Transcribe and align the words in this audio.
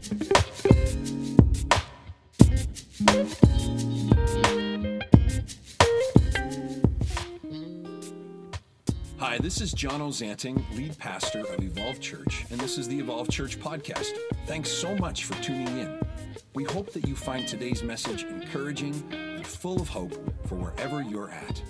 Hi, 0.00 0.06
this 9.38 9.60
is 9.60 9.72
John 9.72 10.00
Ozanting, 10.00 10.64
lead 10.74 10.96
pastor 10.96 11.40
of 11.40 11.62
Evolve 11.62 12.00
Church, 12.00 12.46
and 12.50 12.58
this 12.58 12.78
is 12.78 12.88
the 12.88 12.98
Evolve 12.98 13.28
Church 13.28 13.60
podcast. 13.60 14.12
Thanks 14.46 14.70
so 14.70 14.96
much 14.96 15.24
for 15.24 15.34
tuning 15.42 15.68
in. 15.78 16.00
We 16.54 16.64
hope 16.64 16.94
that 16.94 17.06
you 17.06 17.14
find 17.14 17.46
today's 17.46 17.82
message 17.82 18.22
encouraging 18.24 19.04
and 19.12 19.46
full 19.46 19.82
of 19.82 19.88
hope 19.88 20.14
for 20.46 20.54
wherever 20.54 21.02
you're 21.02 21.30
at. 21.30 21.62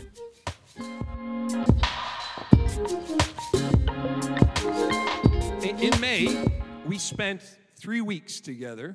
In 5.81 6.01
May, 6.01 6.45
we 6.87 6.99
spent 6.99 7.57
three 7.81 8.03
weeks 8.03 8.41
together 8.41 8.95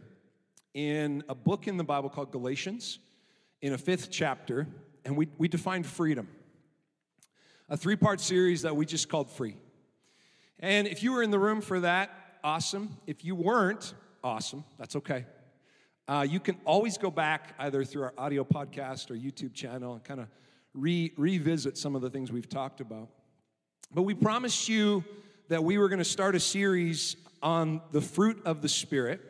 in 0.76 1.24
a 1.28 1.34
book 1.34 1.68
in 1.68 1.76
the 1.76 1.84
Bible 1.84 2.08
called 2.08 2.32
Galatians, 2.32 3.00
in 3.62 3.74
a 3.74 3.80
fifth 3.80 4.12
chapter, 4.12 4.68
and 5.04 5.18
we, 5.18 5.28
we 5.40 5.48
defined 5.48 5.88
freedom. 5.88 6.28
A 7.68 7.76
three 7.76 7.96
part 7.96 8.22
series 8.22 8.62
that 8.62 8.76
we 8.76 8.86
just 8.86 9.10
called 9.10 9.32
Free. 9.32 9.56
And 10.60 10.88
if 10.88 11.02
you 11.02 11.14
were 11.14 11.24
in 11.24 11.32
the 11.32 11.40
room 11.40 11.62
for 11.62 11.80
that, 11.80 12.12
awesome. 12.44 12.98
If 13.08 13.26
you 13.26 13.34
weren't, 13.34 13.96
awesome. 14.24 14.64
That's 14.78 14.96
okay. 14.98 15.26
Uh, 16.08 16.28
you 16.30 16.40
can 16.40 16.56
always 16.64 17.00
go 17.00 17.10
back 17.10 17.56
either 17.58 17.84
through 17.84 18.04
our 18.04 18.14
audio 18.20 18.44
podcast 18.44 19.10
or 19.10 19.16
YouTube 19.16 19.56
channel 19.56 19.96
and 19.96 20.04
kind 20.04 20.20
of 20.20 20.28
re- 20.76 21.12
revisit 21.18 21.76
some 21.76 21.96
of 21.96 22.04
the 22.04 22.12
things 22.12 22.32
we've 22.32 22.50
talked 22.50 22.82
about. 22.82 23.10
But 23.92 24.04
we 24.04 24.14
promised 24.14 24.70
you 24.70 25.04
that 25.48 25.64
we 25.64 25.80
were 25.80 25.90
going 25.90 26.00
to 26.00 26.06
start 26.06 26.36
a 26.36 26.40
series 26.40 27.16
on 27.46 27.80
the 27.92 28.02
fruit 28.02 28.42
of 28.44 28.64
the 28.64 28.68
Spirit, 28.68 29.22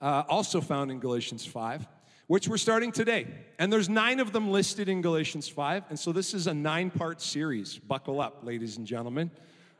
uh, 0.00 0.22
also 0.30 0.62
found 0.62 0.90
in 0.90 0.98
Galatians 0.98 1.44
5, 1.44 1.86
which 2.26 2.48
we're 2.48 2.56
starting 2.56 2.90
today. 2.90 3.26
And 3.58 3.70
there's 3.70 3.90
nine 3.90 4.18
of 4.18 4.32
them 4.32 4.50
listed 4.50 4.88
in 4.88 5.02
Galatians 5.02 5.46
5. 5.46 5.84
And 5.90 5.98
so 5.98 6.10
this 6.10 6.32
is 6.32 6.46
a 6.46 6.54
nine 6.54 6.90
part 6.90 7.20
series. 7.20 7.78
Buckle 7.78 8.18
up, 8.18 8.38
ladies 8.44 8.78
and 8.78 8.86
gentlemen. 8.86 9.30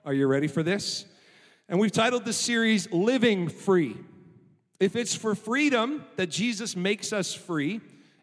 Are 0.05 0.13
you 0.13 0.27
ready 0.27 0.47
for 0.47 0.63
this? 0.63 1.07
And 1.67 1.81
we've 1.81 1.91
titled 1.91 2.27
this 2.27 2.37
series 2.37 2.93
Living 2.93 3.49
Free. 3.49 3.97
If 4.79 4.95
it's 4.95 5.15
for 5.15 5.35
freedom 5.35 6.05
that 6.17 6.29
Jesus 6.29 6.77
makes 6.77 7.15
us 7.15 7.33
free, 7.33 7.81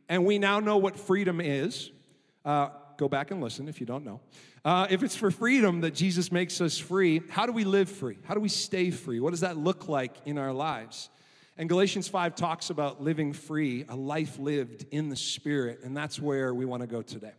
and 0.07 0.23
we 0.23 0.37
now 0.37 0.59
know 0.59 0.77
what 0.77 0.99
freedom 0.99 1.41
is, 1.41 1.89
uh, 2.45 2.69
go 3.01 3.09
back 3.09 3.31
and 3.31 3.41
listen 3.41 3.67
if 3.67 3.79
you 3.79 3.87
don't 3.87 4.05
know. 4.05 4.21
Uh, 4.63 4.85
if 4.91 5.01
it's 5.01 5.15
for 5.15 5.31
freedom 5.31 5.81
that 5.81 5.95
Jesus 5.95 6.31
makes 6.31 6.61
us 6.61 6.77
free, 6.77 7.23
how 7.31 7.47
do 7.47 7.51
we 7.51 7.63
live 7.63 7.89
free? 7.89 8.19
How 8.25 8.35
do 8.35 8.39
we 8.39 8.47
stay 8.47 8.91
free? 8.91 9.19
What 9.19 9.31
does 9.31 9.39
that 9.39 9.57
look 9.57 9.87
like 9.87 10.15
in 10.25 10.37
our 10.37 10.53
lives? 10.53 11.09
And 11.57 11.67
Galatians 11.67 12.07
5 12.07 12.35
talks 12.35 12.69
about 12.69 13.01
living 13.01 13.33
free, 13.33 13.85
a 13.89 13.95
life 13.95 14.37
lived 14.37 14.85
in 14.91 15.09
the 15.09 15.15
Spirit, 15.15 15.79
and 15.83 15.97
that's 15.97 16.19
where 16.19 16.53
we 16.53 16.63
want 16.63 16.81
to 16.81 16.87
go 16.87 17.01
today. 17.01 17.33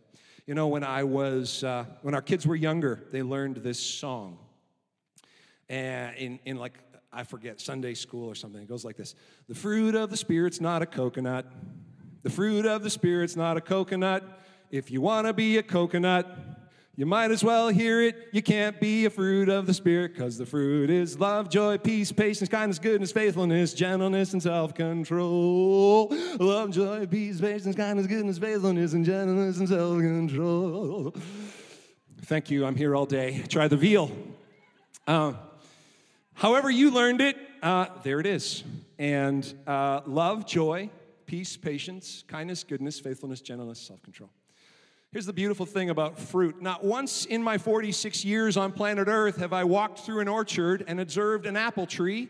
You 0.45 0.53
know, 0.53 0.67
when 0.67 0.83
I 0.83 1.05
was, 1.05 1.63
uh, 1.63 1.85
when 2.01 2.13
our 2.13 2.21
kids 2.21 2.45
were 2.45 2.57
younger, 2.57 3.01
they 3.13 3.23
learned 3.23 3.55
this 3.57 3.79
song. 3.79 4.39
And 5.69 6.13
in, 6.17 6.39
in 6.43 6.57
like 6.57 6.77
I 7.13 7.23
forget, 7.23 7.61
Sunday 7.61 7.93
school 7.93 8.27
or 8.27 8.35
something. 8.35 8.61
It 8.61 8.67
goes 8.67 8.83
like 8.83 8.97
this 8.97 9.15
The 9.47 9.55
fruit 9.55 9.95
of 9.95 10.09
the 10.09 10.17
Spirit's 10.17 10.59
not 10.59 10.81
a 10.81 10.85
coconut. 10.85 11.49
The 12.23 12.29
fruit 12.29 12.65
of 12.65 12.83
the 12.83 12.89
Spirit's 12.89 13.37
not 13.37 13.55
a 13.55 13.61
coconut. 13.61 14.41
If 14.73 14.89
you 14.89 15.01
want 15.01 15.27
to 15.27 15.33
be 15.33 15.59
a 15.59 15.61
coconut, 15.61 16.35
you 16.95 17.05
might 17.05 17.29
as 17.29 17.43
well 17.43 17.67
hear 17.67 18.01
it. 18.01 18.29
You 18.31 18.41
can't 18.41 18.81
be 18.81 19.05
a 19.05 19.11
fruit 19.11 19.47
of 19.47 19.67
the 19.67 19.73
Spirit 19.75 20.15
because 20.15 20.35
the 20.35 20.47
fruit 20.47 20.89
is 20.89 21.19
love, 21.19 21.47
joy, 21.47 21.77
peace, 21.77 22.11
patience, 22.11 22.49
kindness, 22.49 22.79
goodness, 22.79 23.11
faithfulness, 23.11 23.75
gentleness, 23.75 24.33
and 24.33 24.41
self 24.41 24.73
control. 24.73 26.07
Love, 26.39 26.71
joy, 26.71 27.05
peace, 27.05 27.39
patience, 27.39 27.75
kindness, 27.75 28.07
goodness, 28.07 28.39
faithfulness, 28.39 28.93
and 28.93 29.05
gentleness, 29.05 29.59
and 29.59 29.69
self 29.69 29.99
control. 29.99 31.13
Thank 32.23 32.49
you. 32.49 32.65
I'm 32.65 32.75
here 32.75 32.95
all 32.95 33.05
day. 33.05 33.43
Try 33.47 33.67
the 33.67 33.77
veal. 33.77 34.11
Uh, 35.05 35.33
However, 36.33 36.71
you 36.71 36.89
learned 36.89 37.21
it, 37.21 37.37
uh, 37.61 37.85
there 38.01 38.19
it 38.19 38.25
is. 38.25 38.63
And 38.97 39.53
uh, 39.67 40.01
love, 40.07 40.47
joy, 40.47 40.89
peace, 41.27 41.57
patience, 41.57 42.23
kindness, 42.27 42.63
goodness, 42.63 42.99
faithfulness, 42.99 43.39
gentleness, 43.41 43.79
self 43.79 44.01
control. 44.01 44.31
Here's 45.13 45.27
the 45.27 45.33
beautiful 45.33 45.67
thing 45.67 45.91
about 45.91 46.17
fruit. 46.17 46.59
Not 46.59 46.83
once 46.83 47.25
in 47.25 47.43
my 47.43 47.59
46 47.59 48.25
years 48.25 48.57
on 48.57 48.71
planet 48.71 49.07
Earth 49.07 49.37
have 49.37 49.53
I 49.53 49.63
walked 49.63 49.99
through 49.99 50.21
an 50.21 50.27
orchard 50.27 50.83
and 50.87 50.99
observed 50.99 51.45
an 51.45 51.55
apple 51.55 51.85
tree 51.85 52.29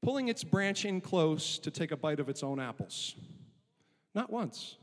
pulling 0.00 0.28
its 0.28 0.44
branch 0.44 0.84
in 0.84 1.00
close 1.00 1.58
to 1.58 1.72
take 1.72 1.90
a 1.90 1.96
bite 1.96 2.20
of 2.20 2.28
its 2.28 2.44
own 2.44 2.60
apples. 2.60 3.16
Not 4.14 4.30
once. 4.30 4.76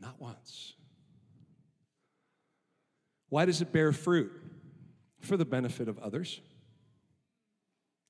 Not 0.00 0.20
once. 0.20 0.74
Why 3.28 3.44
does 3.44 3.60
it 3.60 3.72
bear 3.72 3.90
fruit? 3.90 4.30
For 5.22 5.36
the 5.36 5.44
benefit 5.44 5.88
of 5.88 5.98
others. 5.98 6.40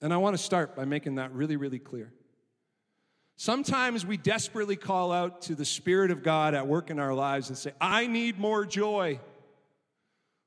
And 0.03 0.13
I 0.13 0.19
want 0.19 0.37
to 0.37 0.43
start 0.43 0.77
by 0.77 0.85
making 0.85 1.15
that 1.15 1.33
really, 1.33 1.57
really 1.57 1.79
clear. 1.79 2.13
Sometimes 3.37 4.07
we 4.07 4.17
desperately 4.17 4.77
call 4.77 5.11
out 5.11 5.43
to 5.43 5.55
the 5.55 5.65
Spirit 5.65 6.11
of 6.11 6.23
God 6.23 6.55
at 6.55 6.67
work 6.67 6.91
in 6.91 6.99
our 6.99 7.15
lives 7.15 7.49
and 7.49 7.59
say, 7.59 7.73
I 7.81 8.07
need 8.07 8.39
more 8.39 8.65
joy. 8.65 9.19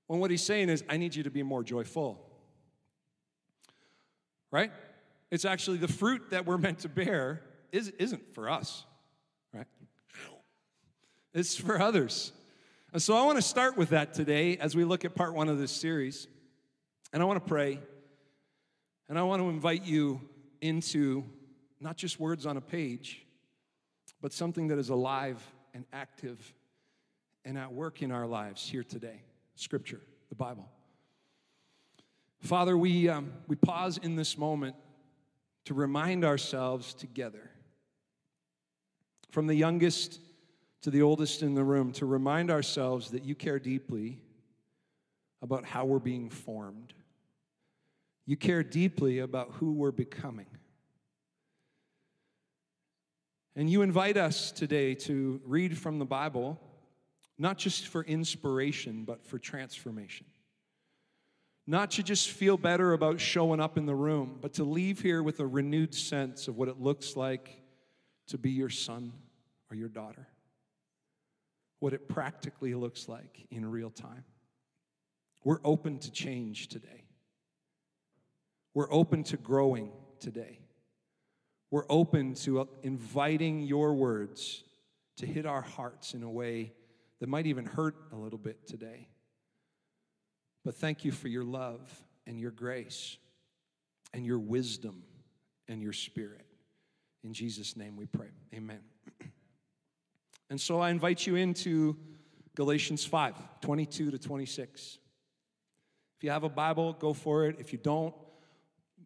When 0.08 0.20
what 0.20 0.32
he's 0.32 0.44
saying 0.44 0.70
is, 0.70 0.84
I 0.88 0.98
need 0.98 1.14
you 1.14 1.24
to 1.24 1.30
be 1.30 1.44
more 1.44 1.64
joyful. 1.64 2.24
Right? 4.52 4.72
It's 5.30 5.44
actually 5.44 5.78
the 5.78 5.90
fruit 5.90 6.30
that 6.30 6.46
we're 6.46 6.58
meant 6.58 6.80
to 6.80 6.90
bear 6.90 7.42
is, 7.74 7.90
isn't 8.00 8.34
for 8.34 8.50
us, 8.50 8.86
right? 9.54 9.68
It's 11.34 11.58
for 11.58 11.82
others. 11.82 12.32
And 12.94 13.02
so 13.02 13.18
I 13.18 13.26
want 13.26 13.38
to 13.38 13.42
start 13.42 13.78
with 13.78 13.90
that 13.90 14.14
today 14.14 14.58
as 14.58 14.76
we 14.76 14.86
look 14.86 15.04
at 15.04 15.14
part 15.14 15.34
one 15.34 15.50
of 15.50 15.60
this 15.60 15.72
series. 15.72 16.28
And 17.12 17.22
I 17.22 17.26
want 17.26 17.44
to 17.44 17.48
pray 17.48 17.80
and 19.10 19.20
I 19.20 19.24
want 19.24 19.42
to 19.42 19.50
invite 19.50 19.86
you 19.86 20.22
into 20.62 21.26
not 21.80 21.98
just 21.98 22.20
words 22.20 22.46
on 22.46 22.58
a 22.58 22.62
page, 22.62 23.26
but 24.22 24.34
something 24.34 24.68
that 24.68 24.80
is 24.80 24.90
alive 24.90 25.42
and 25.74 25.86
active 25.94 26.54
and 27.46 27.58
at 27.58 27.72
work 27.72 28.02
in 28.02 28.12
our 28.12 28.28
lives 28.28 28.68
here 28.68 28.84
today 28.84 29.22
Scripture, 29.56 30.02
the 30.30 30.36
Bible. 30.36 30.70
Father, 32.42 32.78
we, 32.78 33.10
um, 33.10 33.34
we 33.48 33.56
pause 33.56 33.98
in 33.98 34.16
this 34.16 34.38
moment 34.38 34.76
to 35.66 35.74
remind 35.74 36.24
ourselves 36.24 36.94
together, 36.94 37.50
from 39.32 39.48
the 39.48 39.56
youngest 39.56 40.20
to 40.82 40.92
the 40.92 41.02
oldest 41.02 41.42
in 41.42 41.56
the 41.56 41.64
room, 41.64 41.92
to 41.94 42.06
remind 42.06 42.52
ourselves 42.52 43.12
that 43.12 43.24
you 43.24 43.34
care 43.34 43.60
deeply 43.60 44.20
about 45.42 45.66
how 45.66 45.86
we're 45.86 46.00
being 46.00 46.30
formed. 46.30 46.94
You 48.26 48.38
care 48.38 48.64
deeply 48.64 49.20
about 49.20 49.52
who 49.54 49.74
we're 49.74 49.92
becoming. 49.92 50.48
And 53.58 53.68
you 53.68 53.82
invite 53.82 54.18
us 54.18 54.52
today 54.52 54.94
to 54.94 55.42
read 55.44 55.80
from 55.80 55.98
the 55.98 56.06
Bible, 56.06 56.62
not 57.40 57.58
just 57.58 57.88
for 57.88 58.04
inspiration, 58.04 59.04
but 59.04 59.26
for 59.26 59.40
transformation. 59.40 60.28
Not 61.66 61.90
to 61.92 62.04
just 62.04 62.30
feel 62.30 62.56
better 62.56 62.94
about 62.94 63.20
showing 63.20 63.60
up 63.60 63.76
in 63.76 63.88
the 63.88 63.96
room, 63.96 64.38
but 64.40 64.54
to 64.54 64.64
leave 64.64 65.02
here 65.02 65.24
with 65.24 65.40
a 65.40 65.48
renewed 65.48 65.96
sense 65.96 66.48
of 66.48 66.56
what 66.56 66.68
it 66.68 66.80
looks 66.80 67.18
like 67.18 67.64
to 68.28 68.38
be 68.38 68.52
your 68.52 68.70
son 68.70 69.12
or 69.72 69.76
your 69.76 69.90
daughter. 69.90 70.28
What 71.80 71.94
it 71.94 72.08
practically 72.08 72.76
looks 72.76 73.10
like 73.10 73.48
in 73.50 73.66
real 73.66 73.90
time. 73.90 74.24
We're 75.44 75.62
open 75.64 75.98
to 76.00 76.12
change 76.12 76.68
today. 76.68 77.06
We're 78.76 78.94
open 78.94 79.24
to 79.24 79.38
growing 79.38 79.90
today. 80.20 80.60
We're 81.70 81.86
open 81.90 82.34
to 82.36 82.62
uh, 82.62 82.66
inviting 82.84 83.62
your 83.62 83.94
words 83.94 84.64
to 85.18 85.26
hit 85.26 85.46
our 85.46 85.62
hearts 85.62 86.14
in 86.14 86.24
a 86.24 86.30
way 86.30 86.74
that 87.20 87.28
might 87.28 87.48
even 87.48 87.66
hurt 87.66 87.96
a 88.12 88.16
little 88.16 88.38
bit 88.38 88.68
today. 88.68 89.10
But 90.64 90.76
thank 90.76 91.04
you 91.04 91.12
for 91.12 91.28
your 91.28 91.44
love 91.44 91.82
and 92.26 92.40
your 92.40 92.52
grace 92.52 93.18
and 94.14 94.26
your 94.26 94.40
wisdom 94.40 95.04
and 95.68 95.82
your 95.82 95.94
spirit. 95.94 96.46
In 97.24 97.34
Jesus' 97.34 97.76
name 97.76 97.98
we 97.98 98.06
pray. 98.06 98.30
Amen. 98.54 98.80
And 100.50 100.62
so 100.62 100.80
I 100.80 100.92
invite 100.92 101.28
you 101.28 101.36
into 101.36 101.98
Galatians 102.56 103.04
5 103.04 103.36
22 103.60 104.12
to 104.12 104.18
26. 104.18 104.98
If 106.18 106.24
you 106.24 106.32
have 106.32 106.46
a 106.46 106.50
Bible, 106.50 106.94
go 106.94 107.12
for 107.12 107.46
it. 107.46 107.58
If 107.60 107.74
you 107.74 107.80
don't, 107.80 108.16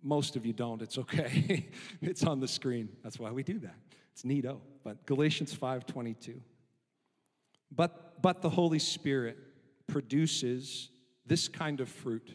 most 0.03 0.35
of 0.35 0.45
you 0.45 0.53
don't. 0.53 0.81
It's 0.81 0.97
okay. 0.97 1.69
it's 2.01 2.23
on 2.23 2.39
the 2.39 2.47
screen. 2.47 2.89
That's 3.03 3.19
why 3.19 3.31
we 3.31 3.43
do 3.43 3.59
that. 3.59 3.75
It's 4.13 4.23
neato. 4.23 4.59
But 4.83 5.05
Galatians 5.05 5.53
5:22. 5.55 6.39
But 7.71 8.21
but 8.21 8.41
the 8.41 8.49
Holy 8.49 8.79
Spirit 8.79 9.37
produces 9.87 10.89
this 11.25 11.47
kind 11.47 11.79
of 11.79 11.89
fruit 11.89 12.31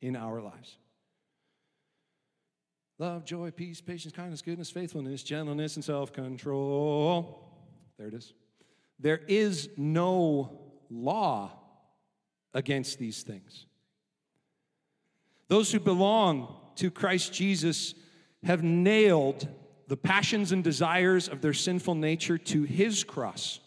in 0.00 0.16
our 0.16 0.40
lives. 0.40 0.78
love, 2.98 3.24
joy, 3.24 3.50
peace, 3.50 3.80
patience, 3.80 4.12
kindness, 4.12 4.42
goodness, 4.42 4.70
faithfulness, 4.70 5.22
gentleness, 5.22 5.76
and 5.76 5.84
self 5.84 6.12
control. 6.12 7.48
There 7.98 8.08
it 8.08 8.14
is. 8.14 8.32
There 8.98 9.20
is 9.26 9.70
no 9.76 10.60
law 10.88 11.50
against 12.54 12.98
these 12.98 13.22
things. 13.22 13.66
Those 15.48 15.72
who 15.72 15.80
belong 15.80 16.61
to 16.76 16.90
Christ 16.90 17.32
Jesus 17.32 17.94
have 18.44 18.62
nailed 18.62 19.48
the 19.88 19.96
passions 19.96 20.52
and 20.52 20.64
desires 20.64 21.28
of 21.28 21.40
their 21.40 21.52
sinful 21.52 21.94
nature 21.94 22.38
to 22.38 22.62
his 22.64 23.04
cross. 23.04 23.60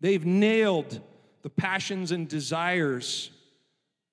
They've 0.00 0.24
nailed 0.24 1.00
the 1.42 1.50
passions 1.50 2.12
and 2.12 2.28
desires 2.28 3.30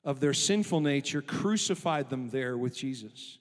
of 0.04 0.20
their 0.20 0.34
sinful 0.34 0.82
nature, 0.82 1.22
crucified 1.22 2.10
them 2.10 2.30
there 2.30 2.58
with 2.58 2.76
Jesus. 2.76 3.38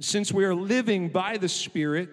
Since 0.00 0.32
we 0.32 0.44
are 0.44 0.54
living 0.54 1.08
by 1.08 1.36
the 1.36 1.48
Spirit, 1.48 2.10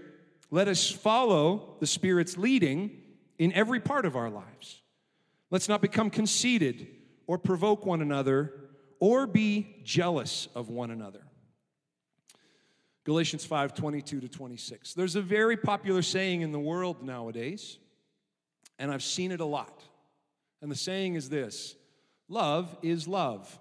let 0.49 0.67
us 0.67 0.89
follow 0.89 1.75
the 1.79 1.87
Spirit's 1.87 2.37
leading 2.37 2.91
in 3.37 3.53
every 3.53 3.79
part 3.79 4.05
of 4.05 4.15
our 4.15 4.29
lives. 4.29 4.81
Let's 5.49 5.67
not 5.69 5.81
become 5.81 6.09
conceited 6.09 6.87
or 7.27 7.37
provoke 7.37 7.85
one 7.85 8.01
another 8.01 8.53
or 9.01 9.27
be 9.27 9.81
jealous 9.83 10.47
of 10.55 10.69
one 10.69 10.91
another. 10.91 11.23
Galatians 13.03 13.43
5 13.43 13.73
22 13.73 14.21
to 14.21 14.29
26. 14.29 14.93
There's 14.93 15.17
a 15.17 15.21
very 15.21 15.57
popular 15.57 16.03
saying 16.03 16.41
in 16.41 16.53
the 16.53 16.59
world 16.59 17.03
nowadays, 17.03 17.79
and 18.79 18.91
I've 18.91 19.03
seen 19.03 19.31
it 19.31 19.41
a 19.41 19.45
lot. 19.45 19.83
And 20.61 20.71
the 20.71 20.75
saying 20.75 21.15
is 21.15 21.27
this 21.27 21.75
love 22.29 22.77
is 22.81 23.07
love. 23.07 23.59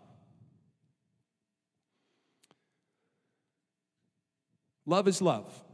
Love 4.85 5.09
is 5.09 5.23
love. 5.23 5.65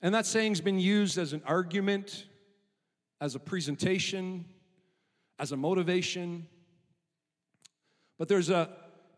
And 0.00 0.14
that 0.14 0.24
saying's 0.24 0.60
been 0.60 0.78
used 0.78 1.18
as 1.18 1.32
an 1.32 1.42
argument, 1.46 2.26
as 3.20 3.34
a 3.34 3.38
presentation, 3.38 4.46
as 5.38 5.52
a 5.52 5.56
motivation. 5.56 6.46
But 8.18 8.28
there's 8.28 8.50
a, 8.50 8.68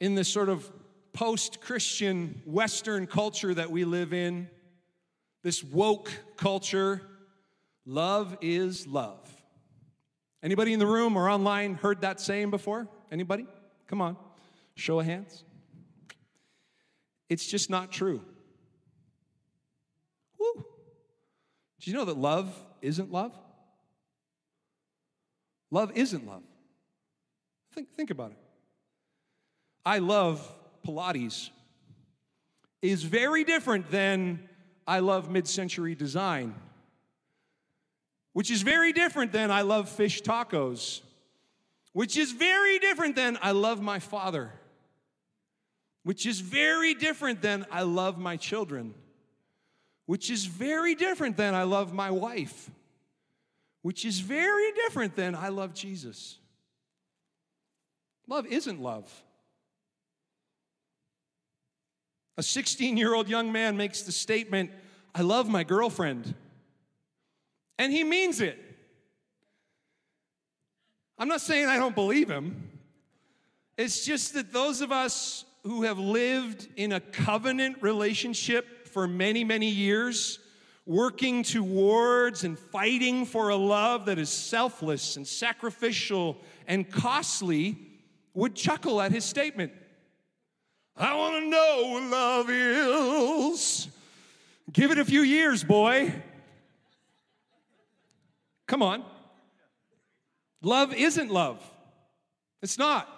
in 0.01 0.15
this 0.15 0.29
sort 0.29 0.49
of 0.49 0.71
post 1.13 1.61
Christian 1.61 2.43
Western 2.45 3.07
culture 3.07 3.55
that 3.55 3.71
we 3.71 3.85
live 3.85 4.13
in, 4.13 4.49
this 5.43 5.63
woke 5.63 6.11
culture, 6.37 7.03
love 7.85 8.37
is 8.41 8.87
love. 8.87 9.19
Anybody 10.43 10.73
in 10.73 10.79
the 10.79 10.87
room 10.87 11.17
or 11.17 11.31
online 11.31 11.75
heard 11.75 12.03
that 12.03 12.21
saying 12.21 12.51
before? 12.51 12.89
Anybody? 13.11 13.47
Come 13.87 14.01
on, 14.01 14.17
show 14.75 15.01
of 15.01 15.07
hands. 15.07 15.45
It's 17.29 17.47
just 17.47 17.71
not 17.71 17.91
true. 17.91 18.21
Woo. 20.39 20.65
Do 21.81 21.91
you 21.91 21.97
know 21.97 22.05
that 22.05 22.17
love 22.17 22.55
isn't 22.83 23.11
love? 23.11 23.33
Love 25.71 25.93
isn't 25.95 26.27
love. 26.27 26.43
Think, 27.73 27.93
think 27.93 28.11
about 28.11 28.33
it. 28.33 28.39
I 29.87 29.99
love 29.99 30.53
Pilates 30.85 31.51
is 32.83 33.05
very 33.05 33.45
different 33.45 33.89
than 33.89 34.49
I 34.85 34.99
love 34.99 35.31
mid 35.31 35.47
century 35.47 35.95
design, 35.95 36.57
which 38.33 38.51
is 38.51 38.63
very 38.63 38.93
different 38.93 39.31
than 39.31 39.53
I 39.53 39.63
love 39.63 39.89
fish 39.89 40.23
tacos, 40.23 41.03
which 41.93 42.17
is 42.17 42.33
very 42.33 42.81
different 42.81 43.15
than 43.15 43.39
I 43.41 43.53
love 43.53 43.81
my 43.81 44.01
father, 44.01 44.51
which 46.03 46.27
is 46.27 46.41
very 46.41 46.95
different 46.95 47.41
than 47.41 47.65
I 47.71 47.83
love 47.83 48.19
my 48.19 48.37
children, 48.37 48.93
which 50.07 50.31
is 50.31 50.47
very 50.47 50.97
different 50.97 51.37
than 51.37 51.55
I 51.55 51.63
love 51.63 51.93
my 51.93 52.11
wife, 52.11 52.71
which 53.83 54.05
is 54.05 54.19
very 54.19 54.73
different 54.73 55.15
than 55.15 55.37
I 55.37 55.51
love 55.51 55.75
Jesus. 55.75 56.39
Love 58.27 58.47
isn't 58.47 58.83
love. 58.83 59.09
A 62.37 62.43
16 62.43 62.97
year 62.97 63.15
old 63.15 63.29
young 63.29 63.51
man 63.53 63.77
makes 63.77 64.03
the 64.03 64.13
statement, 64.13 64.71
I 65.15 65.23
love 65.23 65.49
my 65.49 65.65
girlfriend. 65.65 66.35
And 67.79 67.93
he 67.93 68.05
means 68.05 68.41
it. 68.41 68.59
I'm 71.19 71.29
not 71.29 71.41
saying 71.41 71.67
I 71.67 71.79
don't 71.79 71.95
believe 71.95 72.31
him. 72.31 72.71
It's 73.79 74.05
just 74.05 74.35
that 74.35 74.53
those 74.53 74.81
of 74.81 74.93
us 74.93 75.45
who 75.63 75.83
have 75.83 75.99
lived 75.99 76.69
in 76.77 76.93
a 76.93 77.01
covenant 77.01 77.79
relationship 77.81 78.87
for 78.89 79.07
many, 79.07 79.45
many 79.45 79.69
years, 79.69 80.39
working 80.87 81.43
towards 81.43 82.45
and 82.45 82.59
fighting 82.59 83.27
for 83.27 83.49
a 83.49 83.57
love 83.57 84.07
that 84.07 84.19
is 84.19 84.31
selfless 84.31 85.17
and 85.17 85.27
sacrificial 85.27 86.39
and 86.67 86.91
costly, 86.91 87.77
would 88.35 88.55
chuckle 88.55 89.01
at 89.01 89.11
his 89.11 89.25
statement. 89.25 89.73
I 90.97 91.15
want 91.15 91.45
to 91.45 91.49
know 91.51 91.89
what 91.91 92.03
love 92.05 92.51
is. 92.51 93.89
Give 94.73 94.91
it 94.91 94.99
a 94.99 95.05
few 95.05 95.21
years, 95.21 95.63
boy. 95.63 96.13
Come 98.67 98.83
on. 98.83 99.05
Love 100.63 100.95
isn't 100.95 101.31
love. 101.31 101.63
It's 102.63 102.79
not. 102.79 103.09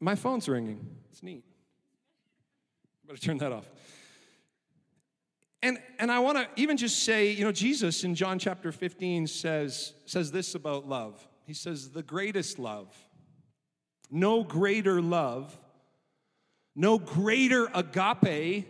My 0.00 0.14
phone's 0.14 0.48
ringing. 0.48 0.86
It's 1.10 1.22
neat. 1.22 1.44
Better 3.06 3.18
turn 3.18 3.38
that 3.38 3.52
off. 3.52 3.68
And, 5.62 5.78
and 5.98 6.12
I 6.12 6.18
want 6.18 6.36
to 6.36 6.46
even 6.60 6.76
just 6.76 7.04
say, 7.04 7.30
you 7.30 7.42
know, 7.42 7.52
Jesus 7.52 8.04
in 8.04 8.14
John 8.14 8.38
chapter 8.38 8.70
15 8.70 9.26
says, 9.26 9.94
says 10.04 10.30
this 10.30 10.54
about 10.54 10.86
love. 10.86 11.26
He 11.46 11.54
says, 11.54 11.90
the 11.90 12.02
greatest 12.02 12.58
love, 12.58 12.94
no 14.10 14.44
greater 14.44 15.00
love 15.00 15.58
no 16.74 16.98
greater 16.98 17.68
agape 17.74 18.66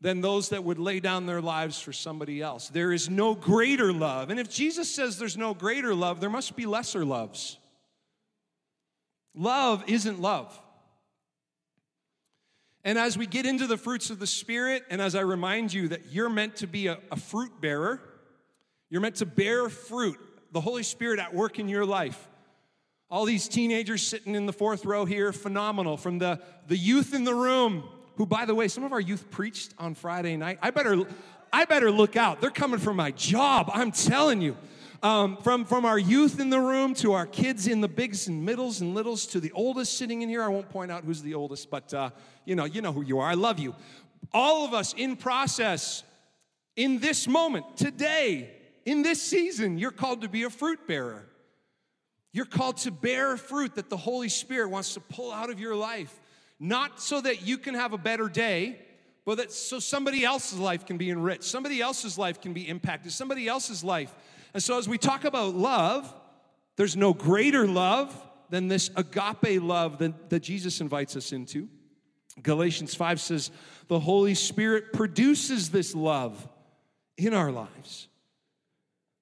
than 0.00 0.20
those 0.20 0.48
that 0.48 0.64
would 0.64 0.78
lay 0.78 1.00
down 1.00 1.26
their 1.26 1.42
lives 1.42 1.80
for 1.80 1.92
somebody 1.92 2.40
else. 2.40 2.68
There 2.68 2.92
is 2.92 3.10
no 3.10 3.34
greater 3.34 3.92
love. 3.92 4.30
And 4.30 4.40
if 4.40 4.48
Jesus 4.48 4.92
says 4.92 5.18
there's 5.18 5.36
no 5.36 5.52
greater 5.52 5.94
love, 5.94 6.20
there 6.20 6.30
must 6.30 6.56
be 6.56 6.64
lesser 6.64 7.04
loves. 7.04 7.58
Love 9.34 9.84
isn't 9.88 10.20
love. 10.20 10.58
And 12.82 12.98
as 12.98 13.18
we 13.18 13.26
get 13.26 13.44
into 13.44 13.66
the 13.66 13.76
fruits 13.76 14.08
of 14.08 14.18
the 14.18 14.26
Spirit, 14.26 14.84
and 14.88 15.02
as 15.02 15.14
I 15.14 15.20
remind 15.20 15.72
you 15.72 15.88
that 15.88 16.12
you're 16.12 16.30
meant 16.30 16.56
to 16.56 16.66
be 16.66 16.86
a, 16.86 16.98
a 17.12 17.16
fruit 17.16 17.60
bearer, 17.60 18.00
you're 18.88 19.02
meant 19.02 19.16
to 19.16 19.26
bear 19.26 19.68
fruit, 19.68 20.18
the 20.50 20.62
Holy 20.62 20.82
Spirit 20.82 21.20
at 21.20 21.34
work 21.34 21.58
in 21.58 21.68
your 21.68 21.84
life. 21.84 22.29
All 23.10 23.24
these 23.24 23.48
teenagers 23.48 24.06
sitting 24.06 24.36
in 24.36 24.46
the 24.46 24.52
fourth 24.52 24.84
row 24.84 25.04
here, 25.04 25.32
phenomenal. 25.32 25.96
From 25.96 26.18
the, 26.18 26.40
the 26.68 26.76
youth 26.76 27.12
in 27.12 27.24
the 27.24 27.34
room, 27.34 27.82
who, 28.14 28.24
by 28.24 28.44
the 28.44 28.54
way, 28.54 28.68
some 28.68 28.84
of 28.84 28.92
our 28.92 29.00
youth 29.00 29.30
preached 29.30 29.74
on 29.78 29.94
Friday 29.94 30.36
night. 30.36 30.58
I 30.62 30.70
better, 30.70 31.04
I 31.52 31.64
better 31.64 31.90
look 31.90 32.16
out. 32.16 32.40
They're 32.40 32.50
coming 32.50 32.78
for 32.78 32.94
my 32.94 33.10
job, 33.10 33.68
I'm 33.72 33.90
telling 33.90 34.40
you. 34.40 34.56
Um, 35.02 35.38
from, 35.38 35.64
from 35.64 35.86
our 35.86 35.98
youth 35.98 36.38
in 36.38 36.50
the 36.50 36.60
room 36.60 36.92
to 36.96 37.14
our 37.14 37.26
kids 37.26 37.66
in 37.66 37.80
the 37.80 37.88
bigs 37.88 38.28
and 38.28 38.44
middles 38.44 38.82
and 38.82 38.94
littles 38.94 39.24
to 39.28 39.40
the 39.40 39.50
oldest 39.52 39.96
sitting 39.96 40.20
in 40.20 40.28
here. 40.28 40.42
I 40.42 40.48
won't 40.48 40.68
point 40.68 40.92
out 40.92 41.04
who's 41.04 41.22
the 41.22 41.34
oldest, 41.34 41.70
but 41.70 41.92
uh, 41.94 42.10
you 42.44 42.54
know, 42.54 42.66
you 42.66 42.82
know 42.82 42.92
who 42.92 43.00
you 43.02 43.18
are. 43.18 43.26
I 43.26 43.32
love 43.32 43.58
you. 43.58 43.74
All 44.34 44.66
of 44.66 44.74
us 44.74 44.92
in 44.92 45.16
process, 45.16 46.02
in 46.76 46.98
this 46.98 47.26
moment, 47.26 47.78
today, 47.78 48.50
in 48.84 49.00
this 49.00 49.22
season, 49.22 49.78
you're 49.78 49.90
called 49.90 50.20
to 50.20 50.28
be 50.28 50.42
a 50.42 50.50
fruit 50.50 50.86
bearer. 50.86 51.29
You're 52.32 52.46
called 52.46 52.78
to 52.78 52.90
bear 52.90 53.36
fruit 53.36 53.74
that 53.74 53.90
the 53.90 53.96
Holy 53.96 54.28
Spirit 54.28 54.70
wants 54.70 54.94
to 54.94 55.00
pull 55.00 55.32
out 55.32 55.50
of 55.50 55.58
your 55.58 55.74
life, 55.74 56.20
not 56.58 57.00
so 57.00 57.20
that 57.20 57.46
you 57.46 57.58
can 57.58 57.74
have 57.74 57.92
a 57.92 57.98
better 57.98 58.28
day, 58.28 58.80
but 59.24 59.36
that 59.36 59.52
so 59.52 59.78
somebody 59.78 60.24
else's 60.24 60.58
life 60.58 60.86
can 60.86 60.96
be 60.96 61.10
enriched, 61.10 61.44
somebody 61.44 61.80
else's 61.80 62.16
life 62.16 62.40
can 62.40 62.52
be 62.52 62.68
impacted, 62.68 63.12
somebody 63.12 63.48
else's 63.48 63.82
life. 63.82 64.14
And 64.54 64.62
so 64.62 64.78
as 64.78 64.88
we 64.88 64.98
talk 64.98 65.24
about 65.24 65.54
love, 65.54 66.12
there's 66.76 66.96
no 66.96 67.12
greater 67.12 67.66
love 67.66 68.14
than 68.48 68.68
this 68.68 68.90
agape 68.96 69.62
love 69.62 69.98
that, 69.98 70.30
that 70.30 70.40
Jesus 70.40 70.80
invites 70.80 71.16
us 71.16 71.32
into. 71.32 71.68
Galatians 72.42 72.94
5 72.94 73.20
says, 73.20 73.50
the 73.88 74.00
Holy 74.00 74.34
Spirit 74.34 74.92
produces 74.92 75.70
this 75.70 75.94
love 75.94 76.48
in 77.16 77.34
our 77.34 77.50
lives. 77.50 78.08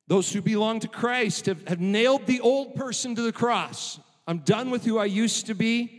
Those 0.08 0.32
who 0.32 0.40
belong 0.40 0.80
to 0.80 0.88
Christ 0.88 1.46
have, 1.46 1.68
have 1.68 1.80
nailed 1.80 2.26
the 2.26 2.40
old 2.40 2.74
person 2.74 3.14
to 3.14 3.22
the 3.22 3.32
cross. 3.32 4.00
I'm 4.26 4.38
done 4.38 4.70
with 4.70 4.84
who 4.84 4.98
I 4.98 5.04
used 5.04 5.46
to 5.46 5.54
be. 5.54 5.94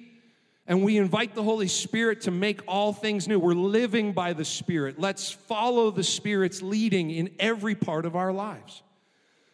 And 0.65 0.83
we 0.83 0.97
invite 0.97 1.33
the 1.33 1.43
Holy 1.43 1.67
Spirit 1.67 2.21
to 2.21 2.31
make 2.31 2.61
all 2.67 2.93
things 2.93 3.27
new. 3.27 3.39
We're 3.39 3.53
living 3.53 4.13
by 4.13 4.33
the 4.33 4.45
Spirit. 4.45 4.99
Let's 4.99 5.31
follow 5.31 5.89
the 5.89 6.03
Spirit's 6.03 6.61
leading 6.61 7.09
in 7.09 7.31
every 7.39 7.73
part 7.73 8.05
of 8.05 8.15
our 8.15 8.31
lives. 8.31 8.83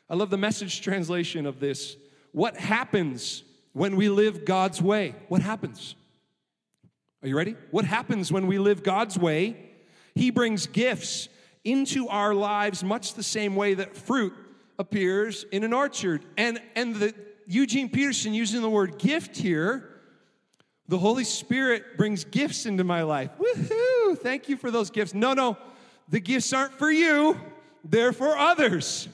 I 0.09 0.15
love 0.15 0.29
the 0.29 0.37
message 0.37 0.81
translation 0.81 1.45
of 1.45 1.59
this. 1.59 1.95
What 2.33 2.57
happens 2.57 3.43
when 3.71 3.95
we 3.95 4.09
live 4.09 4.43
God's 4.43 4.81
way? 4.81 5.15
What 5.29 5.41
happens? 5.41 5.95
Are 7.23 7.29
you 7.29 7.37
ready? 7.37 7.55
What 7.71 7.85
happens 7.85 8.29
when 8.31 8.47
we 8.47 8.59
live 8.59 8.83
God's 8.83 9.17
way? 9.17 9.55
He 10.15 10.31
brings 10.31 10.67
gifts 10.67 11.29
into 11.63 12.07
our 12.09 12.33
lives 12.33 12.83
much 12.83 13.13
the 13.13 13.23
same 13.23 13.55
way 13.55 13.73
that 13.73 13.95
fruit 13.95 14.33
appears 14.77 15.45
in 15.51 15.63
an 15.63 15.73
orchard. 15.73 16.25
And, 16.37 16.61
and 16.75 16.95
the, 16.95 17.13
Eugene 17.47 17.89
Peterson 17.89 18.33
using 18.33 18.61
the 18.61 18.69
word 18.69 18.97
gift 18.97 19.37
here, 19.37 19.89
the 20.87 20.97
Holy 20.97 21.23
Spirit 21.23 21.97
brings 21.97 22.23
gifts 22.23 22.65
into 22.65 22.83
my 22.83 23.03
life. 23.03 23.31
Woohoo! 23.39 24.17
Thank 24.19 24.49
you 24.49 24.57
for 24.57 24.71
those 24.71 24.89
gifts. 24.89 25.13
No, 25.13 25.33
no, 25.33 25.57
the 26.09 26.19
gifts 26.19 26.53
aren't 26.53 26.73
for 26.73 26.91
you, 26.91 27.39
they're 27.83 28.13
for 28.13 28.37
others. 28.37 29.07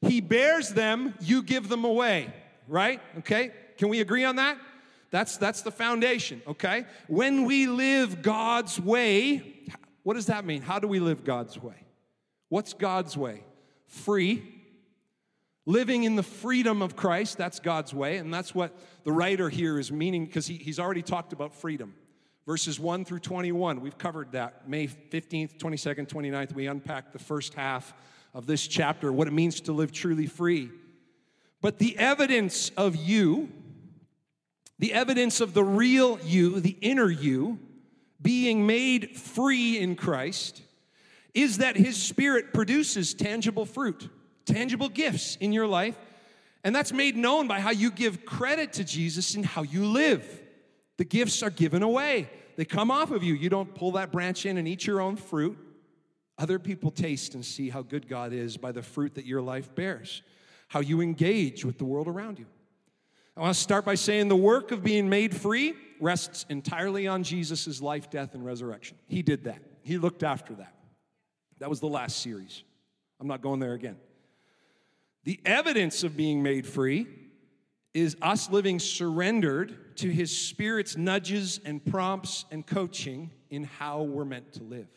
He 0.00 0.20
bears 0.20 0.70
them, 0.70 1.14
you 1.20 1.42
give 1.42 1.68
them 1.68 1.84
away, 1.84 2.32
right? 2.68 3.00
Okay? 3.18 3.52
Can 3.78 3.88
we 3.88 4.00
agree 4.00 4.24
on 4.24 4.36
that? 4.36 4.58
That's, 5.10 5.36
that's 5.36 5.62
the 5.62 5.70
foundation, 5.70 6.42
okay? 6.46 6.86
When 7.06 7.44
we 7.44 7.66
live 7.68 8.20
God's 8.20 8.80
way, 8.80 9.62
what 10.02 10.14
does 10.14 10.26
that 10.26 10.44
mean? 10.44 10.60
How 10.60 10.78
do 10.78 10.88
we 10.88 11.00
live 11.00 11.24
God's 11.24 11.58
way? 11.58 11.76
What's 12.48 12.74
God's 12.74 13.16
way? 13.16 13.44
Free. 13.86 14.42
Living 15.66 16.04
in 16.04 16.16
the 16.16 16.22
freedom 16.22 16.82
of 16.82 16.94
Christ, 16.94 17.38
that's 17.38 17.58
God's 17.58 17.94
way. 17.94 18.18
And 18.18 18.32
that's 18.32 18.54
what 18.54 18.76
the 19.04 19.12
writer 19.12 19.48
here 19.48 19.78
is 19.78 19.90
meaning 19.90 20.26
because 20.26 20.46
he, 20.46 20.56
he's 20.56 20.78
already 20.78 21.02
talked 21.02 21.32
about 21.32 21.54
freedom. 21.54 21.94
Verses 22.46 22.78
1 22.78 23.06
through 23.06 23.20
21, 23.20 23.80
we've 23.80 23.96
covered 23.96 24.32
that. 24.32 24.68
May 24.68 24.86
15th, 24.86 25.56
22nd, 25.56 26.08
29th, 26.08 26.52
we 26.52 26.66
unpacked 26.66 27.14
the 27.14 27.18
first 27.18 27.54
half 27.54 27.94
of 28.34 28.46
this 28.46 28.66
chapter, 28.66 29.10
what 29.10 29.26
it 29.26 29.32
means 29.32 29.62
to 29.62 29.72
live 29.72 29.92
truly 29.92 30.26
free. 30.26 30.70
But 31.62 31.78
the 31.78 31.96
evidence 31.98 32.70
of 32.76 32.96
you, 32.96 33.50
the 34.78 34.92
evidence 34.92 35.40
of 35.40 35.54
the 35.54 35.64
real 35.64 36.18
you, 36.22 36.60
the 36.60 36.76
inner 36.82 37.08
you, 37.08 37.58
being 38.20 38.66
made 38.66 39.16
free 39.16 39.78
in 39.78 39.96
Christ, 39.96 40.60
is 41.32 41.58
that 41.58 41.76
His 41.76 41.96
Spirit 42.00 42.52
produces 42.52 43.14
tangible 43.14 43.64
fruit, 43.64 44.10
tangible 44.44 44.88
gifts 44.88 45.36
in 45.36 45.52
your 45.52 45.66
life. 45.66 45.96
And 46.62 46.74
that's 46.74 46.92
made 46.92 47.16
known 47.16 47.46
by 47.46 47.60
how 47.60 47.70
you 47.70 47.90
give 47.90 48.24
credit 48.24 48.74
to 48.74 48.84
Jesus 48.84 49.34
and 49.34 49.44
how 49.44 49.62
you 49.62 49.84
live. 49.84 50.42
The 50.96 51.04
gifts 51.04 51.42
are 51.42 51.50
given 51.50 51.82
away, 51.82 52.28
they 52.56 52.64
come 52.64 52.90
off 52.90 53.10
of 53.10 53.22
you. 53.22 53.34
You 53.34 53.50
don't 53.50 53.74
pull 53.74 53.92
that 53.92 54.12
branch 54.12 54.46
in 54.46 54.56
and 54.56 54.68
eat 54.68 54.86
your 54.86 55.00
own 55.00 55.16
fruit. 55.16 55.58
Other 56.38 56.58
people 56.58 56.90
taste 56.90 57.34
and 57.34 57.44
see 57.44 57.68
how 57.68 57.82
good 57.82 58.08
God 58.08 58.32
is 58.32 58.56
by 58.56 58.72
the 58.72 58.82
fruit 58.82 59.14
that 59.14 59.24
your 59.24 59.40
life 59.40 59.74
bears, 59.74 60.22
how 60.68 60.80
you 60.80 61.00
engage 61.00 61.64
with 61.64 61.78
the 61.78 61.84
world 61.84 62.08
around 62.08 62.38
you. 62.38 62.46
I 63.36 63.40
want 63.40 63.54
to 63.54 63.60
start 63.60 63.84
by 63.84 63.96
saying 63.96 64.28
the 64.28 64.36
work 64.36 64.70
of 64.70 64.82
being 64.82 65.08
made 65.08 65.34
free 65.34 65.74
rests 66.00 66.46
entirely 66.48 67.06
on 67.06 67.22
Jesus' 67.22 67.80
life, 67.80 68.10
death, 68.10 68.34
and 68.34 68.44
resurrection. 68.44 68.96
He 69.06 69.22
did 69.22 69.44
that, 69.44 69.60
He 69.82 69.98
looked 69.98 70.22
after 70.22 70.54
that. 70.54 70.74
That 71.58 71.70
was 71.70 71.80
the 71.80 71.88
last 71.88 72.20
series. 72.20 72.62
I'm 73.20 73.28
not 73.28 73.42
going 73.42 73.60
there 73.60 73.74
again. 73.74 73.96
The 75.24 75.40
evidence 75.44 76.04
of 76.04 76.16
being 76.16 76.42
made 76.42 76.66
free 76.66 77.06
is 77.94 78.16
us 78.20 78.50
living 78.50 78.78
surrendered 78.78 79.96
to 79.96 80.10
His 80.10 80.36
Spirit's 80.36 80.96
nudges 80.96 81.60
and 81.64 81.84
prompts 81.84 82.44
and 82.50 82.66
coaching 82.66 83.30
in 83.50 83.64
how 83.64 84.02
we're 84.02 84.24
meant 84.24 84.52
to 84.54 84.62
live. 84.62 84.88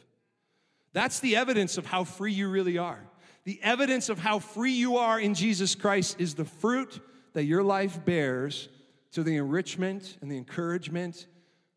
That's 0.94 1.20
the 1.20 1.36
evidence 1.36 1.78
of 1.78 1.86
how 1.86 2.04
free 2.04 2.34
you 2.34 2.50
really 2.50 2.78
are. 2.78 3.00
The 3.44 3.60
evidence 3.64 4.10
of 4.10 4.20
how 4.20 4.40
free 4.40 4.74
you 4.74 4.98
are 4.98 5.20
in 5.20 5.34
Jesus 5.34 5.76
Christ 5.76 6.20
is 6.20 6.36
the 6.36 6.44
fruit 6.44 7.00
that 7.34 7.46
your 7.46 7.64
life 7.64 8.04
bears 8.04 8.68
to 9.12 9.24
the 9.24 9.38
enrichment 9.38 10.18
and 10.22 10.30
the 10.30 10.38
encouragement 10.38 11.28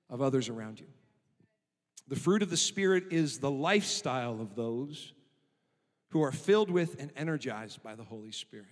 of 0.08 0.22
others 0.22 0.48
around 0.48 0.80
you. 0.80 0.86
The 2.08 2.16
fruit 2.16 2.42
of 2.42 2.50
the 2.50 2.56
Spirit 2.56 3.04
is 3.10 3.38
the 3.38 3.50
lifestyle 3.50 4.40
of 4.40 4.56
those 4.56 5.12
who 6.10 6.22
are 6.22 6.32
filled 6.32 6.70
with 6.70 7.00
and 7.00 7.10
energized 7.16 7.82
by 7.82 7.94
the 7.94 8.04
Holy 8.04 8.32
Spirit. 8.32 8.66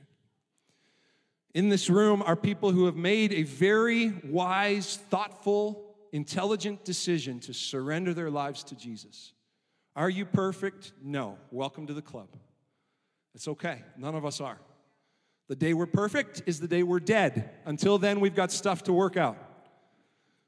In 1.55 1.69
this 1.69 1.89
room 1.89 2.23
are 2.23 2.37
people 2.37 2.73
who 2.73 2.87
have 2.87 2.97
made 2.97 3.33
a 3.33 3.43
very 3.43 4.13
wise, 4.25 4.97
thoughtful, 4.97 5.95
intelligent 6.13 6.85
decision 6.85 7.41
to 7.41 7.55
surrender 7.55 8.13
their 8.13 8.31
lives 8.31 8.63
to 8.65 8.75
Jesus. 8.75 9.33
Are 9.97 10.11
you 10.11 10.25
perfect? 10.25 10.93
No. 11.03 11.39
Welcome 11.51 11.87
to 11.87 11.95
the 11.95 12.03
club. 12.03 12.29
It's 13.35 13.49
okay. 13.49 13.83
None 13.97 14.15
of 14.15 14.25
us 14.25 14.41
are. 14.41 14.59
The 15.49 15.57
day 15.57 15.75
we're 15.75 15.87
perfect 15.87 16.43
is 16.47 16.61
the 16.61 16.69
day 16.69 16.83
we're 16.83 17.01
dead. 17.01 17.51
Until 17.65 17.99
then, 17.99 18.21
we've 18.21 18.35
got 18.35 18.53
stuff 18.53 18.83
to 18.85 18.93
work 18.93 19.17
out. 19.17 19.39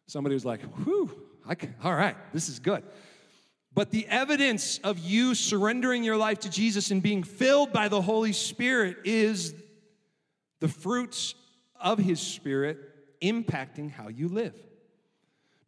Somebody 0.07 0.35
was 0.35 0.45
like, 0.45 0.61
whew, 0.85 1.11
can, 1.59 1.75
all 1.83 1.95
right, 1.95 2.17
this 2.33 2.49
is 2.49 2.59
good. 2.59 2.83
But 3.73 3.91
the 3.91 4.07
evidence 4.09 4.79
of 4.79 4.99
you 4.99 5.35
surrendering 5.35 6.03
your 6.03 6.17
life 6.17 6.41
to 6.41 6.51
Jesus 6.51 6.91
and 6.91 7.03
being 7.03 7.23
filled 7.23 7.73
by 7.73 7.89
the 7.89 8.03
Holy 8.03 8.33
Spirit 8.33 8.99
is 9.05 9.55
the 10.59 10.69
fruits 10.69 11.35
of 11.81 11.99
His 11.99 12.21
Spirit 12.21 12.79
impacting 13.21 13.91
how 13.91 14.09
you 14.09 14.29
live. 14.29 14.55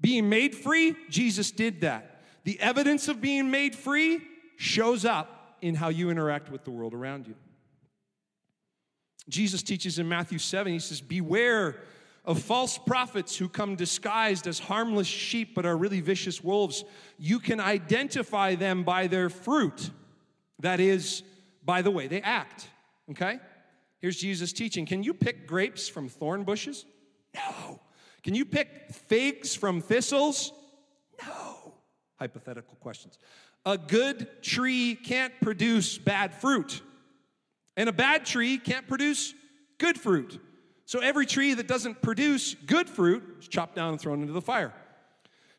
Being 0.01 0.29
made 0.29 0.55
free, 0.55 0.97
Jesus 1.09 1.53
did 1.53 1.83
that. 1.83 2.23
The 2.45 2.59
evidence 2.61 3.07
of 3.07 3.21
being 3.21 3.51
made 3.51 3.77
free 3.77 4.21
shows 4.57 5.05
up 5.05 5.57
in 5.61 5.77
how 5.77 5.91
you 5.91 6.11
interact 6.11 6.51
with 6.51 6.65
the 6.65 6.71
world 6.71 6.93
around 6.93 7.29
you. 7.29 7.37
Jesus 9.29 9.63
teaches 9.63 10.01
in 10.01 10.09
Matthew 10.09 10.39
7, 10.39 10.73
he 10.73 10.81
says, 10.81 11.01
Beware 11.01 11.77
of 12.25 12.41
false 12.41 12.79
prophets 12.79 13.37
who 13.37 13.49
come 13.49 13.75
disguised 13.75 14.47
as 14.47 14.59
harmless 14.59 15.07
sheep 15.07 15.55
but 15.55 15.67
are 15.67 15.77
really 15.77 16.01
vicious 16.01 16.43
wolves. 16.43 16.85
You 17.19 17.41
can 17.41 17.59
identify 17.59 18.55
them 18.55 18.85
by 18.85 19.09
their 19.09 19.29
fruit. 19.29 19.91
That 20.61 20.79
is, 20.79 21.23
by 21.65 21.83
the 21.83 21.91
way 21.91 22.07
they 22.07 22.21
act. 22.21 22.69
Okay? 23.11 23.41
Here's 23.99 24.17
Jesus 24.17 24.53
teaching. 24.53 24.87
Can 24.87 25.03
you 25.03 25.15
pick 25.15 25.47
grapes 25.47 25.89
from 25.89 26.09
thorn 26.09 26.45
bushes? 26.45 26.85
No. 27.35 27.81
Can 28.23 28.35
you 28.35 28.45
pick 28.45 28.93
figs 28.93 29.55
from 29.55 29.81
thistles? 29.81 30.53
No. 31.27 31.75
Hypothetical 32.19 32.77
questions. 32.81 33.19
A 33.67 33.77
good 33.79 34.43
tree 34.43 34.95
can't 34.95 35.33
produce 35.41 35.99
bad 35.99 36.35
fruit. 36.35 36.83
And 37.77 37.89
a 37.89 37.93
bad 37.93 38.25
tree 38.27 38.59
can't 38.59 38.87
produce 38.87 39.35
good 39.79 39.99
fruit. 39.99 40.41
So 40.93 40.99
every 40.99 41.25
tree 41.25 41.55
that 41.55 41.67
doesn't 41.67 42.03
produce 42.03 42.53
good 42.67 42.87
fruit 42.87 43.25
is 43.41 43.49
chopped 43.49 43.77
down 43.77 43.93
and 43.93 43.99
thrown 43.99 44.21
into 44.21 44.35
the 44.35 44.43
fire. 44.43 44.75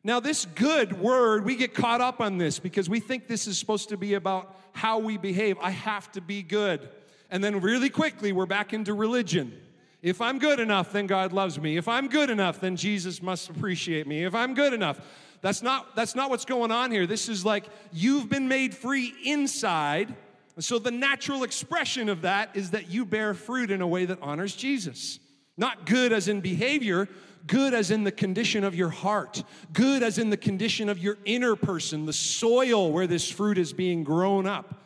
Now, 0.03 0.19
this 0.19 0.45
good 0.45 1.01
word, 1.01 1.43
we 1.43 1.55
get 1.55 1.73
caught 1.73 2.01
up 2.01 2.21
on 2.21 2.37
this 2.37 2.59
because 2.59 2.87
we 2.87 2.99
think 2.99 3.27
this 3.27 3.47
is 3.47 3.57
supposed 3.57 3.89
to 3.89 3.97
be 3.97 4.13
about 4.13 4.55
how 4.73 4.99
we 4.99 5.17
behave. 5.17 5.57
I 5.59 5.71
have 5.71 6.11
to 6.11 6.21
be 6.21 6.43
good. 6.43 6.87
And 7.31 7.43
then 7.43 7.61
really 7.61 7.89
quickly, 7.89 8.31
we're 8.31 8.45
back 8.45 8.73
into 8.73 8.93
religion. 8.93 9.59
If 10.03 10.21
I'm 10.21 10.37
good 10.37 10.59
enough, 10.59 10.91
then 10.91 11.07
God 11.07 11.33
loves 11.33 11.59
me. 11.59 11.77
If 11.77 11.87
I'm 11.87 12.09
good 12.09 12.29
enough, 12.29 12.61
then 12.61 12.75
Jesus 12.75 13.19
must 13.19 13.49
appreciate 13.49 14.05
me. 14.05 14.25
If 14.25 14.35
I'm 14.35 14.53
good 14.53 14.71
enough, 14.71 15.01
that's 15.41 15.63
not, 15.63 15.95
that's 15.95 16.13
not 16.13 16.29
what's 16.29 16.45
going 16.45 16.69
on 16.69 16.91
here. 16.91 17.07
This 17.07 17.27
is 17.27 17.43
like 17.43 17.65
you've 17.91 18.29
been 18.29 18.47
made 18.47 18.75
free 18.75 19.15
inside 19.23 20.13
so, 20.59 20.77
the 20.77 20.91
natural 20.91 21.43
expression 21.43 22.09
of 22.09 22.21
that 22.21 22.51
is 22.53 22.71
that 22.71 22.89
you 22.89 23.05
bear 23.05 23.33
fruit 23.33 23.71
in 23.71 23.81
a 23.81 23.87
way 23.87 24.05
that 24.05 24.19
honors 24.21 24.55
Jesus. 24.55 25.19
Not 25.57 25.85
good 25.85 26.11
as 26.11 26.27
in 26.27 26.41
behavior, 26.41 27.07
good 27.47 27.73
as 27.73 27.91
in 27.91 28.03
the 28.03 28.11
condition 28.11 28.63
of 28.63 28.75
your 28.75 28.89
heart, 28.89 29.43
good 29.71 30.01
as 30.03 30.17
in 30.17 30.29
the 30.29 30.37
condition 30.37 30.89
of 30.89 30.97
your 30.97 31.17
inner 31.25 31.55
person, 31.55 32.05
the 32.05 32.13
soil 32.13 32.91
where 32.91 33.07
this 33.07 33.29
fruit 33.29 33.57
is 33.57 33.73
being 33.73 34.03
grown 34.03 34.47
up. 34.47 34.81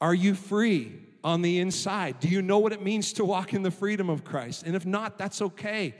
Are 0.00 0.14
you 0.14 0.34
free 0.34 0.92
on 1.24 1.42
the 1.42 1.58
inside? 1.58 2.20
Do 2.20 2.28
you 2.28 2.42
know 2.42 2.58
what 2.58 2.72
it 2.72 2.82
means 2.82 3.12
to 3.14 3.24
walk 3.24 3.54
in 3.54 3.62
the 3.62 3.70
freedom 3.70 4.10
of 4.10 4.24
Christ? 4.24 4.64
And 4.64 4.74
if 4.74 4.84
not, 4.84 5.18
that's 5.18 5.40
okay. 5.40 5.94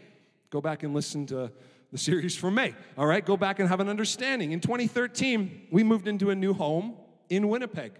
Go 0.51 0.61
back 0.61 0.83
and 0.83 0.93
listen 0.93 1.27
to 1.27 1.51
the 1.91 1.99
series 1.99 2.37
from 2.37 2.55
May. 2.55 2.75
All 2.97 3.07
right, 3.07 3.25
go 3.25 3.37
back 3.37 3.59
and 3.59 3.69
have 3.69 3.81
an 3.81 3.89
understanding. 3.89 4.53
In 4.53 4.61
2013, 4.61 5.69
we 5.71 5.83
moved 5.83 6.09
into 6.09 6.31
a 6.31 6.35
new 6.35 6.53
home 6.53 6.97
in 7.29 7.49
Winnipeg. 7.49 7.93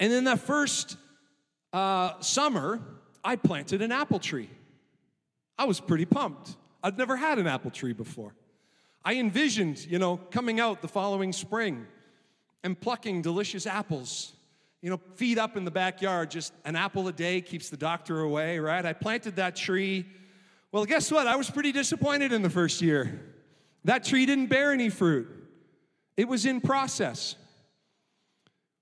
And 0.00 0.12
in 0.12 0.24
that 0.24 0.40
first 0.40 0.96
uh, 1.72 2.20
summer, 2.20 2.80
I 3.24 3.36
planted 3.36 3.80
an 3.80 3.90
apple 3.90 4.18
tree. 4.18 4.50
I 5.58 5.64
was 5.64 5.80
pretty 5.80 6.04
pumped. 6.04 6.56
I'd 6.82 6.98
never 6.98 7.16
had 7.16 7.38
an 7.38 7.46
apple 7.46 7.70
tree 7.70 7.94
before. 7.94 8.34
I 9.04 9.14
envisioned, 9.14 9.84
you 9.86 9.98
know, 9.98 10.18
coming 10.30 10.60
out 10.60 10.82
the 10.82 10.88
following 10.88 11.32
spring 11.32 11.86
and 12.62 12.78
plucking 12.78 13.22
delicious 13.22 13.66
apples. 13.66 14.32
You 14.82 14.90
know, 14.90 15.00
feed 15.14 15.38
up 15.38 15.56
in 15.56 15.64
the 15.64 15.70
backyard, 15.70 16.30
just 16.30 16.52
an 16.66 16.76
apple 16.76 17.08
a 17.08 17.12
day 17.12 17.40
keeps 17.40 17.70
the 17.70 17.76
doctor 17.76 18.20
away, 18.20 18.58
right? 18.58 18.84
I 18.84 18.92
planted 18.92 19.36
that 19.36 19.56
tree. 19.56 20.04
Well, 20.72 20.84
guess 20.84 21.10
what? 21.10 21.26
I 21.26 21.36
was 21.36 21.48
pretty 21.50 21.72
disappointed 21.72 22.32
in 22.32 22.42
the 22.42 22.50
first 22.50 22.82
year. 22.82 23.20
That 23.84 24.04
tree 24.04 24.26
didn't 24.26 24.46
bear 24.46 24.72
any 24.72 24.90
fruit, 24.90 25.28
it 26.16 26.28
was 26.28 26.44
in 26.44 26.60
process. 26.60 27.36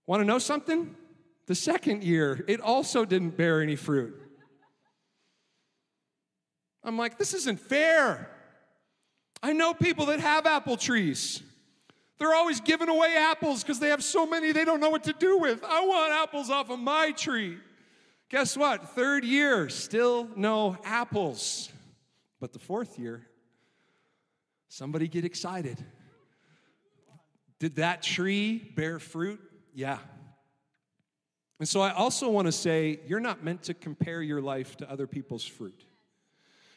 Want 0.06 0.20
to 0.20 0.25
know 0.25 0.38
something? 0.38 0.96
The 1.46 1.54
second 1.54 2.02
year, 2.02 2.44
it 2.49 2.61
also 2.61 3.04
didn't 3.04 3.37
bear 3.37 3.61
any 3.61 3.76
fruit. 3.76 4.21
I'm 6.84 6.96
like, 6.98 7.18
this 7.18 7.34
isn't 7.34 7.60
fair. 7.60 8.28
I 9.42 9.52
know 9.52 9.74
people 9.74 10.06
that 10.06 10.20
have 10.20 10.46
apple 10.46 10.76
trees. 10.76 11.42
They're 12.18 12.34
always 12.34 12.60
giving 12.60 12.88
away 12.88 13.16
apples 13.16 13.62
because 13.62 13.80
they 13.80 13.88
have 13.88 14.04
so 14.04 14.26
many 14.26 14.52
they 14.52 14.64
don't 14.64 14.78
know 14.78 14.90
what 14.90 15.04
to 15.04 15.12
do 15.12 15.38
with. 15.38 15.64
I 15.64 15.84
want 15.84 16.12
apples 16.12 16.50
off 16.50 16.70
of 16.70 16.78
my 16.78 17.10
tree. 17.12 17.58
Guess 18.30 18.56
what? 18.56 18.90
Third 18.90 19.24
year, 19.24 19.68
still 19.68 20.28
no 20.36 20.76
apples. 20.84 21.68
But 22.40 22.52
the 22.52 22.58
fourth 22.58 22.98
year, 22.98 23.26
somebody 24.68 25.08
get 25.08 25.24
excited. 25.24 25.84
Did 27.58 27.76
that 27.76 28.02
tree 28.02 28.72
bear 28.74 28.98
fruit? 28.98 29.40
Yeah. 29.74 29.98
And 31.58 31.68
so 31.68 31.80
I 31.80 31.92
also 31.92 32.28
want 32.28 32.46
to 32.46 32.52
say 32.52 33.00
you're 33.06 33.20
not 33.20 33.44
meant 33.44 33.64
to 33.64 33.74
compare 33.74 34.22
your 34.22 34.40
life 34.40 34.76
to 34.78 34.90
other 34.90 35.06
people's 35.06 35.44
fruit. 35.44 35.84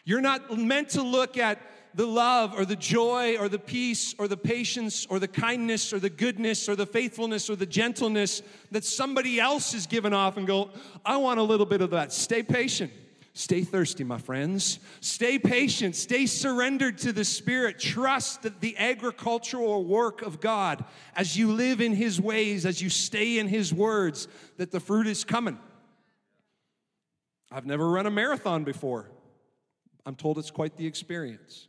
You're 0.05 0.21
not 0.21 0.55
meant 0.57 0.89
to 0.89 1.01
look 1.01 1.37
at 1.37 1.59
the 1.95 2.05
love 2.05 2.53
or 2.55 2.65
the 2.65 2.75
joy 2.75 3.37
or 3.37 3.49
the 3.49 3.57
peace 3.59 4.13
or 4.17 4.27
the 4.27 4.37
patience 4.37 5.05
or 5.09 5.17
the 5.17 5.27
kindness 5.27 5.91
or 5.93 5.99
the 5.99 6.09
goodness 6.09 6.69
or 6.69 6.75
the 6.75 6.85
faithfulness 6.85 7.49
or 7.49 7.55
the 7.55 7.65
gentleness 7.65 8.41
that 8.71 8.83
somebody 8.83 9.39
else 9.39 9.73
is 9.73 9.87
given 9.87 10.13
off 10.13 10.37
and 10.37 10.45
go, 10.45 10.69
I 11.05 11.17
want 11.17 11.39
a 11.39 11.43
little 11.43 11.65
bit 11.65 11.81
of 11.81 11.89
that. 11.91 12.13
Stay 12.13 12.43
patient. 12.43 12.91
Stay 13.33 13.63
thirsty, 13.63 14.03
my 14.03 14.17
friends. 14.17 14.79
Stay 15.01 15.39
patient. 15.39 15.95
Stay 15.95 16.25
surrendered 16.25 16.97
to 16.99 17.11
the 17.11 17.25
Spirit. 17.25 17.79
Trust 17.79 18.43
that 18.43 18.61
the 18.61 18.77
agricultural 18.77 19.83
work 19.83 20.21
of 20.21 20.39
God, 20.39 20.85
as 21.17 21.37
you 21.37 21.51
live 21.51 21.81
in 21.81 21.93
His 21.93 22.21
ways, 22.21 22.65
as 22.65 22.81
you 22.81 22.89
stay 22.89 23.39
in 23.39 23.49
His 23.49 23.73
words, 23.73 24.29
that 24.55 24.71
the 24.71 24.79
fruit 24.79 25.07
is 25.07 25.25
coming. 25.25 25.59
I've 27.51 27.65
never 27.65 27.89
run 27.89 28.05
a 28.05 28.11
marathon 28.11 28.63
before. 28.63 29.09
I'm 30.05 30.15
told 30.15 30.37
it's 30.37 30.51
quite 30.51 30.77
the 30.77 30.85
experience. 30.85 31.67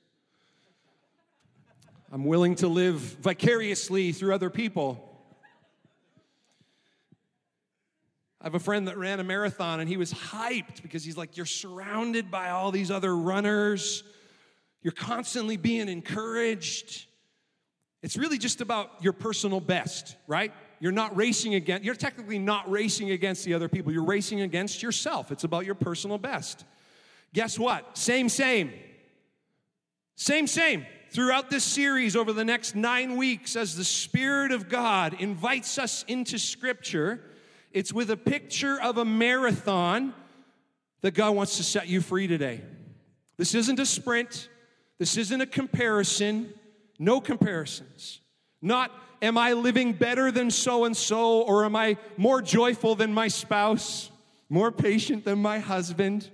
I'm 2.13 2.25
willing 2.25 2.55
to 2.57 2.69
live 2.69 2.99
vicariously 2.99 4.13
through 4.13 4.35
other 4.35 4.51
people. 4.51 5.03
I 8.41 8.45
have 8.45 8.55
a 8.55 8.61
friend 8.61 8.87
that 8.87 8.97
ran 8.97 9.19
a 9.19 9.25
marathon 9.25 9.81
and 9.81 9.89
he 9.89 9.97
was 9.97 10.13
hyped 10.13 10.83
because 10.83 11.03
he's 11.03 11.17
like, 11.17 11.37
You're 11.37 11.47
surrounded 11.47 12.31
by 12.31 12.51
all 12.51 12.71
these 12.71 12.91
other 12.91 13.17
runners. 13.17 14.05
You're 14.83 14.93
constantly 14.93 15.57
being 15.57 15.89
encouraged. 15.89 17.07
It's 18.03 18.17
really 18.17 18.39
just 18.39 18.61
about 18.61 18.91
your 19.01 19.13
personal 19.13 19.59
best, 19.59 20.15
right? 20.29 20.53
You're 20.79 20.93
not 20.93 21.17
racing 21.17 21.55
against, 21.57 21.85
you're 21.85 21.97
technically 21.97 22.39
not 22.39 22.71
racing 22.71 23.11
against 23.11 23.45
the 23.45 23.55
other 23.55 23.69
people. 23.69 23.91
You're 23.91 24.05
racing 24.05 24.43
against 24.43 24.83
yourself. 24.83 25.33
It's 25.33 25.43
about 25.43 25.65
your 25.65 25.75
personal 25.75 26.19
best. 26.19 26.65
Guess 27.37 27.59
what? 27.59 27.99
Same, 27.99 28.31
same. 28.31 28.73
Same, 30.15 30.47
same 30.47 30.87
throughout 31.11 31.51
this 31.51 31.65
series 31.65 32.17
over 32.17 32.33
the 32.33 32.47
next 32.47 32.75
nine 32.75 33.19
weeks 33.19 33.57
as 33.57 33.77
the 33.77 33.85
Spirit 33.85 34.53
of 34.53 34.71
God 34.71 35.13
invites 35.21 35.77
us 35.77 36.03
into 36.09 36.39
Scripture. 36.39 37.21
It's 37.73 37.93
with 37.93 38.11
a 38.11 38.17
picture 38.17 38.81
of 38.81 38.97
a 38.97 39.05
marathon 39.05 40.15
that 41.03 41.13
God 41.13 41.35
wants 41.35 41.59
to 41.59 41.63
set 41.63 41.89
you 41.89 42.01
free 42.01 42.27
today. 42.27 42.63
This 43.37 43.55
isn't 43.55 43.79
a 43.79 43.85
sprint, 43.85 44.49
this 44.97 45.19
isn't 45.19 45.43
a 45.43 45.47
comparison, 45.47 46.55
no 46.99 47.21
comparisons. 47.21 48.23
Not, 48.63 48.91
am 49.21 49.37
I 49.37 49.53
living 49.53 49.93
better 49.93 50.31
than 50.31 50.51
so 50.51 50.87
and 50.87 50.97
so, 50.97 51.43
or 51.43 51.67
am 51.67 51.77
I 51.77 51.99
more 52.17 52.41
joyful 52.41 52.95
than 52.95 53.13
my 53.13 53.29
spouse, 53.29 54.11
more 54.49 54.73
patient 54.73 55.27
than 55.27 55.39
my 55.39 55.59
husband? 55.59 56.31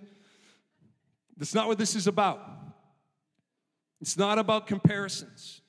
That's 1.42 1.56
not 1.56 1.66
what 1.66 1.76
this 1.76 1.96
is 1.96 2.06
about. 2.06 2.40
It's 4.00 4.16
not 4.16 4.38
about 4.38 4.68
comparisons. 4.68 5.60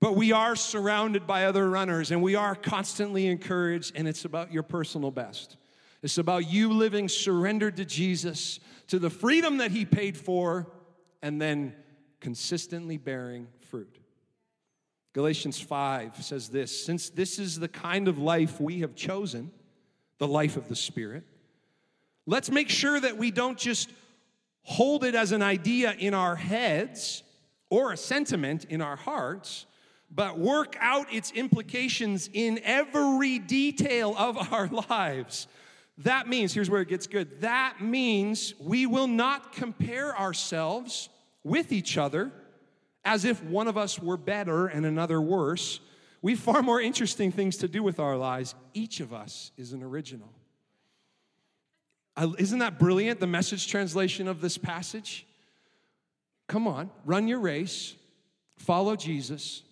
But 0.00 0.16
we 0.16 0.32
are 0.32 0.56
surrounded 0.56 1.28
by 1.28 1.44
other 1.44 1.70
runners 1.70 2.10
and 2.10 2.20
we 2.20 2.34
are 2.34 2.56
constantly 2.56 3.28
encouraged, 3.28 3.92
and 3.94 4.08
it's 4.08 4.24
about 4.24 4.52
your 4.52 4.64
personal 4.64 5.12
best. 5.12 5.58
It's 6.02 6.18
about 6.18 6.50
you 6.50 6.72
living 6.72 7.08
surrendered 7.08 7.76
to 7.76 7.84
Jesus, 7.84 8.58
to 8.88 8.98
the 8.98 9.10
freedom 9.10 9.58
that 9.58 9.70
He 9.70 9.84
paid 9.84 10.16
for, 10.16 10.66
and 11.22 11.40
then 11.40 11.72
consistently 12.18 12.96
bearing 12.96 13.46
fruit. 13.70 13.96
Galatians 15.12 15.60
5 15.60 16.16
says 16.16 16.48
this 16.48 16.84
Since 16.84 17.10
this 17.10 17.38
is 17.38 17.60
the 17.60 17.68
kind 17.68 18.08
of 18.08 18.18
life 18.18 18.60
we 18.60 18.80
have 18.80 18.96
chosen, 18.96 19.52
the 20.18 20.26
life 20.26 20.56
of 20.56 20.66
the 20.68 20.74
Spirit, 20.74 21.22
let's 22.26 22.50
make 22.50 22.68
sure 22.68 22.98
that 22.98 23.16
we 23.16 23.30
don't 23.30 23.56
just 23.56 23.88
hold 24.64 25.04
it 25.04 25.14
as 25.14 25.32
an 25.32 25.42
idea 25.42 25.94
in 25.98 26.14
our 26.14 26.36
heads 26.36 27.22
or 27.70 27.92
a 27.92 27.96
sentiment 27.96 28.64
in 28.64 28.80
our 28.80 28.96
hearts, 28.96 29.66
but 30.10 30.38
work 30.38 30.76
out 30.80 31.12
its 31.12 31.30
implications 31.32 32.28
in 32.32 32.60
every 32.64 33.38
detail 33.38 34.14
of 34.16 34.52
our 34.52 34.68
lives. 34.88 35.46
That 35.98 36.28
means, 36.28 36.52
here's 36.52 36.68
where 36.68 36.80
it 36.80 36.88
gets 36.88 37.06
good 37.06 37.40
that 37.40 37.80
means 37.80 38.54
we 38.58 38.86
will 38.86 39.06
not 39.06 39.52
compare 39.52 40.18
ourselves 40.18 41.08
with 41.44 41.70
each 41.72 41.96
other 41.96 42.32
as 43.04 43.24
if 43.24 43.42
one 43.44 43.68
of 43.68 43.76
us 43.76 43.98
were 43.98 44.16
better 44.16 44.66
and 44.66 44.86
another 44.86 45.20
worse. 45.20 45.80
We 46.22 46.32
have 46.32 46.40
far 46.40 46.62
more 46.62 46.80
interesting 46.80 47.30
things 47.30 47.58
to 47.58 47.68
do 47.68 47.82
with 47.82 48.00
our 48.00 48.16
lives. 48.16 48.54
Each 48.72 49.00
of 49.00 49.12
us 49.12 49.52
is 49.58 49.72
an 49.72 49.82
original. 49.82 50.32
Isn't 52.16 52.60
that 52.60 52.78
brilliant, 52.78 53.20
the 53.20 53.26
message 53.26 53.66
translation 53.68 54.28
of 54.28 54.40
this 54.40 54.56
passage? 54.56 55.26
Come 56.46 56.68
on, 56.68 56.90
run 57.04 57.26
your 57.26 57.40
race, 57.40 57.94
follow 58.56 58.96
Jesus, 58.96 59.62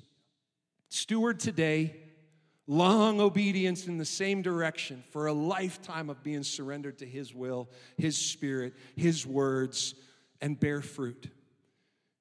steward 0.89 1.39
today, 1.39 1.95
long 2.67 3.21
obedience 3.21 3.87
in 3.87 3.99
the 3.99 4.05
same 4.05 4.43
direction 4.43 5.03
for 5.11 5.27
a 5.27 5.33
lifetime 5.33 6.09
of 6.09 6.23
being 6.23 6.43
surrendered 6.43 6.99
to 6.99 7.07
His 7.07 7.35
will, 7.35 7.69
His 7.97 8.17
Spirit, 8.17 8.75
His 8.97 9.27
words, 9.27 9.95
and 10.41 10.59
bear 10.59 10.81
fruit. 10.81 11.29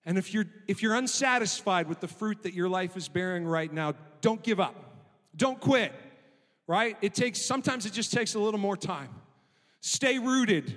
And 0.06 0.18
if 0.18 0.34
you're, 0.34 0.48
if 0.68 0.84
you're 0.84 0.96
unsatisfied 0.96 1.88
with 1.88 2.00
the 2.00 2.08
fruit 2.08 2.44
that 2.44 2.54
your 2.54 2.70
life 2.70 2.98
is 2.98 3.08
bearing 3.08 3.46
right 3.46 3.72
now, 3.72 3.94
don't 4.22 4.44
give 4.44 4.60
up. 4.60 4.76
Don't 5.36 5.60
quit, 5.60 5.94
right? 6.68 6.98
It 7.02 7.14
takes, 7.14 7.42
sometimes 7.42 7.86
it 7.86 7.94
just 7.94 8.12
takes 8.12 8.36
a 8.36 8.40
little 8.40 8.60
more 8.60 8.78
time. 8.78 9.10
Stay 9.82 10.20
rooted, 10.20 10.76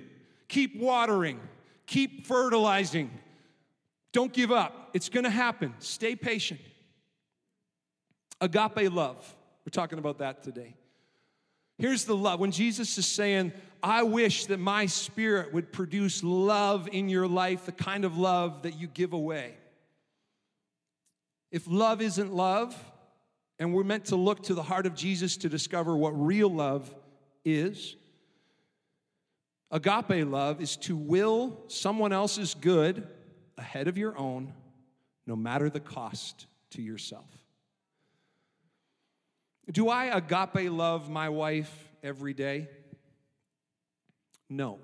keep 0.49 0.77
watering, 0.77 1.41
keep 1.87 2.27
fertilizing, 2.27 3.11
don't 4.13 4.33
give 4.33 4.51
up. 4.53 4.91
It's 4.95 5.09
going 5.09 5.25
to 5.25 5.31
happen. 5.31 5.75
Stay 5.81 6.15
patient. 6.15 6.61
Agape 8.41 8.93
love. 8.93 9.35
We're 9.67 9.71
talking 9.71 9.99
about 9.99 10.19
that 10.19 10.43
today. 10.43 10.77
Here's 11.79 12.05
the 12.05 12.15
love. 12.15 12.39
When 12.39 12.53
Jesus 12.53 12.97
is 12.97 13.07
saying, 13.07 13.53
I 13.83 14.05
wish 14.05 14.47
that 14.47 14.59
my 14.59 14.87
spirit 14.87 15.53
would 15.53 15.73
produce 15.73 16.23
love 16.23 16.89
in 16.93 17.09
your 17.09 17.27
life, 17.27 17.67
the 17.67 17.73
kind 17.73 18.05
of 18.05 18.17
love 18.17 18.63
that 18.63 18.79
you 18.79 18.87
give 18.87 19.13
away. 19.13 19.55
If 21.51 21.67
love 21.67 22.01
isn't 22.01 22.33
love, 22.33 22.77
and 23.59 23.75
we're 23.75 23.85
meant 23.85 24.07
to 24.07 24.17
look 24.17 24.45
to 24.45 24.55
the 24.55 24.63
heart 24.63 24.87
of 24.87 24.95
Jesus 24.95 25.37
to 25.39 25.49
discover 25.49 25.97
what 25.97 26.11
real 26.11 26.49
love 26.49 26.95
is, 27.45 27.97
agape 29.75 30.25
love 30.31 30.63
is 30.63 30.77
to 30.77 30.97
will 30.97 31.59
someone 31.67 32.13
else's 32.13 32.55
good 32.55 33.07
ahead 33.59 33.89
of 33.89 33.99
your 33.99 34.17
own, 34.17 34.55
no 35.27 35.35
matter 35.35 35.69
the 35.69 35.81
cost 35.81 36.47
to 36.71 36.81
yourself. 36.81 37.29
Do 39.71 39.89
I 39.89 40.17
agape 40.17 40.71
love 40.71 41.11
my 41.11 41.29
wife 41.29 41.73
every 42.05 42.35
day? 42.35 42.69
No. 44.49 44.79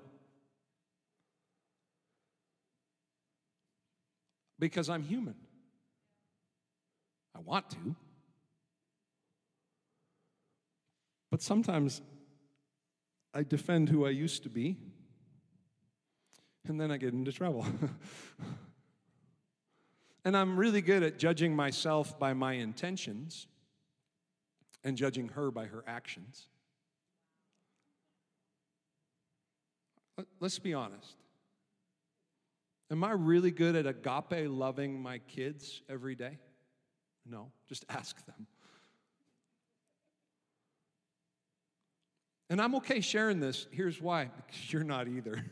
Because 4.59 4.89
I'm 4.89 5.03
human. 5.03 5.35
I 7.33 7.39
want 7.39 7.69
to. 7.71 7.95
But 11.29 11.41
sometimes 11.41 12.01
I 13.33 13.43
defend 13.43 13.89
who 13.89 14.05
I 14.05 14.09
used 14.09 14.43
to 14.43 14.49
be 14.49 14.77
and 16.67 16.79
then 16.79 16.91
I 16.91 16.97
get 16.97 17.13
into 17.13 17.31
trouble. 17.31 17.65
and 20.25 20.37
I'm 20.37 20.57
really 20.57 20.81
good 20.81 21.03
at 21.03 21.17
judging 21.17 21.55
myself 21.55 22.19
by 22.19 22.33
my 22.33 22.53
intentions 22.53 23.47
and 24.83 24.97
judging 24.97 25.29
her 25.29 25.51
by 25.51 25.65
her 25.65 25.83
actions. 25.87 26.47
Let's 30.39 30.59
be 30.59 30.73
honest. 30.73 31.15
Am 32.91 33.03
I 33.03 33.11
really 33.11 33.51
good 33.51 33.75
at 33.75 33.87
agape 33.87 34.49
loving 34.49 35.01
my 35.01 35.19
kids 35.19 35.81
every 35.89 36.13
day? 36.13 36.37
No, 37.25 37.51
just 37.67 37.85
ask 37.89 38.23
them. 38.25 38.47
And 42.51 42.61
I'm 42.61 42.75
okay 42.75 42.99
sharing 42.99 43.39
this. 43.39 43.65
Here's 43.71 44.01
why 44.01 44.25
because 44.45 44.73
you're 44.73 44.83
not 44.83 45.07
either. 45.07 45.45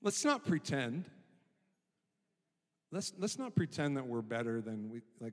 let's 0.00 0.24
not 0.24 0.44
pretend. 0.46 1.04
Let's, 2.92 3.12
let's 3.18 3.36
not 3.36 3.56
pretend 3.56 3.96
that 3.96 4.06
we're 4.06 4.22
better 4.22 4.60
than 4.60 4.90
we 4.90 5.00
like. 5.20 5.32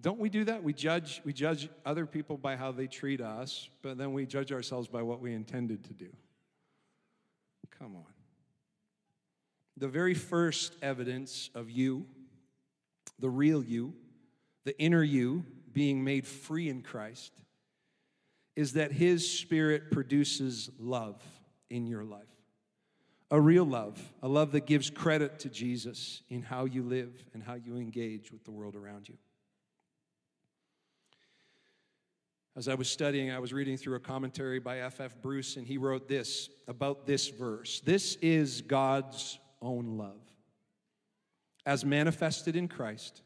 Don't 0.00 0.18
we 0.18 0.30
do 0.30 0.44
that? 0.44 0.62
We 0.62 0.72
judge, 0.72 1.20
we 1.22 1.34
judge 1.34 1.68
other 1.84 2.06
people 2.06 2.38
by 2.38 2.56
how 2.56 2.72
they 2.72 2.86
treat 2.86 3.20
us, 3.20 3.68
but 3.82 3.98
then 3.98 4.14
we 4.14 4.24
judge 4.24 4.50
ourselves 4.50 4.88
by 4.88 5.02
what 5.02 5.20
we 5.20 5.34
intended 5.34 5.84
to 5.84 5.92
do. 5.92 6.08
Come 7.78 7.94
on. 7.94 8.04
The 9.76 9.88
very 9.88 10.14
first 10.14 10.76
evidence 10.80 11.50
of 11.54 11.70
you, 11.70 12.06
the 13.18 13.28
real 13.28 13.62
you, 13.62 13.92
the 14.64 14.78
inner 14.80 15.02
you 15.02 15.44
being 15.76 16.02
made 16.02 16.26
free 16.26 16.70
in 16.70 16.80
Christ, 16.80 17.34
is 18.56 18.72
that 18.72 18.92
His 18.92 19.30
Spirit 19.30 19.90
produces 19.90 20.70
love 20.78 21.22
in 21.68 21.86
your 21.86 22.02
life. 22.02 22.22
A 23.30 23.38
real 23.38 23.66
love, 23.66 24.00
a 24.22 24.26
love 24.26 24.52
that 24.52 24.64
gives 24.64 24.88
credit 24.88 25.38
to 25.40 25.50
Jesus 25.50 26.22
in 26.30 26.40
how 26.40 26.64
you 26.64 26.82
live 26.82 27.12
and 27.34 27.42
how 27.42 27.52
you 27.52 27.76
engage 27.76 28.32
with 28.32 28.42
the 28.44 28.50
world 28.50 28.74
around 28.74 29.06
you. 29.06 29.18
As 32.56 32.68
I 32.68 32.74
was 32.74 32.88
studying, 32.88 33.30
I 33.30 33.38
was 33.38 33.52
reading 33.52 33.76
through 33.76 33.96
a 33.96 34.00
commentary 34.00 34.60
by 34.60 34.78
F.F. 34.78 35.12
F. 35.12 35.20
Bruce, 35.20 35.58
and 35.58 35.66
he 35.66 35.76
wrote 35.76 36.08
this 36.08 36.48
about 36.66 37.04
this 37.04 37.28
verse 37.28 37.80
This 37.80 38.14
is 38.22 38.62
God's 38.62 39.38
own 39.60 39.98
love, 39.98 40.22
as 41.66 41.84
manifested 41.84 42.56
in 42.56 42.66
Christ, 42.66 43.20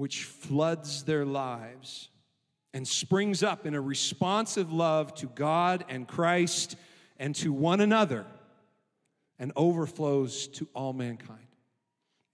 which 0.00 0.24
floods 0.24 1.02
their 1.02 1.26
lives 1.26 2.08
and 2.72 2.88
springs 2.88 3.42
up 3.42 3.66
in 3.66 3.74
a 3.74 3.80
responsive 3.82 4.72
love 4.72 5.14
to 5.14 5.26
God 5.26 5.84
and 5.90 6.08
Christ 6.08 6.74
and 7.18 7.34
to 7.34 7.52
one 7.52 7.82
another 7.82 8.24
and 9.38 9.52
overflows 9.56 10.46
to 10.48 10.66
all 10.72 10.94
mankind. 10.94 11.46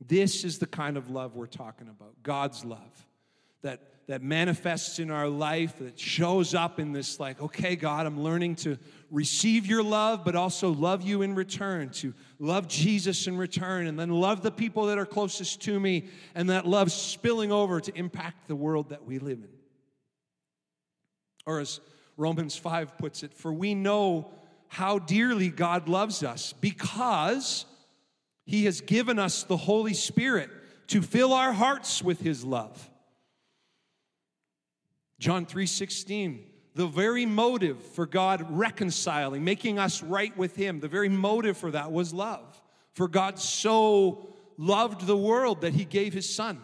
This 0.01 0.45
is 0.45 0.61
the 0.61 0.69
kind 0.69 0.97
of 0.97 1.11
love 1.11 1.35
we're 1.35 1.47
talking 1.47 1.89
about 1.89 2.15
God's 2.23 2.65
love 2.65 3.07
that 3.63 3.81
that 4.07 4.23
manifests 4.23 4.99
in 4.99 5.11
our 5.11 5.29
life, 5.29 5.79
that 5.79 5.99
shows 5.99 6.55
up 6.55 6.79
in 6.79 6.93
this, 6.93 7.19
like, 7.19 7.43
okay, 7.43 7.75
God, 7.75 8.07
I'm 8.07 8.23
learning 8.23 8.55
to 8.57 8.79
receive 9.11 9.67
your 9.67 9.83
love, 9.83 10.25
but 10.25 10.35
also 10.35 10.71
love 10.71 11.03
you 11.03 11.23
in 11.23 11.35
return, 11.35 11.91
to 11.91 12.15
love 12.39 12.69
Jesus 12.69 13.27
in 13.27 13.37
return, 13.37 13.87
and 13.87 13.99
then 13.99 14.11
love 14.11 14.43
the 14.43 14.51
people 14.51 14.87
that 14.87 14.99
are 14.99 15.07
closest 15.07 15.63
to 15.63 15.79
me, 15.79 16.09
and 16.35 16.51
that 16.51 16.67
love 16.67 16.91
spilling 16.91 17.53
over 17.53 17.81
to 17.81 17.97
impact 17.97 18.49
the 18.49 18.57
world 18.57 18.91
that 18.91 19.05
we 19.05 19.19
live 19.19 19.39
in. 19.39 19.49
Or 21.47 21.61
as 21.61 21.81
Romans 22.17 22.57
5 22.57 22.99
puts 22.99 23.23
it, 23.23 23.33
for 23.33 23.53
we 23.53 23.75
know 23.75 24.31
how 24.69 24.99
dearly 24.99 25.49
God 25.49 25.89
loves 25.89 26.23
us 26.23 26.53
because 26.53 27.67
he 28.45 28.65
has 28.65 28.81
given 28.81 29.19
us 29.19 29.45
the 29.45 29.57
Holy 29.57 29.95
Spirit 29.95 30.51
to 30.89 31.03
fill 31.03 31.33
our 31.33 31.53
hearts 31.53 32.03
with 32.03 32.21
his 32.21 32.45
love. 32.45 32.91
John 35.19 35.47
3:16 35.47 36.45
the 36.77 36.87
very 36.87 37.25
motive 37.25 37.83
for 37.83 38.05
God 38.05 38.47
reconciling, 38.51 39.43
making 39.43 39.79
us 39.79 40.03
right 40.03 40.37
with 40.37 40.55
Him, 40.57 40.79
the 40.79 40.89
very 40.89 41.09
motive 41.09 41.57
for 41.57 41.71
that 41.71 41.91
was 41.91 42.13
love. 42.13 42.63
For 42.93 43.09
God 43.09 43.39
so 43.39 44.29
loved 44.59 45.07
the 45.07 45.17
world 45.17 45.63
that 45.63 45.73
He 45.73 45.87
gave 45.87 46.13
His 46.13 46.29
Son. 46.29 46.61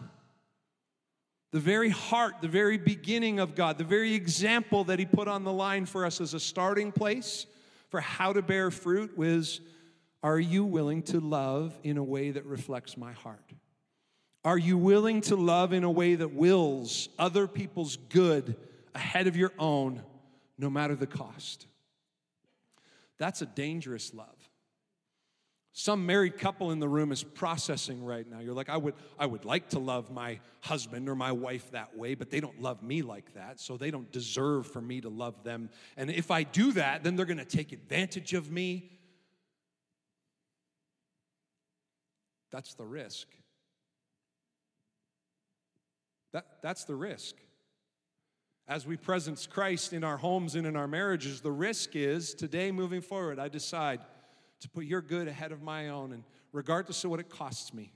The 1.52 1.60
very 1.60 1.88
heart, 1.88 2.34
the 2.42 2.48
very 2.48 2.76
beginning 2.76 3.40
of 3.40 3.54
God, 3.54 3.78
the 3.78 3.84
very 3.84 4.12
example 4.12 4.84
that 4.84 4.98
He 4.98 5.06
put 5.06 5.28
on 5.28 5.44
the 5.44 5.52
line 5.52 5.86
for 5.86 6.04
us 6.04 6.20
as 6.20 6.34
a 6.34 6.40
starting 6.40 6.92
place 6.92 7.46
for 7.88 8.02
how 8.02 8.34
to 8.34 8.42
bear 8.42 8.70
fruit 8.70 9.16
was 9.16 9.62
Are 10.22 10.38
you 10.38 10.66
willing 10.66 11.04
to 11.04 11.20
love 11.20 11.78
in 11.84 11.96
a 11.96 12.04
way 12.04 12.32
that 12.32 12.44
reflects 12.44 12.98
my 12.98 13.12
heart? 13.12 13.50
Are 14.44 14.58
you 14.58 14.76
willing 14.76 15.22
to 15.22 15.36
love 15.36 15.72
in 15.72 15.84
a 15.84 15.90
way 15.90 16.16
that 16.16 16.34
wills 16.34 17.08
other 17.18 17.46
people's 17.46 17.96
good 17.96 18.56
ahead 18.94 19.26
of 19.26 19.36
your 19.36 19.52
own, 19.58 20.02
no 20.58 20.70
matter 20.70 20.94
the 20.94 21.06
cost? 21.06 21.66
That's 23.18 23.42
a 23.42 23.46
dangerous 23.46 24.12
love. 24.14 24.28
Some 25.74 26.04
married 26.04 26.36
couple 26.36 26.70
in 26.70 26.80
the 26.80 26.88
room 26.88 27.12
is 27.12 27.22
processing 27.22 28.04
right 28.04 28.28
now. 28.28 28.40
You're 28.40 28.52
like, 28.52 28.68
I 28.68 28.76
would, 28.76 28.94
I 29.18 29.24
would 29.24 29.46
like 29.46 29.70
to 29.70 29.78
love 29.78 30.10
my 30.10 30.38
husband 30.60 31.08
or 31.08 31.14
my 31.14 31.32
wife 31.32 31.70
that 31.70 31.96
way, 31.96 32.14
but 32.14 32.30
they 32.30 32.40
don't 32.40 32.60
love 32.60 32.82
me 32.82 33.00
like 33.00 33.32
that, 33.34 33.58
so 33.58 33.78
they 33.78 33.90
don't 33.90 34.10
deserve 34.12 34.66
for 34.66 34.82
me 34.82 35.00
to 35.00 35.08
love 35.08 35.44
them. 35.44 35.70
And 35.96 36.10
if 36.10 36.30
I 36.30 36.42
do 36.42 36.72
that, 36.72 37.02
then 37.02 37.16
they're 37.16 37.24
gonna 37.24 37.46
take 37.46 37.72
advantage 37.72 38.34
of 38.34 38.50
me. 38.50 38.90
That's 42.50 42.74
the 42.74 42.84
risk. 42.84 43.28
That, 46.32 46.44
that's 46.62 46.84
the 46.84 46.94
risk. 46.94 47.36
As 48.72 48.86
we 48.86 48.96
presence 48.96 49.46
Christ 49.46 49.92
in 49.92 50.02
our 50.02 50.16
homes 50.16 50.54
and 50.54 50.66
in 50.66 50.76
our 50.76 50.88
marriages, 50.88 51.42
the 51.42 51.52
risk 51.52 51.94
is 51.94 52.32
today 52.32 52.72
moving 52.72 53.02
forward, 53.02 53.38
I 53.38 53.48
decide 53.48 54.00
to 54.60 54.68
put 54.70 54.86
your 54.86 55.02
good 55.02 55.28
ahead 55.28 55.52
of 55.52 55.60
my 55.60 55.90
own, 55.90 56.10
and 56.14 56.24
regardless 56.52 57.04
of 57.04 57.10
what 57.10 57.20
it 57.20 57.28
costs 57.28 57.74
me, 57.74 57.92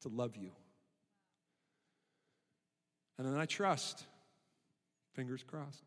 to 0.00 0.08
love 0.08 0.34
you. 0.34 0.50
And 3.16 3.28
then 3.28 3.38
I 3.38 3.46
trust, 3.46 4.04
fingers 5.14 5.44
crossed, 5.44 5.84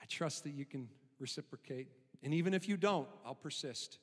I 0.00 0.06
trust 0.08 0.44
that 0.44 0.54
you 0.54 0.64
can 0.64 0.88
reciprocate. 1.18 1.88
And 2.22 2.32
even 2.32 2.54
if 2.54 2.66
you 2.66 2.78
don't, 2.78 3.06
I'll 3.22 3.34
persist. 3.34 3.98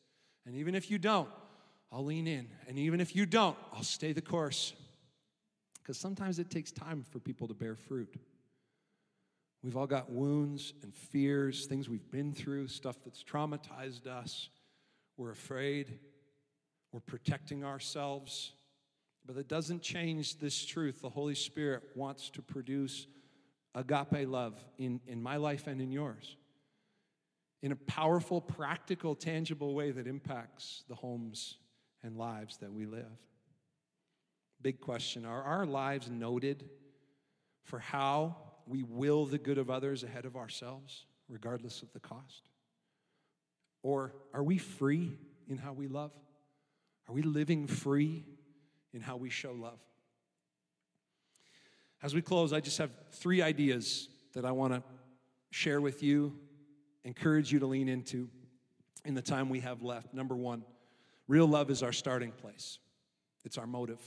And 0.46 0.56
even 0.58 0.76
if 0.76 0.91
you 0.91 1.00
don't, 1.00 1.30
I'll 1.91 2.06
lean 2.06 2.28
in. 2.28 2.50
And 2.67 2.78
even 2.78 3.02
if 3.02 3.15
you 3.15 3.26
don't, 3.26 3.58
I'll 3.74 3.82
stay 3.82 4.13
the 4.13 4.22
course 4.22 4.74
because 5.82 5.98
sometimes 5.98 6.38
it 6.38 6.52
takes 6.52 6.72
time 6.72 7.04
for 7.10 7.17
people 7.17 7.48
to 7.48 7.56
bear 7.56 7.76
fruit. 7.76 8.13
We've 9.63 9.78
all 9.78 9.88
got 9.88 10.12
wounds 10.12 10.73
and 10.84 10.93
fears, 10.93 11.65
things 11.65 11.88
we've 11.88 12.12
been 12.12 12.34
through, 12.34 12.67
stuff 12.67 12.97
that's 13.04 13.23
traumatized 13.23 14.08
us. 14.08 14.49
We're 15.15 15.32
afraid. 15.32 15.99
We're 16.91 16.99
protecting 16.99 17.63
ourselves. 17.63 18.52
But 19.26 19.38
it 19.38 19.47
doesn't 19.47 19.82
change 19.82 20.39
this 20.39 20.65
truth. 20.65 21.02
The 21.02 21.10
Holy 21.10 21.36
Spirit 21.36 21.84
wants 21.95 22.30
to 22.32 22.41
produce 22.41 23.08
agape 23.73 24.28
love 24.28 24.62
in, 24.78 24.99
in 25.08 25.23
my 25.23 25.38
life 25.38 25.67
and 25.67 25.82
in 25.82 25.91
yours 25.91 26.36
in 27.63 27.71
a 27.71 27.78
powerful, 27.78 28.41
practical, 28.41 29.15
tangible 29.15 29.73
way 29.73 29.89
that 29.89 30.06
impacts 30.06 30.84
the 30.89 30.95
homes 30.95 31.58
and 32.04 32.17
lives 32.17 32.58
that 32.58 32.71
we 32.71 32.86
live. 32.86 33.17
Big 34.62 34.82
question. 34.82 35.26
Are 35.26 35.41
our 35.41 35.65
lives 35.65 36.10
noted 36.10 36.69
for 37.63 37.80
how 37.80 38.36
we 38.67 38.84
will 38.84 39.26
the 39.26 39.38
good 39.38 39.58
of 39.58 39.69
others 39.69 40.04
ahead 40.04 40.26
of 40.26 40.36
ourselves, 40.36 41.06
regardless 41.30 41.82
of 41.82 41.91
the 41.93 41.99
cost? 41.99 42.49
Or 43.82 44.13
are 44.34 44.43
we 44.43 44.58
free 44.58 45.12
in 45.47 45.58
how 45.58 45.73
we 45.73 45.88
love? 45.88 46.12
Are 47.10 47.13
we 47.13 47.21
living 47.21 47.67
free 47.67 48.23
in 48.93 49.02
how 49.02 49.17
we 49.17 49.30
show 49.30 49.52
love? 49.52 49.80
As 52.02 52.13
we 52.13 52.21
close, 52.21 52.54
I 52.54 52.60
just 52.60 52.78
have 52.78 52.91
three 53.12 53.41
ideas 53.41 54.10
that 54.34 54.45
I 54.45 54.52
want 54.52 54.73
to 54.73 54.84
share 55.52 55.80
with 55.80 56.04
you, 56.04 56.38
encourage 57.04 57.52
you 57.52 57.60
to 57.60 57.65
lean 57.65 57.88
into 57.88 58.30
in 59.06 59.13
the 59.13 59.21
time 59.21 59.49
we 59.49 59.60
have 59.62 59.84
left. 59.84 60.13
Number 60.13 60.36
one, 60.36 60.63
real 61.28 61.47
love 61.47 61.69
is 61.69 61.84
our 61.84 61.91
starting 61.91 62.32
place, 62.32 62.80
it's 63.45 63.58
our 63.58 63.67
motive. 63.67 63.99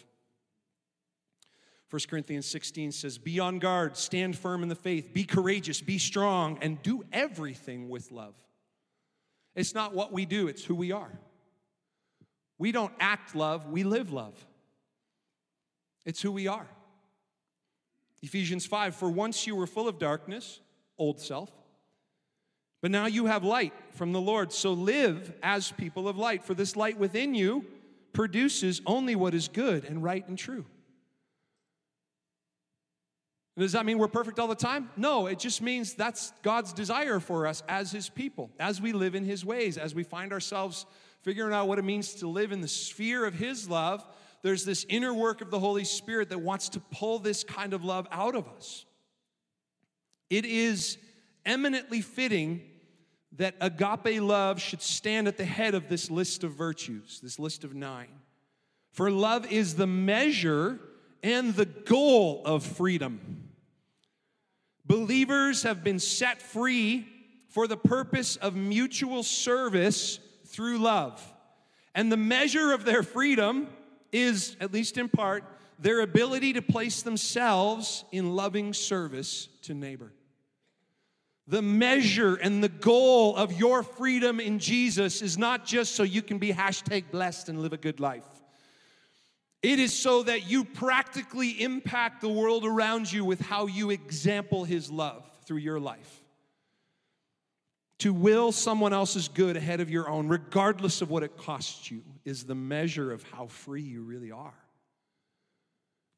1 1.91 2.03
Corinthians 2.11 2.47
16 2.47 2.93
says, 2.93 3.19
Be 3.19 3.39
on 3.39 3.59
guard, 3.59 3.97
stand 3.97 4.37
firm 4.37 4.63
in 4.63 4.69
the 4.69 4.75
faith, 4.75 5.13
be 5.13 5.25
courageous, 5.25 5.81
be 5.81 5.99
strong, 5.99 6.59
and 6.61 6.83
do 6.83 7.05
everything 7.13 7.89
with 7.89 8.11
love. 8.11 8.35
It's 9.55 9.75
not 9.75 9.95
what 9.95 10.13
we 10.13 10.27
do, 10.27 10.49
it's 10.49 10.65
who 10.65 10.75
we 10.75 10.93
are. 10.93 11.13
We 12.59 12.73
don't 12.73 12.93
act 12.99 13.35
love, 13.35 13.69
we 13.69 13.85
live 13.85 14.13
love. 14.13 14.35
It's 16.05 16.21
who 16.21 16.33
we 16.33 16.47
are. 16.47 16.67
Ephesians 18.23 18.67
5 18.67 18.97
For 18.97 19.11
once 19.11 19.47
you 19.47 19.55
were 19.55 19.67
full 19.67 19.89
of 19.89 19.99
darkness, 19.99 20.61
old 20.99 21.21
self, 21.21 21.51
but 22.83 22.91
now 22.91 23.07
you 23.07 23.27
have 23.27 23.45
light 23.45 23.73
from 23.93 24.13
the 24.13 24.21
Lord. 24.21 24.53
So 24.53 24.73
live 24.73 25.33
as 25.43 25.73
people 25.73 26.09
of 26.09 26.17
light, 26.17 26.45
for 26.45 26.55
this 26.55 26.77
light 26.77 26.99
within 26.99 27.35
you 27.35 27.65
produces 28.13 28.81
only 28.87 29.15
what 29.15 29.35
is 29.35 29.49
good 29.49 29.85
and 29.85 30.03
right 30.03 30.27
and 30.29 30.39
true. 30.39 30.65
Does 33.59 33.73
that 33.73 33.87
mean 33.87 33.99
we're 33.99 34.09
perfect 34.09 34.39
all 34.39 34.49
the 34.49 34.55
time? 34.55 34.91
No, 34.97 35.29
it 35.29 35.39
just 35.39 35.63
means 35.63 35.95
that's 35.95 36.33
God's 36.43 36.75
desire 36.75 37.21
for 37.21 37.47
us 37.47 37.63
as 37.69 37.91
His 37.91 38.11
people, 38.11 38.51
as 38.61 38.83
we 38.83 38.93
live 38.93 39.15
in 39.15 39.25
His 39.25 39.45
ways, 39.45 39.79
as 39.79 39.95
we 39.95 40.03
find 40.03 40.33
ourselves 40.33 40.85
figuring 41.23 41.55
out 41.55 41.67
what 41.67 41.79
it 41.79 41.85
means 41.85 42.15
to 42.17 42.29
live 42.29 42.53
in 42.53 42.61
the 42.61 42.69
sphere 42.69 43.25
of 43.25 43.35
His 43.35 43.69
love. 43.69 44.07
There's 44.43 44.65
this 44.67 44.85
inner 44.91 45.15
work 45.15 45.41
of 45.41 45.51
the 45.51 45.59
Holy 45.59 45.85
Spirit 45.85 46.29
that 46.29 46.41
wants 46.41 46.69
to 46.71 46.81
pull 46.81 47.19
this 47.19 47.45
kind 47.45 47.73
of 47.73 47.83
love 47.83 48.07
out 48.13 48.35
of 48.35 48.47
us. 48.47 48.85
It 50.29 50.45
is 50.45 50.99
eminently 51.47 52.03
fitting 52.03 52.61
that 53.37 53.55
agape 53.61 54.21
love 54.21 54.61
should 54.61 54.83
stand 54.83 55.29
at 55.29 55.39
the 55.39 55.45
head 55.45 55.75
of 55.75 55.89
this 55.89 56.11
list 56.11 56.45
of 56.45 56.53
virtues, 56.53 57.21
this 57.23 57.39
list 57.39 57.65
of 57.65 57.75
nine. 57.75 58.09
For 58.93 59.11
love 59.11 59.51
is 59.51 59.77
the 59.77 59.87
measure 59.87 60.79
and 61.23 61.55
the 61.55 61.67
goal 61.67 62.43
of 62.45 62.65
freedom. 62.65 63.46
Believers 64.87 65.65
have 65.65 65.83
been 65.83 65.99
set 65.99 66.41
free 66.41 67.07
for 67.49 67.67
the 67.67 67.77
purpose 67.77 68.37
of 68.37 68.55
mutual 68.55 69.23
service 69.23 70.19
through 70.47 70.79
love. 70.79 71.23
And 71.95 72.13
the 72.13 72.17
measure 72.17 72.73
of 72.73 72.85
their 72.85 73.03
freedom 73.03 73.69
is, 74.13 74.57
at 74.61 74.73
least 74.73 74.99
in 74.99 75.09
part, 75.09 75.45
their 75.79 76.01
ability 76.01 76.55
to 76.55 76.63
place 76.63 77.03
themselves 77.03 78.05
in 78.13 78.35
loving 78.35 78.73
service 78.73 79.49
to 79.63 79.75
neighbor. 79.75 80.13
The 81.49 81.63
measure 81.63 82.35
and 82.35 82.63
the 82.63 82.69
goal 82.69 83.37
of 83.37 83.53
your 83.53 83.83
freedom 83.83 84.41
in 84.41 84.59
Jesus 84.59 85.23
is 85.23 85.39
not 85.39 85.65
just 85.65 85.95
so 85.95 86.03
you 86.03 86.23
can 86.23 86.39
be 86.39 86.53
hashtag 86.53 87.11
blessed 87.11 87.49
and 87.49 87.61
live 87.61 87.73
a 87.73 87.77
good 87.77 88.01
life. 88.01 88.27
It 89.67 89.81
is 89.81 89.93
so 89.93 90.23
that 90.23 90.49
you 90.49 90.65
practically 90.65 91.61
impact 91.61 92.21
the 92.21 92.29
world 92.29 92.65
around 92.65 93.11
you 93.11 93.25
with 93.25 93.41
how 93.41 93.67
you 93.67 93.91
example 93.91 94.63
His 94.63 94.93
love 94.93 95.29
through 95.45 95.57
your 95.57 95.81
life. 95.81 96.23
To 97.99 98.15
will 98.15 98.53
someone 98.53 98.93
else's 98.93 99.27
good 99.27 99.57
ahead 99.57 99.81
of 99.81 99.91
your 99.91 100.09
own, 100.09 100.29
regardless 100.29 101.03
of 101.03 101.11
what 101.11 101.25
it 101.25 101.37
costs 101.37 101.91
you, 101.91 102.05
is 102.25 102.45
the 102.45 102.55
measure 102.55 103.11
of 103.11 103.25
how 103.33 103.49
free 103.49 103.83
you 103.83 104.03
really 104.03 104.31
are. 104.31 104.55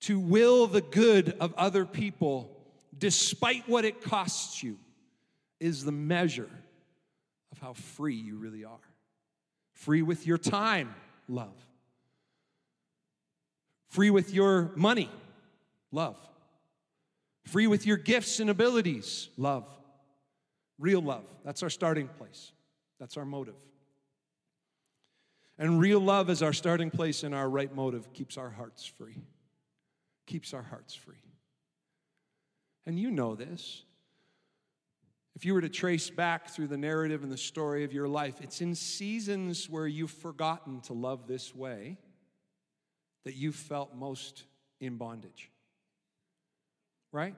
To 0.03 0.21
will 0.21 0.67
the 0.67 0.83
good 0.83 1.35
of 1.41 1.55
other 1.55 1.87
people, 1.87 2.55
despite 2.99 3.67
what 3.67 3.87
it 3.87 4.03
costs 4.03 4.63
you, 4.63 4.77
is 5.59 5.87
the 5.87 5.91
measure 5.91 6.51
of 7.51 7.59
how 7.61 7.73
free 7.73 8.17
you 8.17 8.37
really 8.37 8.67
are. 8.67 8.77
Free 9.73 10.03
with 10.03 10.27
your 10.27 10.37
time, 10.37 10.95
love. 11.31 11.68
Free 13.89 14.11
with 14.11 14.33
your 14.33 14.71
money, 14.77 15.11
love. 15.91 16.17
Free 17.45 17.67
with 17.67 17.87
your 17.87 17.97
gifts 17.97 18.41
and 18.41 18.51
abilities, 18.51 19.29
love. 19.37 19.67
Real 20.79 21.01
love. 21.01 21.25
That's 21.45 21.63
our 21.63 21.71
starting 21.71 22.09
place. 22.09 22.53
That's 23.01 23.17
our 23.17 23.25
motive. 23.25 23.55
And 25.59 25.81
real 25.81 25.99
love 25.99 26.31
is 26.31 26.43
our 26.43 26.53
starting 26.53 26.91
place 26.91 27.25
and 27.25 27.35
our 27.35 27.49
right 27.49 27.75
motive 27.75 28.13
keeps 28.13 28.37
our 28.37 28.51
hearts 28.51 28.85
free. 28.85 29.23
Keeps 30.27 30.55
our 30.55 30.63
hearts 30.63 30.95
free. 30.95 31.17
And 32.87 32.99
you 32.99 33.11
know 33.11 33.35
this. 33.35 33.83
If 35.35 35.45
you 35.45 35.55
were 35.55 35.61
to 35.61 35.69
trace 35.69 36.11
back 36.11 36.49
through 36.49 36.69
the 36.69 36.77
narrative 36.77 37.23
and 37.23 37.33
the 37.33 37.37
story 37.37 37.85
of 37.85 37.93
your 37.93 38.09
life, 38.09 38.41
it's 38.41 38.61
in 38.61 38.75
seasons 38.75 39.69
where 39.69 39.87
you've 39.87 40.11
forgotten 40.11 40.81
to 40.83 40.93
love 40.93 41.27
this 41.27 41.55
way 41.55 41.97
that 43.29 43.37
you 43.37 43.53
felt 43.53 43.95
most 43.95 44.45
in 44.81 44.97
bondage. 44.97 45.51
Right? 47.13 47.35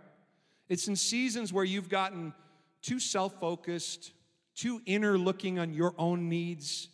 It's 0.69 0.87
in 0.87 0.95
seasons 0.95 1.53
where 1.53 1.65
you've 1.65 1.89
gotten 1.89 2.33
too 2.81 3.01
self 3.01 3.41
focused, 3.41 4.13
too 4.55 4.81
inner 4.87 5.19
looking 5.19 5.59
on 5.59 5.75
your 5.75 5.93
own 5.99 6.29
needs, 6.29 6.87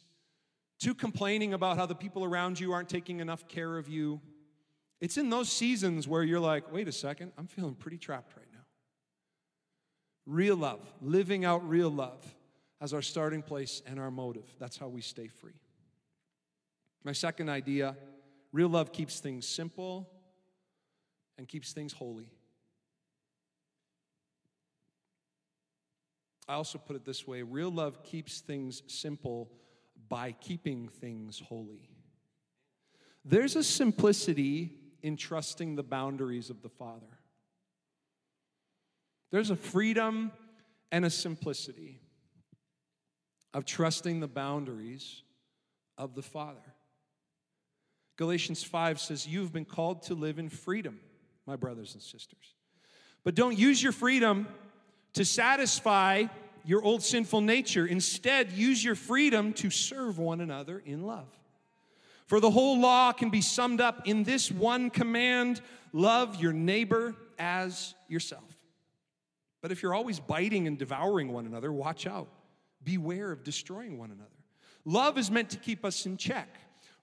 too 0.79 0.95
complaining 0.95 1.53
about 1.53 1.77
how 1.77 1.85
the 1.85 1.95
people 1.95 2.25
around 2.25 2.59
you 2.59 2.73
aren't 2.73 2.89
taking 2.89 3.21
enough 3.21 3.47
care 3.49 3.77
of 3.77 3.87
you. 3.87 4.19
It's 4.99 5.19
in 5.19 5.29
those 5.29 5.53
seasons 5.53 6.09
where 6.09 6.23
you're 6.23 6.41
like, 6.41 6.73
wait 6.73 6.89
a 6.89 6.93
second, 6.93 7.33
I'm 7.37 7.49
feeling 7.49 7.75
pretty 7.75 7.99
trapped 7.99 8.35
right 8.35 8.49
now. 8.51 8.65
Real 10.25 10.57
love, 10.57 10.81
living 11.03 11.45
out 11.45 11.69
real 11.69 11.91
love 11.91 12.25
as 12.81 12.95
our 12.95 13.03
starting 13.03 13.43
place 13.43 13.83
and 13.87 14.01
our 14.01 14.11
motive. 14.11 14.51
That's 14.59 14.79
how 14.79 14.89
we 14.89 15.03
stay 15.03 15.29
free. 15.29 15.61
My 17.05 17.13
second 17.13 17.51
idea 17.51 17.95
real 18.57 18.71
love 18.71 18.91
keeps 18.91 19.21
things 19.21 19.47
simple 19.47 20.09
and 21.37 21.47
keeps 21.47 21.75
things 21.75 21.93
holy. 21.93 22.31
I 26.49 26.55
also 26.55 26.79
put 26.79 26.97
it 26.97 27.05
this 27.05 27.27
way 27.27 27.43
real 27.43 27.71
love 27.71 28.03
keeps 28.03 28.41
things 28.41 28.83
simple 28.87 29.53
by 30.09 30.33
keeping 30.33 30.89
things 30.89 31.39
holy. 31.39 31.91
There's 33.27 33.57
a 33.57 33.63
simplicity 33.63 34.73
in 35.03 35.19
trusting 35.19 35.77
the 35.77 35.83
boundaries 35.83 36.49
of 36.49 36.63
the 36.63 36.71
Father. 36.71 37.19
There's 39.33 39.51
a 39.51 39.57
freedom 39.57 40.33
and 40.91 41.05
a 41.05 41.11
simplicity 41.11 42.01
of 43.53 43.67
trusting 43.67 44.21
the 44.21 44.29
boundaries 44.29 45.25
of 45.99 46.15
the 46.15 46.23
Father. 46.23 46.76
Galatians 48.17 48.63
5 48.63 48.99
says, 48.99 49.27
You've 49.27 49.53
been 49.53 49.65
called 49.65 50.03
to 50.05 50.15
live 50.15 50.39
in 50.39 50.49
freedom, 50.49 51.01
my 51.47 51.57
brothers 51.57 51.95
and 51.95 52.03
sisters. 52.03 52.55
But 53.25 53.35
don't 53.35 53.59
use 53.59 53.83
your 53.83 53.93
freedom 53.93 54.49
to 55.15 55.25
satisfy 55.25 56.25
your 56.65 56.83
old 56.83 57.03
sinful 57.03 57.41
nature. 57.43 57.87
Instead, 57.87 58.53
use 58.53 58.83
your 58.83 58.95
freedom 58.95 59.53
to 59.55 59.71
serve 59.71 60.19
one 60.19 60.41
another 60.41 60.83
in 60.85 61.03
love. 61.05 61.29
For 62.27 62.41
the 62.41 62.51
whole 62.51 62.81
law 62.81 63.13
can 63.13 63.31
be 63.31 63.41
summed 63.41 63.81
up 63.81 64.09
in 64.09 64.25
this 64.25 64.51
one 64.51 64.91
command 64.91 65.61
love 65.93 66.37
your 66.37 66.53
neighbor 66.53 67.15
as 67.39 67.95
yourself. 68.09 68.43
But 69.63 69.73
if 69.73 69.83
you're 69.83 69.95
always 69.95 70.21
biting 70.21 70.67
and 70.67 70.77
devouring 70.77 71.33
one 71.33 71.47
another, 71.47 71.73
watch 71.73 72.07
out. 72.07 72.29
Beware 72.83 73.33
of 73.33 73.43
destroying 73.45 73.99
one 73.99 74.11
another. 74.11 74.31
Love 74.85 75.19
is 75.19 75.31
meant 75.31 75.51
to 75.51 75.57
keep 75.57 75.85
us 75.85 76.07
in 76.07 76.17
check. 76.17 76.49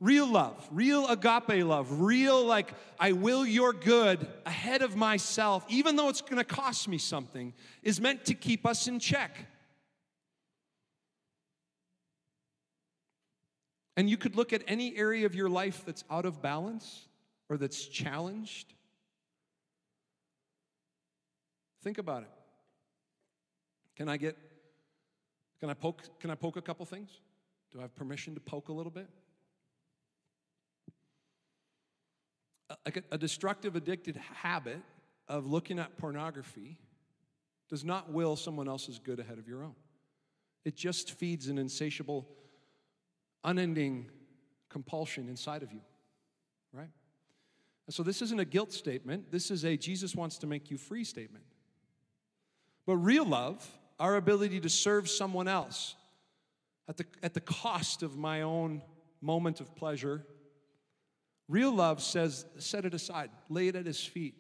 Real 0.04 0.28
love, 0.28 0.68
real 0.70 1.08
agape 1.08 1.64
love, 1.64 2.02
real 2.02 2.44
like, 2.44 2.74
I 3.00 3.14
will 3.14 3.46
your 3.46 3.72
good 3.72 4.28
ahead 4.46 4.82
of 4.82 4.98
myself, 4.98 5.66
even 5.70 5.96
though 5.96 6.10
it's 6.10 6.20
gonna 6.20 6.44
cost 6.44 6.90
me 6.90 6.98
something, 6.98 7.54
is 7.84 8.02
meant 8.02 8.26
to 8.26 8.34
keep 8.34 8.66
us 8.66 8.86
in 8.90 9.00
check. 9.00 9.34
And 13.96 14.10
you 14.10 14.18
could 14.18 14.36
look 14.36 14.52
at 14.52 14.62
any 14.68 14.94
area 14.98 15.26
of 15.26 15.36
your 15.36 15.48
life 15.48 15.84
that's 15.86 16.04
out 16.12 16.26
of 16.26 16.42
balance 16.42 17.08
or 17.48 17.56
that's 17.56 17.86
challenged. 17.86 18.74
Think 21.82 21.98
about 21.98 22.24
it. 22.24 22.30
Can 23.96 24.10
I 24.10 24.18
get, 24.18 24.38
can 25.62 25.70
I 25.70 25.76
poke, 25.76 26.20
can 26.20 26.30
I 26.30 26.36
poke 26.36 26.58
a 26.58 26.62
couple 26.62 26.86
things? 26.86 27.22
Do 27.72 27.80
I 27.80 27.84
have 27.84 27.96
permission 27.96 28.34
to 28.34 28.42
poke 28.42 28.68
a 28.68 28.74
little 28.74 28.92
bit? 28.92 29.08
Like 32.86 33.04
a, 33.12 33.18
destructive, 33.18 33.76
addicted 33.76 34.18
habit 34.42 34.82
of 35.28 35.46
looking 35.46 35.80
at 35.80 35.98
pornography 35.98 36.78
does 37.70 37.84
not 37.84 38.12
will 38.12 38.36
someone 38.36 38.68
else's 38.68 39.00
good 39.00 39.20
ahead 39.20 39.38
of 39.38 39.48
your 39.48 39.64
own. 39.64 39.76
It 40.66 40.76
just 40.76 41.12
feeds 41.12 41.48
an 41.48 41.58
insatiable, 41.58 42.28
unending 43.44 44.10
compulsion 44.70 45.28
inside 45.28 45.64
of 45.64 45.72
you, 45.72 45.82
right? 46.72 46.90
And 47.86 47.94
so 47.94 48.04
this 48.04 48.22
isn't 48.22 48.40
a 48.40 48.46
guilt 48.46 48.72
statement. 48.72 49.32
This 49.32 49.52
is 49.52 49.66
a 49.66 49.76
Jesus 49.76 50.16
wants 50.16 50.38
to 50.40 50.48
make 50.48 50.72
you 50.72 50.78
free 50.78 51.04
statement. 51.04 51.46
But 52.86 52.98
real 52.98 53.26
love, 53.26 53.66
our 54.00 54.16
ability 54.16 54.60
to 54.62 54.70
serve 54.70 55.10
someone 55.10 55.48
else 55.48 55.96
at 56.88 56.98
the, 56.98 57.06
at 57.22 57.34
the 57.34 57.42
cost 57.42 58.04
of 58.04 58.18
my 58.18 58.42
own 58.42 58.82
moment 59.22 59.62
of 59.62 59.74
pleasure 59.76 60.26
Real 61.50 61.74
love 61.74 62.02
says, 62.02 62.46
set 62.58 62.86
it 62.86 62.94
aside, 62.94 63.30
lay 63.50 63.68
it 63.68 63.76
at 63.76 63.86
his 63.86 64.04
feet, 64.04 64.36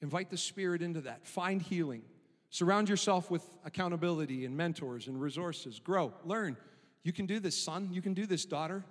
invite 0.00 0.30
the 0.30 0.36
Spirit 0.36 0.82
into 0.82 1.02
that, 1.02 1.26
find 1.26 1.60
healing, 1.60 2.02
surround 2.50 2.88
yourself 2.88 3.30
with 3.30 3.46
accountability 3.64 4.44
and 4.44 4.56
mentors 4.56 5.06
and 5.06 5.20
resources, 5.20 5.78
grow, 5.78 6.14
learn. 6.24 6.56
You 7.02 7.12
can 7.12 7.26
do 7.26 7.38
this, 7.38 7.56
son, 7.56 7.90
you 7.92 8.02
can 8.02 8.14
do 8.14 8.26
this, 8.26 8.44
daughter. 8.44 8.84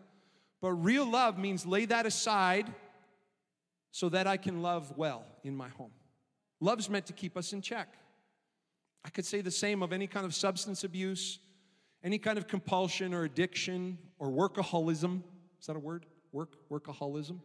But 0.62 0.72
real 0.72 1.10
love 1.10 1.38
means 1.38 1.66
lay 1.66 1.86
that 1.86 2.06
aside 2.06 2.72
so 3.92 4.10
that 4.10 4.28
I 4.28 4.38
can 4.38 4.62
love 4.62 4.94
well 4.96 5.26
in 5.44 5.56
my 5.56 5.70
home. 5.70 5.92
Love's 6.60 6.90
meant 6.90 7.08
to 7.08 7.14
keep 7.14 7.36
us 7.36 7.54
in 7.54 7.62
check. 7.62 7.88
I 9.04 9.10
could 9.10 9.26
say 9.26 9.42
the 9.42 9.52
same 9.52 9.84
of 9.84 9.94
any 9.94 10.08
kind 10.08 10.26
of 10.26 10.34
substance 10.34 10.84
abuse, 10.84 11.40
any 12.04 12.18
kind 12.18 12.38
of 12.38 12.48
compulsion 12.48 13.14
or 13.14 13.24
addiction 13.24 13.98
or 14.18 14.30
workaholism. 14.30 15.22
Is 15.60 15.68
that 15.68 15.76
a 15.76 15.80
word? 15.80 16.06
Work, 16.32 16.56
workaholism. 16.70 17.40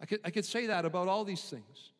I 0.00 0.06
could, 0.06 0.20
I 0.24 0.30
could 0.30 0.44
say 0.44 0.66
that 0.66 0.84
about 0.84 1.08
all 1.08 1.24
these 1.24 1.42
things. 1.42 1.92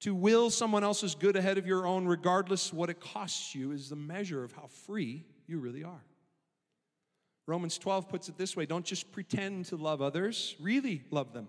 To 0.00 0.14
will 0.14 0.50
someone 0.50 0.84
else's 0.84 1.14
good 1.14 1.36
ahead 1.36 1.58
of 1.58 1.66
your 1.66 1.86
own, 1.86 2.06
regardless 2.06 2.72
what 2.72 2.90
it 2.90 3.00
costs 3.00 3.54
you, 3.54 3.72
is 3.72 3.88
the 3.88 3.96
measure 3.96 4.44
of 4.44 4.52
how 4.52 4.66
free 4.86 5.24
you 5.46 5.58
really 5.58 5.84
are. 5.84 6.04
Romans 7.46 7.78
12 7.78 8.08
puts 8.08 8.28
it 8.28 8.36
this 8.36 8.56
way 8.56 8.66
don't 8.66 8.84
just 8.84 9.10
pretend 9.12 9.66
to 9.66 9.76
love 9.76 10.02
others, 10.02 10.56
really 10.60 11.04
love 11.10 11.32
them. 11.32 11.48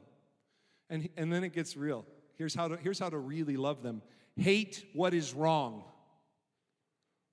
And, 0.90 1.10
and 1.18 1.34
then 1.34 1.44
it 1.44 1.54
gets 1.54 1.76
real. 1.76 2.06
Here's 2.36 2.56
how, 2.56 2.70
to, 2.70 2.78
here's 2.78 3.00
how 3.00 3.10
to 3.10 3.18
really 3.18 3.58
love 3.58 3.84
them 3.84 4.02
hate 4.38 4.86
what 4.94 5.16
is 5.16 5.34
wrong, 5.34 5.84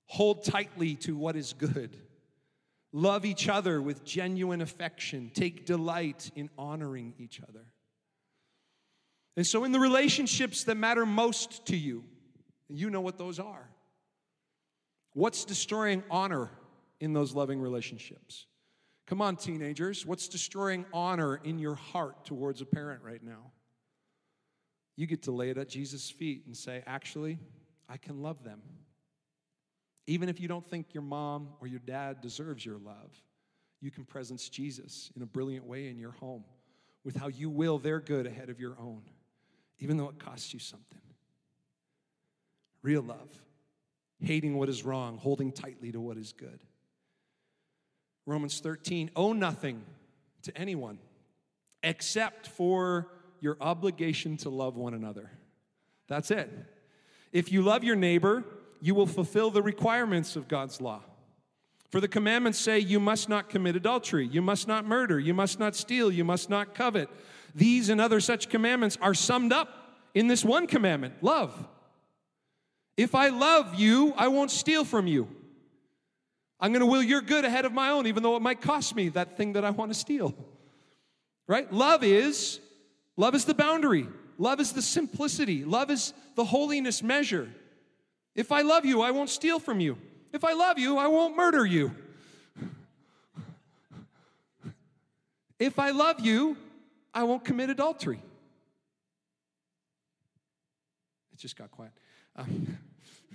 Hold 0.07 0.43
tightly 0.43 0.95
to 0.97 1.15
what 1.15 1.35
is 1.35 1.53
good. 1.53 1.97
Love 2.91 3.25
each 3.25 3.49
other 3.49 3.81
with 3.81 4.05
genuine 4.05 4.61
affection. 4.61 5.31
Take 5.33 5.65
delight 5.65 6.31
in 6.35 6.49
honoring 6.57 7.13
each 7.17 7.41
other. 7.41 7.65
And 9.37 9.45
so, 9.45 9.63
in 9.63 9.71
the 9.71 9.79
relationships 9.79 10.63
that 10.63 10.75
matter 10.75 11.05
most 11.05 11.65
to 11.67 11.75
you, 11.75 12.03
you 12.69 12.89
know 12.89 13.01
what 13.01 13.17
those 13.17 13.39
are. 13.39 13.69
What's 15.13 15.45
destroying 15.45 16.03
honor 16.09 16.49
in 16.99 17.13
those 17.13 17.33
loving 17.33 17.59
relationships? 17.59 18.47
Come 19.07 19.21
on, 19.21 19.35
teenagers. 19.35 20.05
What's 20.05 20.27
destroying 20.27 20.85
honor 20.93 21.35
in 21.43 21.59
your 21.59 21.75
heart 21.75 22.25
towards 22.25 22.61
a 22.61 22.65
parent 22.65 23.01
right 23.03 23.23
now? 23.23 23.51
You 24.95 25.05
get 25.05 25.23
to 25.23 25.31
lay 25.31 25.49
it 25.49 25.57
at 25.57 25.69
Jesus' 25.69 26.09
feet 26.09 26.43
and 26.47 26.55
say, 26.55 26.83
Actually, 26.87 27.37
I 27.87 27.97
can 27.97 28.21
love 28.21 28.43
them. 28.43 28.61
Even 30.07 30.29
if 30.29 30.39
you 30.39 30.47
don't 30.47 30.67
think 30.67 30.93
your 30.93 31.03
mom 31.03 31.49
or 31.59 31.67
your 31.67 31.79
dad 31.79 32.21
deserves 32.21 32.65
your 32.65 32.77
love, 32.77 33.11
you 33.81 33.91
can 33.91 34.05
presence 34.05 34.49
Jesus 34.49 35.11
in 35.15 35.21
a 35.21 35.25
brilliant 35.25 35.65
way 35.65 35.89
in 35.89 35.97
your 35.97 36.11
home 36.11 36.43
with 37.03 37.15
how 37.15 37.27
you 37.27 37.49
will 37.49 37.77
their 37.77 37.99
good 37.99 38.25
ahead 38.25 38.49
of 38.49 38.59
your 38.59 38.75
own, 38.79 39.01
even 39.79 39.97
though 39.97 40.09
it 40.09 40.19
costs 40.19 40.53
you 40.53 40.59
something. 40.59 41.01
Real 42.81 43.01
love, 43.01 43.29
hating 44.19 44.57
what 44.57 44.69
is 44.69 44.85
wrong, 44.85 45.17
holding 45.17 45.51
tightly 45.51 45.91
to 45.91 45.99
what 45.99 46.17
is 46.17 46.33
good. 46.33 46.59
Romans 48.25 48.59
13, 48.59 49.11
owe 49.15 49.33
nothing 49.33 49.81
to 50.43 50.57
anyone 50.57 50.99
except 51.83 52.47
for 52.47 53.07
your 53.41 53.57
obligation 53.61 54.37
to 54.37 54.49
love 54.49 54.75
one 54.75 54.93
another. 54.93 55.29
That's 56.07 56.31
it. 56.31 56.51
If 57.31 57.51
you 57.51 57.61
love 57.61 57.83
your 57.83 57.95
neighbor, 57.95 58.43
you 58.81 58.95
will 58.95 59.07
fulfill 59.07 59.51
the 59.51 59.61
requirements 59.61 60.35
of 60.35 60.47
God's 60.47 60.81
law. 60.81 61.01
For 61.91 61.99
the 61.99 62.07
commandments 62.07 62.59
say, 62.59 62.79
You 62.79 62.99
must 62.99 63.29
not 63.29 63.49
commit 63.49 63.75
adultery, 63.75 64.27
you 64.27 64.41
must 64.41 64.67
not 64.67 64.85
murder, 64.85 65.19
you 65.19 65.33
must 65.33 65.59
not 65.59 65.75
steal, 65.75 66.11
you 66.11 66.23
must 66.23 66.49
not 66.49 66.73
covet. 66.73 67.09
These 67.55 67.87
and 67.87 68.01
other 68.01 68.19
such 68.19 68.49
commandments 68.49 68.97
are 69.01 69.13
summed 69.13 69.53
up 69.53 69.69
in 70.13 70.27
this 70.27 70.43
one 70.43 70.67
commandment 70.67 71.15
love. 71.23 71.53
If 72.97 73.15
I 73.15 73.29
love 73.29 73.75
you, 73.75 74.13
I 74.15 74.27
won't 74.27 74.51
steal 74.51 74.83
from 74.85 75.07
you. 75.07 75.27
I'm 76.59 76.71
going 76.71 76.81
to 76.81 76.85
will 76.85 77.03
your 77.03 77.21
good 77.21 77.43
ahead 77.45 77.65
of 77.65 77.73
my 77.73 77.89
own, 77.89 78.07
even 78.07 78.23
though 78.23 78.35
it 78.35 78.41
might 78.41 78.61
cost 78.61 78.95
me 78.95 79.09
that 79.09 79.37
thing 79.37 79.53
that 79.53 79.65
I 79.65 79.71
want 79.71 79.91
to 79.91 79.97
steal. 79.97 80.35
Right? 81.47 81.71
Love 81.71 82.03
is 82.03 82.59
love 83.17 83.35
is 83.35 83.45
the 83.45 83.53
boundary. 83.53 84.07
Love 84.39 84.59
is 84.59 84.73
the 84.73 84.81
simplicity. 84.81 85.63
Love 85.63 85.91
is 85.91 86.11
the 86.33 86.43
holiness 86.43 87.03
measure. 87.03 87.47
If 88.33 88.51
I 88.51 88.63
love 88.63 88.83
you, 88.83 89.03
I 89.03 89.11
won't 89.11 89.29
steal 89.29 89.59
from 89.59 89.79
you. 89.79 89.95
If 90.33 90.43
I 90.43 90.53
love 90.53 90.79
you, 90.79 90.97
I 90.97 91.05
won't 91.05 91.37
murder 91.37 91.63
you. 91.63 91.91
If 95.59 95.77
I 95.77 95.91
love 95.91 96.19
you, 96.19 96.57
I 97.15 97.23
won't 97.23 97.45
commit 97.45 97.69
adultery. 97.69 98.21
It 101.31 101.39
just 101.39 101.55
got 101.55 101.71
quiet. 101.71 101.93
Um, 102.35 102.77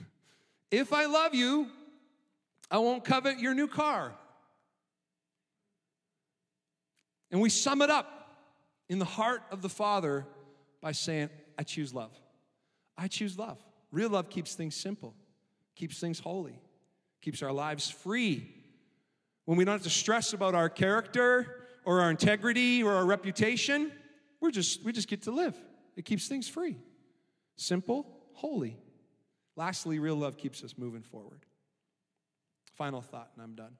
if 0.71 0.93
I 0.93 1.07
love 1.07 1.35
you, 1.35 1.66
I 2.71 2.79
won't 2.79 3.05
covet 3.05 3.38
your 3.38 3.55
new 3.55 3.66
car. 3.66 4.12
And 7.31 7.40
we 7.40 7.49
sum 7.49 7.81
it 7.81 7.90
up 7.90 8.37
in 8.90 8.99
the 8.99 9.05
heart 9.07 9.43
of 9.51 9.62
the 9.62 9.69
Father 9.71 10.27
by 10.83 10.93
saying, 10.93 11.31
I 11.59 11.62
choose 11.62 11.95
love. 11.95 12.12
I 12.99 13.09
choose 13.09 13.38
love. 13.38 13.59
Real 13.90 14.11
love 14.11 14.29
keeps 14.29 14.55
things 14.55 14.75
simple, 14.75 15.14
keeps 15.75 15.99
things 15.99 16.19
holy, 16.21 16.61
keeps 17.23 17.43
our 17.43 17.53
lives 17.53 17.88
free. 17.88 18.47
When 19.47 19.57
we 19.57 19.64
don't 19.64 19.75
have 19.75 19.83
to 19.83 19.90
stress 19.90 20.33
about 20.33 20.55
our 20.55 20.69
character 20.69 21.60
or 21.85 22.01
our 22.01 22.11
integrity 22.11 22.83
or 22.83 22.95
our 22.95 23.07
reputation, 23.07 23.93
we're 24.40 24.51
just, 24.51 24.85
we 24.85 24.93
just 24.93 25.09
get 25.09 25.23
to 25.23 25.31
live. 25.31 25.57
It 25.97 26.05
keeps 26.05 26.29
things 26.29 26.49
free, 26.49 26.77
simple, 27.57 28.07
holy. 28.35 28.77
Lastly, 29.57 29.99
real 29.99 30.16
love 30.16 30.38
keeps 30.38 30.64
us 30.64 30.75
moving 30.79 31.03
forward. 31.03 31.45
Final 32.75 33.03
thought, 33.03 33.31
and 33.35 33.43
I'm 33.43 33.55
done. 33.55 33.77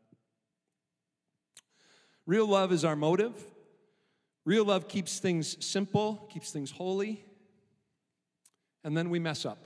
Real 2.27 2.47
love 2.47 2.73
is 2.73 2.85
our 2.85 2.97
motive. 2.97 3.33
Real 4.45 4.65
love 4.65 4.89
keeps 4.89 5.19
things 5.19 5.65
simple, 5.65 6.29
keeps 6.31 6.51
things 6.51 6.71
holy, 6.71 7.25
and 8.85 8.97
then 8.97 9.11
we 9.11 9.19
mess 9.19 9.45
up. 9.45 9.59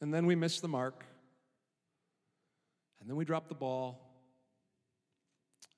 And 0.00 0.12
then 0.12 0.26
we 0.26 0.34
miss 0.34 0.60
the 0.60 0.68
mark. 0.68 1.04
And 3.00 3.08
then 3.08 3.16
we 3.16 3.24
drop 3.24 3.48
the 3.48 3.54
ball. 3.54 4.03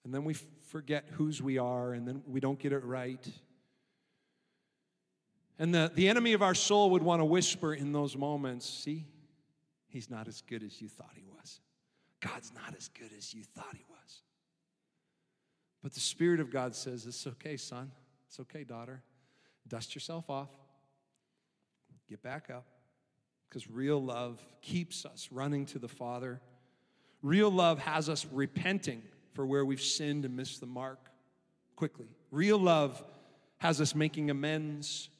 And 0.06 0.14
then 0.14 0.22
we 0.22 0.34
forget 0.34 1.04
whose 1.14 1.42
we 1.42 1.58
are, 1.58 1.92
and 1.92 2.06
then 2.06 2.22
we 2.28 2.38
don't 2.38 2.60
get 2.60 2.72
it 2.72 2.84
right. 2.84 3.26
And 5.58 5.74
the, 5.74 5.90
the 5.92 6.08
enemy 6.08 6.32
of 6.32 6.42
our 6.42 6.54
soul 6.54 6.90
would 6.90 7.02
want 7.02 7.20
to 7.20 7.24
whisper 7.24 7.74
in 7.74 7.90
those 7.90 8.16
moments 8.16 8.70
see, 8.70 9.04
he's 9.88 10.08
not 10.08 10.28
as 10.28 10.42
good 10.42 10.62
as 10.62 10.80
you 10.80 10.86
thought 10.86 11.10
he 11.16 11.24
was. 11.36 11.60
God's 12.20 12.52
not 12.54 12.76
as 12.76 12.86
good 12.86 13.10
as 13.18 13.34
you 13.34 13.42
thought 13.42 13.74
he 13.74 13.84
was. 13.90 14.22
But 15.82 15.92
the 15.92 15.98
Spirit 15.98 16.38
of 16.38 16.52
God 16.52 16.76
says, 16.76 17.04
It's 17.04 17.26
okay, 17.26 17.56
son. 17.56 17.90
It's 18.28 18.38
okay, 18.38 18.62
daughter. 18.62 19.02
Dust 19.66 19.96
yourself 19.96 20.30
off. 20.30 20.50
Get 22.08 22.22
back 22.22 22.48
up. 22.48 22.66
Because 23.48 23.68
real 23.68 24.00
love 24.00 24.40
keeps 24.62 25.04
us 25.04 25.30
running 25.32 25.66
to 25.66 25.80
the 25.80 25.88
Father. 25.88 26.40
Real 27.22 27.50
love 27.50 27.80
has 27.80 28.08
us 28.08 28.24
repenting 28.30 29.02
for 29.37 29.46
where 29.46 29.66
we've 29.66 29.83
sinned 29.83 30.25
and 30.25 30.35
missed 30.35 30.61
the 30.61 30.66
mark 30.66 31.11
quickly. 31.77 32.07
Real 32.31 32.59
love 32.59 33.05
has 33.59 33.83
us 33.83 33.94
making 33.94 34.31
amends. 34.31 35.11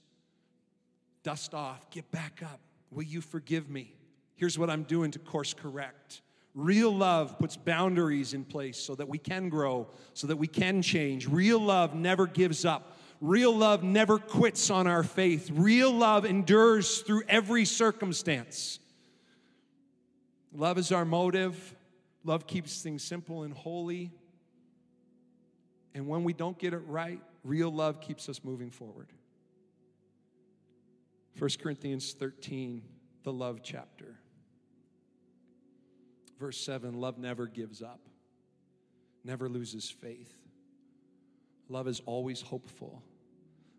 Dust 1.23 1.53
off, 1.53 1.91
get 1.91 2.11
back 2.11 2.43
up. 2.43 2.61
Will 2.91 3.03
you 3.03 3.21
forgive 3.21 3.69
me? 3.69 3.95
Here's 4.35 4.59
what 4.59 4.71
I'm 4.71 4.85
doing 4.85 5.11
to 5.11 5.19
course 5.19 5.53
correct. 5.53 6.23
Real 6.55 6.91
love 6.91 7.39
puts 7.39 7.59
boundaries 7.59 8.33
in 8.33 8.45
place 8.45 8.79
so 8.79 8.95
that 8.95 9.07
we 9.07 9.19
can 9.19 9.51
grow, 9.51 9.87
so 10.15 10.27
that 10.29 10.37
we 10.37 10.47
can 10.47 10.81
change. 10.81 11.29
Real 11.29 11.61
love 11.61 11.95
never 11.95 12.27
gives 12.27 12.65
up. 12.65 12.97
Real 13.21 13.55
love 13.55 13.83
never 13.83 14.19
quits 14.19 14.71
on 14.71 14.87
our 14.87 15.03
faith. 15.03 15.51
Real 15.53 15.93
love 15.93 16.25
endures 16.25 17.01
through 17.03 17.25
every 17.29 17.67
circumstance. 17.67 18.79
Love 20.55 20.79
is 20.79 20.91
our 20.91 21.05
motive. 21.05 21.76
Love 22.27 22.49
keeps 22.49 22.83
things 22.83 23.05
simple 23.05 23.45
and 23.45 23.55
holy. 23.55 24.11
And 25.95 26.09
when 26.09 26.25
we 26.25 26.33
don't 26.33 26.59
get 26.59 26.75
it 26.75 26.83
right, 26.89 27.23
real 27.45 27.71
love 27.71 28.01
keeps 28.01 28.29
us 28.29 28.43
moving 28.43 28.71
forward. 28.71 29.07
1 31.39 31.51
Corinthians 31.63 32.15
13, 32.15 32.83
the 33.23 33.33
love 33.33 33.61
chapter. 33.63 34.19
Verse 36.41 36.59
7 36.59 36.95
love 36.95 37.17
never 37.17 37.47
gives 37.47 37.81
up, 37.81 38.01
never 39.23 39.49
loses 39.49 39.89
faith. 39.89 40.35
Love 41.69 41.87
is 41.87 42.01
always 42.07 42.41
hopeful. 42.41 43.03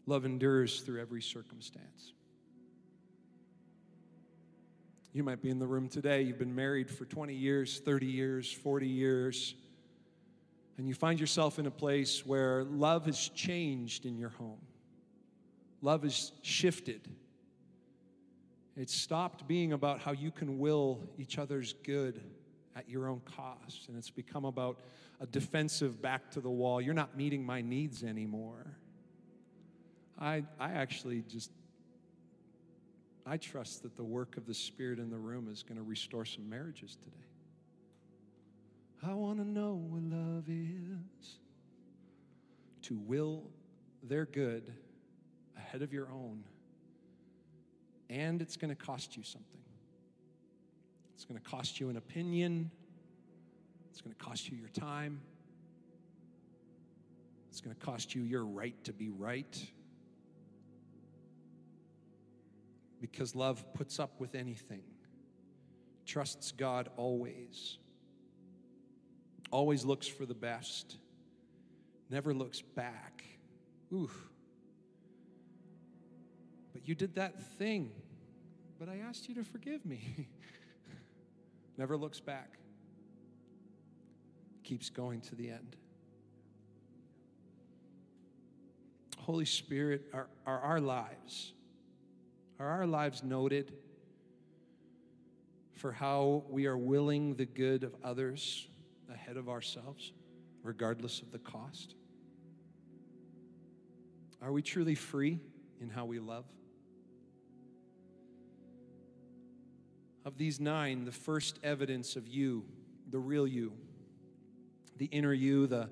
Love 0.05 0.23
endures 0.23 0.79
through 0.79 1.01
every 1.01 1.21
circumstance. 1.21 2.13
You 5.17 5.23
might 5.23 5.41
be 5.41 5.49
in 5.49 5.58
the 5.58 5.65
room 5.65 5.89
today, 5.89 6.21
you've 6.21 6.38
been 6.38 6.53
married 6.53 6.91
for 6.91 7.03
20 7.03 7.34
years, 7.34 7.80
30 7.80 8.06
years, 8.06 8.53
40 8.53 8.88
years, 8.88 9.56
and 10.77 10.88
you 10.88 10.93
find 10.93 11.19
yourself 11.19 11.58
in 11.58 11.65
a 11.65 11.71
place 11.71 12.23
where 12.23 12.63
love 12.65 13.08
has 13.08 13.27
changed 13.30 14.06
in 14.06 14.19
your 14.19 14.30
home. 14.30 14.62
Love 15.82 16.03
has 16.03 16.34
shifted. 16.43 17.01
It's 18.75 18.93
stopped 18.93 19.47
being 19.47 19.73
about 19.73 20.01
how 20.01 20.12
you 20.12 20.30
can 20.30 20.60
will 20.60 21.00
each 21.17 21.39
other's 21.39 21.73
good 21.83 22.21
at 22.75 22.87
your 22.87 23.08
own 23.08 23.21
cost, 23.21 23.87
and 23.87 23.98
it's 23.98 24.12
become 24.12 24.46
about 24.46 24.81
a 25.19 25.25
defensive 25.25 26.00
back 26.00 26.29
to 26.29 26.41
the 26.41 26.52
wall. 26.52 26.79
You're 26.79 26.94
not 26.94 27.17
meeting 27.17 27.44
my 27.44 27.62
needs 27.62 28.04
anymore. 28.04 28.67
I, 30.19 30.44
I 30.60 30.73
actually 30.73 31.23
just, 31.27 31.50
I 33.30 33.36
trust 33.36 33.84
that 33.84 33.98
the 33.98 34.06
work 34.06 34.38
of 34.38 34.46
the 34.46 34.54
Spirit 34.54 35.00
in 35.00 35.10
the 35.10 35.17
room 35.17 35.50
is 35.52 35.62
going 35.62 35.75
to 35.75 35.84
restore 35.84 36.23
some 36.23 36.50
marriages 36.50 36.96
today. 36.96 37.25
I 39.04 39.13
want 39.13 39.40
to 39.40 39.46
know 39.46 39.73
what 39.73 40.02
love 40.02 40.46
is 40.48 41.36
to 42.84 42.98
will 42.98 43.44
their 44.02 44.25
good 44.25 44.71
ahead 45.58 45.82
of 45.82 45.92
your 45.92 46.08
own, 46.10 46.46
and 48.10 48.42
it's 48.42 48.56
going 48.56 48.73
to 48.73 48.82
cost 48.82 49.17
you 49.17 49.23
something. 49.23 49.62
It's 51.13 51.25
going 51.25 51.40
to 51.40 51.50
cost 51.50 51.82
you 51.82 51.90
an 51.90 51.98
opinion. 51.98 52.71
It's 53.92 54.00
going 54.00 54.15
to 54.15 54.23
cost 54.23 54.50
you 54.50 54.58
your 54.58 54.69
time. 54.69 55.19
It's 57.50 57.60
going 57.60 57.75
to 57.75 57.86
cost 57.86 58.15
you 58.15 58.21
your 58.21 58.46
right 58.46 58.82
to 58.86 58.94
be 58.94 59.10
right. 59.10 59.67
Because 63.00 63.35
love 63.35 63.63
puts 63.73 64.00
up 64.00 64.19
with 64.19 64.33
anything, 64.33 64.83
trusts 66.06 66.52
God 66.52 66.89
always, 66.98 67.77
always 69.52 69.85
looks 69.85 70.08
for 70.08 70.25
the 70.25 70.33
best, 70.33 70.98
never 72.10 72.33
looks 72.33 72.62
back. 72.62 73.23
Ooh. 73.93 74.10
But 76.73 76.87
you 76.87 76.95
did 76.95 77.15
that 77.15 77.41
thing, 77.58 77.91
but 78.79 78.89
I 78.89 78.98
asked 79.08 79.29
you 79.29 79.35
to 79.35 79.43
forgive 79.43 79.85
me. 79.85 80.27
never 81.77 81.98
looks 81.98 82.19
back, 82.19 82.58
keeps 84.63 84.89
going 84.89 85.21
to 85.21 85.35
the 85.35 85.52
end. 85.52 85.75
Holy 89.27 89.45
Spirit, 89.45 90.06
are, 90.13 90.29
are 90.45 90.60
our 90.62 90.79
lives, 90.79 91.52
are 92.60 92.67
our 92.67 92.87
lives 92.87 93.23
noted 93.23 93.73
for 95.73 95.91
how 95.91 96.43
we 96.49 96.65
are 96.65 96.77
willing 96.77 97.35
the 97.35 97.45
good 97.45 97.83
of 97.83 97.95
others 98.03 98.67
ahead 99.12 99.37
of 99.37 99.47
ourselves, 99.47 100.12
regardless 100.63 101.21
of 101.21 101.31
the 101.31 101.39
cost? 101.39 101.95
Are 104.41 104.51
we 104.51 104.62
truly 104.62 104.95
free 104.95 105.39
in 105.79 105.89
how 105.89 106.05
we 106.05 106.19
love? 106.19 106.45
Of 110.25 110.37
these 110.37 110.60
nine, 110.60 111.05
the 111.05 111.12
first 111.12 111.60
evidence 111.63 112.15
of 112.15 112.27
you, 112.27 112.65
the 113.10 113.19
real 113.19 113.47
you, 113.47 113.73
the 114.97 115.05
inner 115.05 115.33
you, 115.33 115.67
the 115.67 115.89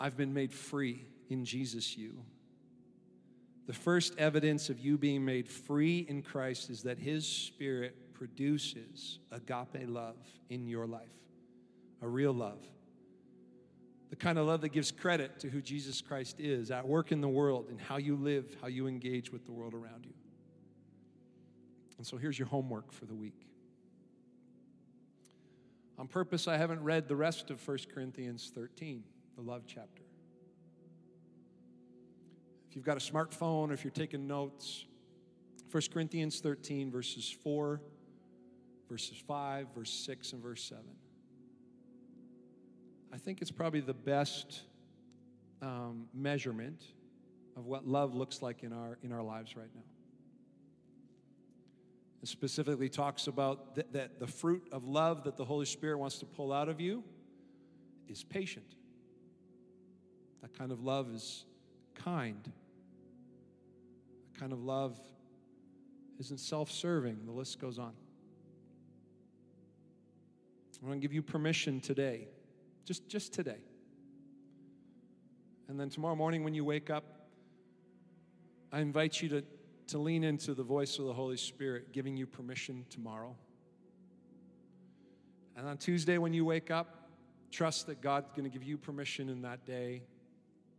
I've 0.00 0.16
been 0.16 0.34
made 0.34 0.52
free 0.52 1.06
in 1.28 1.44
Jesus 1.44 1.96
you. 1.96 2.24
The 3.66 3.72
first 3.72 4.18
evidence 4.18 4.68
of 4.68 4.78
you 4.78 4.98
being 4.98 5.24
made 5.24 5.48
free 5.48 6.04
in 6.08 6.22
Christ 6.22 6.68
is 6.68 6.82
that 6.82 6.98
His 6.98 7.26
Spirit 7.26 8.14
produces 8.14 9.18
agape 9.32 9.88
love 9.88 10.16
in 10.50 10.66
your 10.66 10.86
life, 10.86 11.08
a 12.02 12.08
real 12.08 12.32
love. 12.32 12.60
The 14.10 14.16
kind 14.16 14.38
of 14.38 14.46
love 14.46 14.60
that 14.60 14.68
gives 14.68 14.92
credit 14.92 15.40
to 15.40 15.48
who 15.48 15.60
Jesus 15.60 16.00
Christ 16.00 16.36
is 16.38 16.70
at 16.70 16.86
work 16.86 17.10
in 17.10 17.20
the 17.20 17.28
world 17.28 17.66
and 17.70 17.80
how 17.80 17.96
you 17.96 18.16
live, 18.16 18.56
how 18.60 18.68
you 18.68 18.86
engage 18.86 19.32
with 19.32 19.46
the 19.46 19.52
world 19.52 19.74
around 19.74 20.04
you. 20.04 20.12
And 21.96 22.06
so 22.06 22.16
here's 22.16 22.38
your 22.38 22.48
homework 22.48 22.92
for 22.92 23.06
the 23.06 23.14
week. 23.14 23.46
On 25.98 26.06
purpose, 26.06 26.48
I 26.48 26.56
haven't 26.56 26.82
read 26.82 27.08
the 27.08 27.16
rest 27.16 27.50
of 27.50 27.66
1 27.66 27.78
Corinthians 27.94 28.52
13, 28.54 29.04
the 29.36 29.42
love 29.42 29.62
chapter. 29.66 30.02
If 32.74 32.76
you've 32.78 32.84
got 32.84 32.96
a 32.96 33.12
smartphone 33.12 33.70
or 33.70 33.72
if 33.72 33.84
you're 33.84 33.92
taking 33.92 34.26
notes, 34.26 34.84
1 35.70 35.82
Corinthians 35.92 36.40
13, 36.40 36.90
verses 36.90 37.30
4, 37.44 37.80
verses 38.90 39.16
5, 39.28 39.68
verse 39.72 39.92
6, 39.92 40.32
and 40.32 40.42
verse 40.42 40.64
7. 40.64 40.82
I 43.12 43.16
think 43.16 43.42
it's 43.42 43.52
probably 43.52 43.78
the 43.78 43.94
best 43.94 44.62
um, 45.62 46.08
measurement 46.12 46.82
of 47.56 47.66
what 47.66 47.86
love 47.86 48.12
looks 48.12 48.42
like 48.42 48.64
in 48.64 48.72
our, 48.72 48.98
in 49.04 49.12
our 49.12 49.22
lives 49.22 49.56
right 49.56 49.70
now. 49.72 49.84
It 52.24 52.28
specifically 52.28 52.88
talks 52.88 53.28
about 53.28 53.76
th- 53.76 53.86
that 53.92 54.18
the 54.18 54.26
fruit 54.26 54.66
of 54.72 54.82
love 54.82 55.22
that 55.22 55.36
the 55.36 55.44
Holy 55.44 55.66
Spirit 55.66 55.98
wants 55.98 56.18
to 56.18 56.26
pull 56.26 56.52
out 56.52 56.68
of 56.68 56.80
you 56.80 57.04
is 58.08 58.24
patient. 58.24 58.74
That 60.42 60.58
kind 60.58 60.72
of 60.72 60.82
love 60.82 61.14
is 61.14 61.44
kind 61.94 62.50
kind 64.38 64.52
of 64.52 64.62
love 64.62 64.98
isn't 66.18 66.38
self 66.38 66.70
serving. 66.70 67.26
The 67.26 67.32
list 67.32 67.60
goes 67.60 67.78
on. 67.78 67.92
I'm 70.84 70.90
going 70.90 71.00
to 71.00 71.02
give 71.02 71.14
you 71.14 71.22
permission 71.22 71.80
today, 71.80 72.28
just, 72.84 73.08
just 73.08 73.32
today. 73.32 73.56
And 75.66 75.80
then 75.80 75.88
tomorrow 75.88 76.14
morning 76.14 76.44
when 76.44 76.52
you 76.52 76.62
wake 76.62 76.90
up, 76.90 77.04
I 78.70 78.80
invite 78.80 79.22
you 79.22 79.30
to, 79.30 79.44
to 79.86 79.98
lean 79.98 80.24
into 80.24 80.52
the 80.52 80.62
voice 80.62 80.98
of 80.98 81.06
the 81.06 81.14
Holy 81.14 81.38
Spirit 81.38 81.94
giving 81.94 82.18
you 82.18 82.26
permission 82.26 82.84
tomorrow. 82.90 83.34
And 85.56 85.66
on 85.66 85.78
Tuesday 85.78 86.18
when 86.18 86.34
you 86.34 86.44
wake 86.44 86.70
up, 86.70 87.08
trust 87.50 87.86
that 87.86 88.02
God's 88.02 88.32
going 88.32 88.44
to 88.44 88.50
give 88.50 88.62
you 88.62 88.76
permission 88.76 89.30
in 89.30 89.40
that 89.40 89.64
day. 89.64 90.02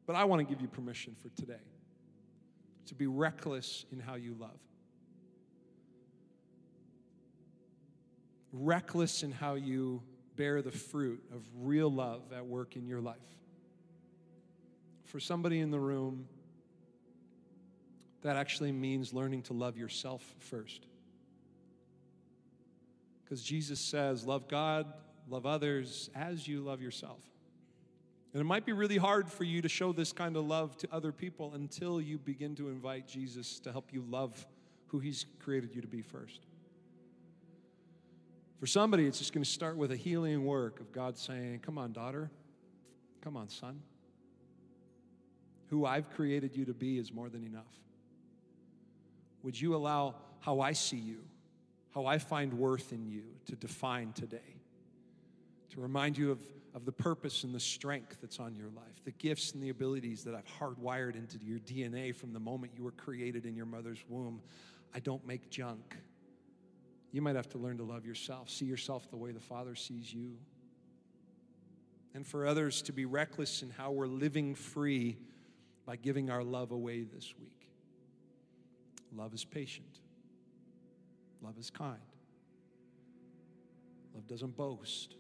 But 0.06 0.16
I 0.16 0.26
want 0.26 0.40
to 0.40 0.46
give 0.46 0.62
you 0.62 0.68
permission 0.68 1.16
for 1.20 1.30
today 1.30 1.64
to 2.88 2.96
be 2.96 3.08
reckless 3.08 3.86
in 3.92 4.00
how 4.00 4.16
you 4.16 4.36
love. 4.40 4.60
Reckless 8.52 9.24
in 9.24 9.32
how 9.32 9.56
you 9.56 10.02
bear 10.36 10.62
the 10.62 10.72
fruit 10.72 11.24
of 11.34 11.42
real 11.60 11.92
love 11.92 12.32
at 12.34 12.46
work 12.46 12.76
in 12.76 12.88
your 12.88 13.02
life. 13.02 13.18
For 15.06 15.20
somebody 15.20 15.60
in 15.60 15.72
the 15.72 15.80
room, 15.80 16.28
that 18.22 18.36
actually 18.36 18.72
means 18.72 19.14
learning 19.14 19.44
to 19.44 19.54
love 19.54 19.78
yourself 19.78 20.24
first. 20.40 20.86
Because 23.24 23.44
Jesus 23.44 23.80
says, 23.80 24.26
Love 24.26 24.48
God, 24.48 24.92
love 25.30 25.46
others 25.46 26.10
as 26.16 26.48
you 26.48 26.62
love 26.62 26.82
yourself. 26.82 27.20
And 28.36 28.42
it 28.42 28.44
might 28.44 28.66
be 28.66 28.74
really 28.74 28.98
hard 28.98 29.30
for 29.30 29.46
you 29.46 29.62
to 29.62 29.70
show 29.70 29.94
this 29.94 30.12
kind 30.12 30.36
of 30.36 30.46
love 30.46 30.76
to 30.80 30.90
other 30.92 31.14
people 31.14 31.54
until 31.54 32.02
you 32.02 32.18
begin 32.18 32.54
to 32.56 32.68
invite 32.68 33.08
Jesus 33.08 33.62
to 33.62 33.72
help 33.72 33.94
you 33.94 34.04
love 34.10 34.46
who 34.88 35.00
He's 35.00 35.26
created 35.40 35.74
you 35.74 35.80
to 35.80 35.88
be 35.88 36.02
first. 36.02 36.42
For 38.60 38.68
somebody, 38.68 39.08
it's 39.08 39.20
just 39.20 39.32
going 39.32 39.46
to 39.46 39.50
start 39.50 39.78
with 39.78 39.94
a 39.94 39.96
healing 39.96 40.44
work 40.44 40.82
of 40.82 40.92
God 40.92 41.18
saying, 41.18 41.60
Come 41.60 41.78
on, 41.78 41.94
daughter. 41.94 42.30
Come 43.22 43.38
on, 43.38 43.48
son. 43.48 43.80
Who 45.70 45.86
I've 45.86 46.10
created 46.10 46.58
you 46.58 46.66
to 46.66 46.74
be 46.74 46.98
is 46.98 47.14
more 47.14 47.30
than 47.30 47.46
enough. 47.46 47.64
Would 49.44 49.62
you 49.62 49.78
allow 49.78 50.16
how 50.42 50.60
I 50.60 50.74
see 50.74 50.98
you, 50.98 51.20
how 51.94 52.06
I 52.06 52.18
find 52.18 52.52
worth 52.56 52.92
in 52.92 53.06
you 53.06 53.24
to 53.46 53.56
define 53.56 54.12
today? 54.12 54.58
To 55.70 55.80
remind 55.80 56.18
you 56.18 56.32
of 56.32 56.40
of 56.76 56.84
the 56.84 56.92
purpose 56.92 57.46
and 57.46 57.56
the 57.56 57.60
strength 57.60 58.18
that's 58.20 58.38
on 58.38 58.54
your 58.54 58.68
life, 58.76 59.04
the 59.06 59.12
gifts 59.12 59.54
and 59.54 59.64
the 59.64 59.70
abilities 59.70 60.26
that 60.26 60.36
I've 60.36 60.46
hardwired 60.60 61.16
into 61.16 61.38
your 61.42 61.58
DNA 61.60 62.14
from 62.14 62.34
the 62.34 62.40
moment 62.40 62.74
you 62.76 62.84
were 62.84 62.92
created 62.92 63.46
in 63.46 63.56
your 63.56 63.66
mother's 63.66 64.04
womb. 64.10 64.42
I 64.94 65.00
don't 65.00 65.26
make 65.26 65.50
junk. 65.50 65.96
You 67.14 67.22
might 67.22 67.38
have 67.38 67.48
to 67.52 67.58
learn 67.58 67.78
to 67.78 67.84
love 67.84 68.06
yourself, 68.06 68.50
see 68.50 68.66
yourself 68.66 69.10
the 69.10 69.16
way 69.16 69.32
the 69.32 69.40
Father 69.40 69.74
sees 69.74 70.14
you. 70.14 70.36
And 72.14 72.28
for 72.28 72.46
others 72.46 72.82
to 72.84 72.92
be 72.92 73.06
reckless 73.06 73.62
in 73.62 73.70
how 73.70 73.92
we're 73.92 74.08
living 74.08 74.54
free 74.54 75.18
by 75.86 75.96
giving 75.96 76.30
our 76.30 76.44
love 76.44 76.72
away 76.72 77.04
this 77.04 77.34
week. 77.40 77.70
Love 79.16 79.34
is 79.34 79.46
patient, 79.46 80.00
love 81.42 81.58
is 81.58 81.70
kind, 81.70 81.96
love 84.14 84.28
doesn't 84.28 84.58
boast. 84.58 85.16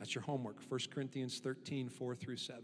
That's 0.00 0.14
your 0.14 0.22
homework, 0.22 0.56
1 0.66 0.80
Corinthians 0.90 1.38
13, 1.38 1.90
4 1.90 2.16
through 2.16 2.38
7. 2.38 2.62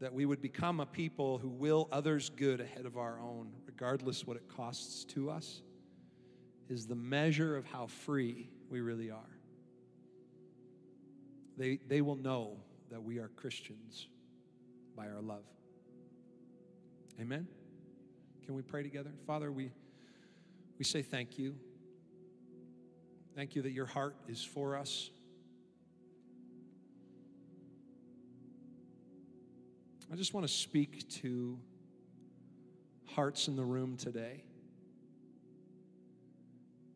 That 0.00 0.12
we 0.12 0.24
would 0.24 0.40
become 0.40 0.80
a 0.80 0.86
people 0.86 1.36
who 1.36 1.50
will 1.50 1.86
others 1.92 2.30
good 2.30 2.62
ahead 2.62 2.86
of 2.86 2.96
our 2.96 3.20
own, 3.20 3.52
regardless 3.66 4.26
what 4.26 4.38
it 4.38 4.48
costs 4.48 5.04
to 5.04 5.30
us, 5.30 5.60
is 6.70 6.86
the 6.86 6.94
measure 6.94 7.56
of 7.56 7.66
how 7.66 7.86
free 7.86 8.48
we 8.70 8.80
really 8.80 9.10
are. 9.10 9.38
They, 11.58 11.78
they 11.86 12.00
will 12.00 12.16
know 12.16 12.56
that 12.90 13.02
we 13.02 13.18
are 13.18 13.28
Christians 13.36 14.08
by 14.96 15.08
our 15.08 15.20
love. 15.20 15.44
Amen? 17.20 17.46
Can 18.46 18.54
we 18.54 18.62
pray 18.62 18.82
together? 18.82 19.10
Father, 19.26 19.52
we, 19.52 19.70
we 20.78 20.84
say 20.86 21.02
thank 21.02 21.38
you. 21.38 21.54
Thank 23.34 23.56
you 23.56 23.62
that 23.62 23.72
your 23.72 23.86
heart 23.86 24.14
is 24.28 24.44
for 24.44 24.76
us. 24.76 25.10
I 30.12 30.14
just 30.14 30.32
want 30.32 30.46
to 30.46 30.52
speak 30.52 31.08
to 31.22 31.58
hearts 33.06 33.48
in 33.48 33.56
the 33.56 33.64
room 33.64 33.96
today 33.96 34.44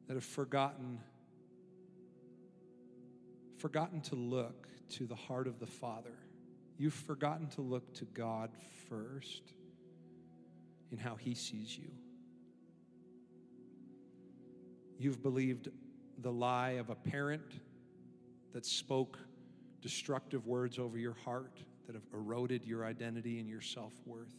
that 0.07 0.15
have 0.15 0.25
forgotten 0.25 1.01
forgotten 3.57 4.01
to 4.01 4.15
look 4.15 4.69
to 4.91 5.07
the 5.07 5.17
heart 5.17 5.49
of 5.49 5.59
the 5.59 5.67
Father. 5.67 6.15
You've 6.79 6.95
forgotten 6.95 7.49
to 7.49 7.61
look 7.61 7.93
to 7.95 8.05
God 8.05 8.51
first 8.89 9.43
in 10.93 10.99
how 10.99 11.17
he 11.17 11.35
sees 11.35 11.77
you. 11.77 11.91
You've 15.01 15.21
believed 15.21 15.71
the 16.19 16.33
lie 16.33 16.71
of 16.71 16.91
a 16.91 16.95
parent 16.95 17.61
that 18.53 18.67
spoke 18.67 19.19
destructive 19.81 20.47
words 20.47 20.79
over 20.79 20.99
your 20.99 21.17
heart 21.25 21.59
that 21.87 21.95
have 21.95 22.07
eroded 22.13 22.65
your 22.65 22.85
identity 22.85 23.39
and 23.39 23.49
your 23.49 23.61
self 23.61 23.93
worth. 24.05 24.35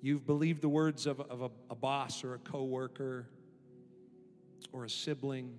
You've 0.00 0.26
believed 0.26 0.62
the 0.62 0.68
words 0.68 1.06
of, 1.06 1.20
of 1.20 1.42
a, 1.42 1.50
a 1.70 1.74
boss 1.74 2.24
or 2.24 2.34
a 2.34 2.38
coworker 2.38 3.28
or 4.72 4.84
a 4.84 4.90
sibling. 4.90 5.58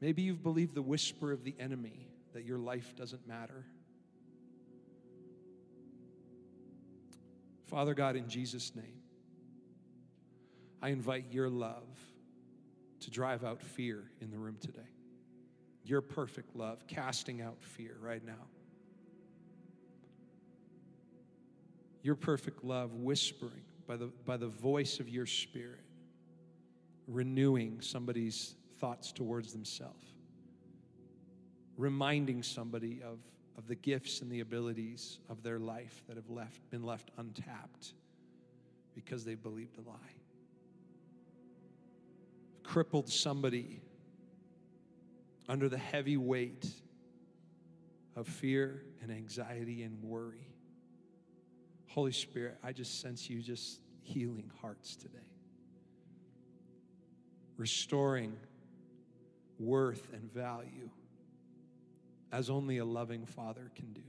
Maybe 0.00 0.22
you've 0.22 0.42
believed 0.42 0.74
the 0.74 0.82
whisper 0.82 1.30
of 1.30 1.44
the 1.44 1.54
enemy 1.58 2.08
that 2.32 2.44
your 2.44 2.58
life 2.58 2.96
doesn't 2.96 3.26
matter. 3.28 3.66
Father 7.66 7.94
God, 7.94 8.16
in 8.16 8.28
Jesus' 8.28 8.74
name, 8.74 9.00
I 10.82 10.88
invite 10.88 11.26
your 11.30 11.48
love 11.48 11.86
to 13.02 13.10
drive 13.10 13.44
out 13.44 13.60
fear 13.60 14.04
in 14.20 14.30
the 14.30 14.38
room 14.38 14.56
today. 14.60 14.80
Your 15.84 16.00
perfect 16.00 16.54
love, 16.56 16.86
casting 16.86 17.42
out 17.42 17.56
fear 17.60 17.96
right 18.00 18.24
now. 18.24 18.46
Your 22.02 22.14
perfect 22.14 22.64
love, 22.64 22.94
whispering 22.94 23.62
by 23.86 23.96
the, 23.96 24.10
by 24.24 24.36
the 24.36 24.48
voice 24.48 25.00
of 25.00 25.08
your 25.08 25.26
spirit, 25.26 25.80
renewing 27.08 27.80
somebody's 27.80 28.54
thoughts 28.78 29.12
towards 29.12 29.52
themselves, 29.52 30.06
reminding 31.76 32.42
somebody 32.42 33.00
of, 33.04 33.18
of 33.58 33.66
the 33.66 33.74
gifts 33.74 34.20
and 34.20 34.30
the 34.30 34.40
abilities 34.40 35.18
of 35.28 35.42
their 35.42 35.58
life 35.58 36.02
that 36.08 36.16
have 36.16 36.30
left, 36.30 36.60
been 36.70 36.82
left 36.84 37.10
untapped 37.18 37.94
because 38.94 39.24
they 39.24 39.34
believed 39.34 39.78
a 39.78 39.88
lie 39.88 40.21
crippled 42.62 43.08
somebody 43.08 43.82
under 45.48 45.68
the 45.68 45.78
heavy 45.78 46.16
weight 46.16 46.66
of 48.16 48.26
fear 48.28 48.84
and 49.02 49.10
anxiety 49.10 49.82
and 49.82 50.02
worry. 50.02 50.48
Holy 51.88 52.12
Spirit, 52.12 52.58
I 52.62 52.72
just 52.72 53.00
sense 53.00 53.28
you 53.28 53.42
just 53.42 53.80
healing 54.02 54.50
hearts 54.60 54.96
today, 54.96 55.18
restoring 57.56 58.36
worth 59.58 60.08
and 60.12 60.32
value 60.32 60.90
as 62.32 62.48
only 62.48 62.78
a 62.78 62.84
loving 62.84 63.26
father 63.26 63.70
can 63.76 63.92
do. 63.92 64.00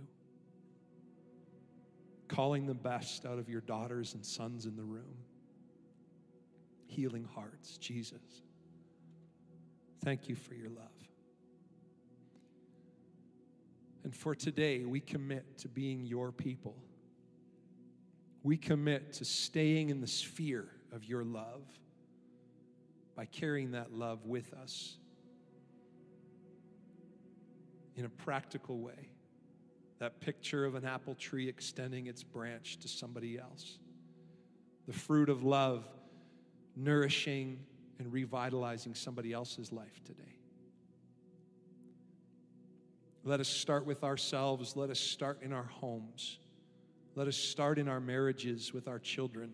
Calling 2.30 2.66
the 2.66 2.74
best 2.74 3.26
out 3.26 3.38
of 3.38 3.50
your 3.50 3.62
daughters 3.62 4.14
and 4.14 4.26
sons 4.26 4.66
in 4.66 4.76
the 4.76 4.84
room 4.84 5.18
healing 6.94 7.28
hearts, 7.34 7.78
Jesus. 7.78 8.43
Thank 10.04 10.28
you 10.28 10.36
for 10.36 10.54
your 10.54 10.70
love. 10.70 10.90
And 14.04 14.14
for 14.14 14.36
today, 14.36 14.84
we 14.84 15.00
commit 15.00 15.60
to 15.60 15.70
being 15.70 16.04
your 16.04 16.34
people. 16.34 16.76
We 18.44 18.58
commit 18.58 19.14
to 19.14 19.26
staying 19.26 19.90
in 19.90 20.02
the 20.02 20.08
sphere 20.08 20.68
of 20.92 21.06
your 21.06 21.24
love 21.24 21.64
by 23.16 23.26
carrying 23.26 23.72
that 23.72 23.94
love 23.94 24.26
with 24.26 24.54
us 24.54 24.98
in 27.96 28.04
a 28.04 28.10
practical 28.10 28.80
way. 28.80 29.10
That 30.00 30.20
picture 30.20 30.66
of 30.66 30.76
an 30.76 30.84
apple 30.84 31.16
tree 31.16 31.48
extending 31.48 32.08
its 32.08 32.24
branch 32.24 32.78
to 32.80 32.90
somebody 32.90 33.40
else. 33.40 33.78
The 34.86 34.94
fruit 34.94 35.30
of 35.30 35.44
love 35.44 35.86
nourishing 36.76 37.60
revitalizing 38.12 38.96
somebody 38.96 39.34
else's 39.34 39.72
life 39.72 40.02
today. 40.04 40.24
Let 43.24 43.40
us 43.40 43.48
start 43.48 43.86
with 43.86 44.04
ourselves. 44.04 44.76
Let 44.76 44.90
us 44.90 45.00
start 45.00 45.42
in 45.42 45.54
our 45.54 45.64
homes. 45.64 46.40
Let 47.16 47.28
us 47.28 47.38
start 47.38 47.80
in 47.80 47.88
our 47.88 48.00
marriages 48.00 48.74
with 48.74 48.88
our 48.88 49.00
children. 49.00 49.54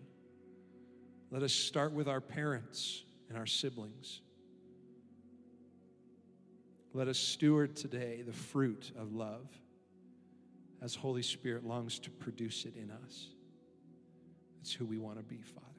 Let 1.30 1.42
us 1.42 1.52
start 1.52 1.92
with 1.92 2.08
our 2.08 2.20
parents 2.20 3.04
and 3.28 3.38
our 3.38 3.46
siblings. 3.46 4.22
Let 6.92 7.06
us 7.06 7.18
steward 7.18 7.76
today 7.76 8.22
the 8.26 8.32
fruit 8.32 8.90
of 8.98 9.12
love 9.12 9.46
as 10.82 10.94
Holy 10.96 11.22
Spirit 11.22 11.64
longs 11.64 12.00
to 12.00 12.10
produce 12.10 12.64
it 12.64 12.74
in 12.74 12.90
us. 12.90 13.28
It's 14.60 14.72
who 14.72 14.84
we 14.84 14.98
want 14.98 15.18
to 15.18 15.22
be, 15.22 15.40
Father. 15.42 15.69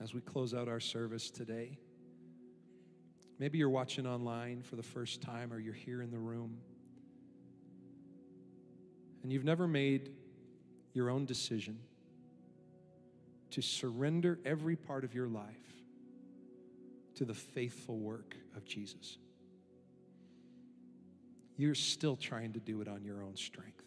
As 0.00 0.14
we 0.14 0.20
close 0.20 0.54
out 0.54 0.68
our 0.68 0.80
service 0.80 1.30
today. 1.30 1.78
Maybe 3.38 3.58
you're 3.58 3.70
watching 3.70 4.06
online 4.06 4.62
for 4.62 4.76
the 4.76 4.82
first 4.82 5.22
time 5.22 5.52
or 5.52 5.58
you're 5.58 5.74
here 5.74 6.02
in 6.02 6.10
the 6.10 6.18
room 6.18 6.58
and 9.22 9.32
you've 9.32 9.44
never 9.44 9.68
made 9.68 10.10
your 10.92 11.10
own 11.10 11.24
decision 11.24 11.78
to 13.50 13.62
surrender 13.62 14.38
every 14.44 14.76
part 14.76 15.04
of 15.04 15.14
your 15.14 15.28
life 15.28 15.44
to 17.14 17.24
the 17.24 17.34
faithful 17.34 17.98
work 17.98 18.36
of 18.56 18.64
Jesus. 18.64 19.18
You're 21.56 21.74
still 21.74 22.16
trying 22.16 22.52
to 22.52 22.60
do 22.60 22.80
it 22.80 22.88
on 22.88 23.04
your 23.04 23.22
own 23.22 23.36
strength. 23.36 23.82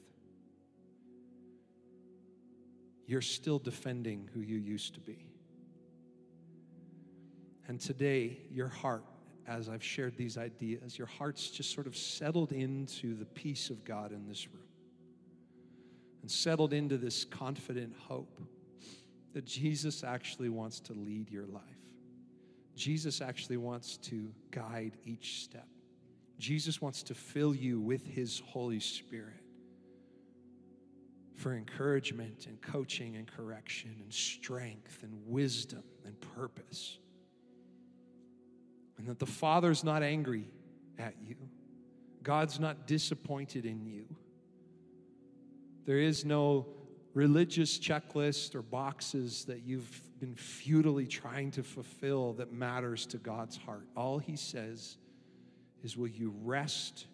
You're 3.07 3.21
still 3.21 3.59
defending 3.59 4.29
who 4.33 4.41
you 4.41 4.57
used 4.57 4.93
to 4.95 4.99
be. 4.99 5.30
And 7.71 7.79
today, 7.79 8.37
your 8.51 8.67
heart, 8.67 9.05
as 9.47 9.69
I've 9.69 9.81
shared 9.81 10.17
these 10.17 10.37
ideas, 10.37 10.97
your 10.97 11.07
heart's 11.07 11.49
just 11.49 11.73
sort 11.73 11.87
of 11.87 11.95
settled 11.95 12.51
into 12.51 13.15
the 13.15 13.23
peace 13.23 13.69
of 13.69 13.85
God 13.85 14.11
in 14.11 14.27
this 14.27 14.45
room 14.49 14.67
and 16.21 16.29
settled 16.29 16.73
into 16.73 16.97
this 16.97 17.23
confident 17.23 17.93
hope 17.97 18.41
that 19.33 19.45
Jesus 19.45 20.03
actually 20.03 20.49
wants 20.49 20.81
to 20.81 20.91
lead 20.91 21.29
your 21.29 21.45
life. 21.45 21.63
Jesus 22.75 23.21
actually 23.21 23.55
wants 23.55 23.95
to 23.99 24.33
guide 24.51 24.97
each 25.05 25.41
step. 25.41 25.69
Jesus 26.39 26.81
wants 26.81 27.03
to 27.03 27.13
fill 27.13 27.55
you 27.55 27.79
with 27.79 28.05
his 28.05 28.41
Holy 28.47 28.81
Spirit 28.81 29.45
for 31.37 31.55
encouragement 31.55 32.47
and 32.47 32.61
coaching 32.61 33.15
and 33.15 33.31
correction 33.31 33.95
and 34.03 34.13
strength 34.13 35.03
and 35.03 35.13
wisdom 35.25 35.83
and 36.03 36.19
purpose 36.35 36.97
and 39.01 39.09
that 39.09 39.17
the 39.17 39.25
Father's 39.25 39.83
not 39.83 40.03
angry 40.03 40.45
at 40.99 41.15
you. 41.25 41.35
God's 42.21 42.59
not 42.59 42.85
disappointed 42.85 43.65
in 43.65 43.83
you. 43.83 44.05
There 45.85 45.97
is 45.97 46.23
no 46.23 46.67
religious 47.15 47.79
checklist 47.79 48.53
or 48.53 48.61
boxes 48.61 49.45
that 49.45 49.63
you've 49.63 50.03
been 50.19 50.35
futilely 50.35 51.07
trying 51.07 51.49
to 51.51 51.63
fulfill 51.63 52.33
that 52.33 52.53
matters 52.53 53.07
to 53.07 53.17
God's 53.17 53.57
heart. 53.57 53.87
All 53.97 54.19
He 54.19 54.35
says 54.35 54.97
is, 55.83 55.97
Will 55.97 56.07
you 56.07 56.35
rest 56.43 57.07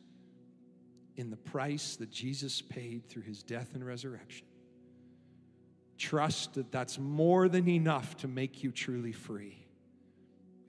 in 1.15 1.29
the 1.29 1.37
price 1.37 1.95
that 1.95 2.11
Jesus 2.11 2.61
paid 2.61 3.07
through 3.07 3.23
His 3.23 3.43
death 3.43 3.75
and 3.75 3.85
resurrection? 3.85 4.45
Trust 5.97 6.55
that 6.55 6.69
that's 6.69 6.99
more 6.99 7.47
than 7.47 7.69
enough 7.69 8.17
to 8.17 8.27
make 8.27 8.61
you 8.61 8.73
truly 8.73 9.13
free. 9.13 9.66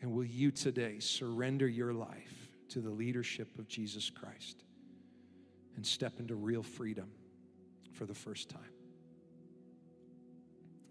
And 0.00 0.12
will 0.12 0.24
you 0.24 0.50
today 0.50 1.00
surrender 1.00 1.66
your 1.66 1.92
life 1.92 2.50
to 2.70 2.80
the 2.80 2.90
leadership 2.90 3.58
of 3.58 3.68
Jesus 3.68 4.10
Christ 4.10 4.64
and 5.76 5.84
step 5.84 6.20
into 6.20 6.34
real 6.34 6.62
freedom 6.62 7.10
for 7.92 8.06
the 8.06 8.14
first 8.14 8.48
time? 8.48 8.60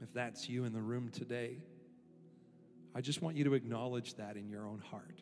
If 0.02 0.14
that's 0.14 0.48
you 0.50 0.66
in 0.66 0.74
the 0.74 0.82
room 0.82 1.10
today, 1.10 1.58
I 2.94 3.02
just 3.02 3.22
want 3.22 3.38
you 3.38 3.44
to 3.46 3.54
acknowledge 3.54 4.16
that 4.16 4.38
in 4.38 4.50
your 4.50 4.66
own 4.66 4.82
heart. 4.92 5.22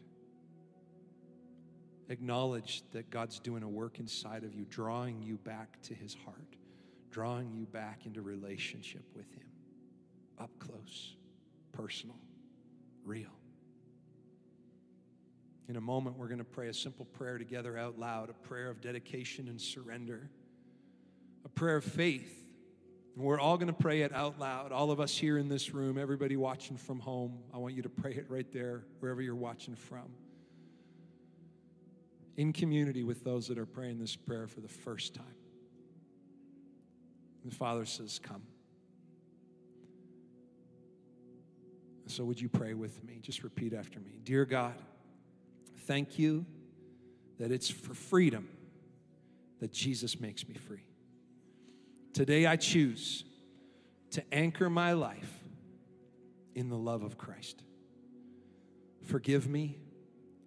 Acknowledge 2.09 2.83
that 2.91 3.09
God's 3.09 3.39
doing 3.39 3.63
a 3.63 3.69
work 3.69 3.99
inside 3.99 4.43
of 4.43 4.53
you, 4.53 4.65
drawing 4.65 5.21
you 5.21 5.37
back 5.37 5.81
to 5.83 5.93
his 5.93 6.15
heart, 6.25 6.55
drawing 7.11 7.51
you 7.53 7.65
back 7.65 8.05
into 8.05 8.21
relationship 8.21 9.03
with 9.15 9.29
him, 9.31 9.47
up 10.39 10.51
close, 10.59 11.15
personal, 11.71 12.17
real. 13.03 13.31
In 15.67 15.77
a 15.77 15.81
moment, 15.81 16.17
we're 16.17 16.27
going 16.27 16.39
to 16.39 16.43
pray 16.43 16.67
a 16.67 16.73
simple 16.73 17.05
prayer 17.05 17.37
together 17.37 17.77
out 17.77 17.97
loud, 17.97 18.29
a 18.29 18.33
prayer 18.33 18.69
of 18.69 18.81
dedication 18.81 19.47
and 19.47 19.59
surrender, 19.59 20.29
a 21.43 21.49
prayer 21.49 21.77
of 21.77 21.83
faith. 21.83 22.43
And 23.15 23.23
we're 23.23 23.39
all 23.39 23.57
going 23.57 23.67
to 23.67 23.73
pray 23.73 24.01
it 24.01 24.13
out 24.13 24.39
loud. 24.39 24.71
All 24.71 24.91
of 24.91 24.99
us 24.99 25.17
here 25.17 25.37
in 25.37 25.47
this 25.49 25.73
room, 25.73 25.97
everybody 25.97 26.35
watching 26.35 26.77
from 26.77 26.99
home, 26.99 27.39
I 27.53 27.57
want 27.57 27.73
you 27.73 27.81
to 27.81 27.89
pray 27.89 28.11
it 28.11 28.25
right 28.29 28.51
there, 28.51 28.83
wherever 28.99 29.21
you're 29.21 29.33
watching 29.35 29.75
from. 29.75 30.05
In 32.37 32.53
community 32.53 33.03
with 33.03 33.23
those 33.23 33.47
that 33.47 33.57
are 33.57 33.65
praying 33.65 33.97
this 33.99 34.15
prayer 34.15 34.47
for 34.47 34.59
the 34.59 34.67
first 34.67 35.15
time. 35.15 35.25
The 37.45 37.55
Father 37.55 37.85
says, 37.85 38.19
Come. 38.19 38.41
So, 42.07 42.23
would 42.23 42.39
you 42.39 42.49
pray 42.49 42.73
with 42.73 43.03
me? 43.03 43.19
Just 43.21 43.43
repeat 43.43 43.73
after 43.73 43.99
me 43.99 44.19
Dear 44.23 44.45
God, 44.45 44.75
thank 45.85 46.19
you 46.19 46.45
that 47.39 47.51
it's 47.51 47.69
for 47.69 47.93
freedom 47.93 48.47
that 49.59 49.71
Jesus 49.71 50.19
makes 50.19 50.47
me 50.47 50.55
free. 50.55 50.85
Today 52.13 52.45
I 52.45 52.55
choose 52.55 53.23
to 54.11 54.23
anchor 54.33 54.69
my 54.69 54.93
life 54.93 55.31
in 56.53 56.69
the 56.69 56.77
love 56.77 57.03
of 57.03 57.17
Christ. 57.17 57.61
Forgive 59.03 59.47
me, 59.47 59.77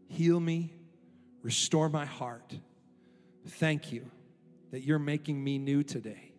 heal 0.08 0.40
me, 0.40 0.72
restore 1.42 1.88
my 1.88 2.06
heart. 2.06 2.54
Thank 3.46 3.92
you 3.92 4.10
that 4.70 4.80
you're 4.80 4.98
making 4.98 5.42
me 5.42 5.58
new 5.58 5.82
today 5.82 6.32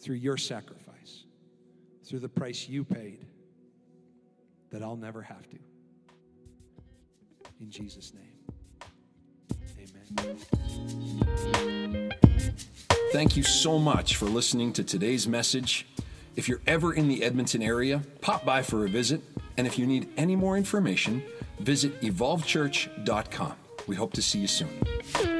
through 0.00 0.16
your 0.16 0.36
sacrifice, 0.36 1.24
through 2.04 2.20
the 2.20 2.28
price 2.28 2.68
you 2.68 2.84
paid 2.84 3.26
that 4.70 4.82
I'll 4.82 4.96
never 4.96 5.22
have 5.22 5.48
to. 5.50 5.58
In 7.62 7.70
Jesus' 7.70 8.12
name, 8.12 8.24
amen. 10.18 12.12
Thank 13.12 13.36
you 13.36 13.44
so 13.44 13.78
much 13.78 14.16
for 14.16 14.26
listening 14.26 14.72
to 14.72 14.82
today's 14.82 15.28
message. 15.28 15.86
If 16.34 16.48
you're 16.48 16.60
ever 16.66 16.92
in 16.92 17.06
the 17.06 17.22
Edmonton 17.22 17.62
area, 17.62 18.02
pop 18.20 18.44
by 18.44 18.62
for 18.62 18.84
a 18.84 18.88
visit. 18.88 19.22
And 19.56 19.64
if 19.68 19.78
you 19.78 19.86
need 19.86 20.08
any 20.16 20.34
more 20.34 20.56
information, 20.56 21.22
visit 21.60 22.00
evolvechurch.com. 22.00 23.54
We 23.86 23.94
hope 23.94 24.12
to 24.14 24.22
see 24.22 24.40
you 24.40 24.48
soon. 24.48 25.31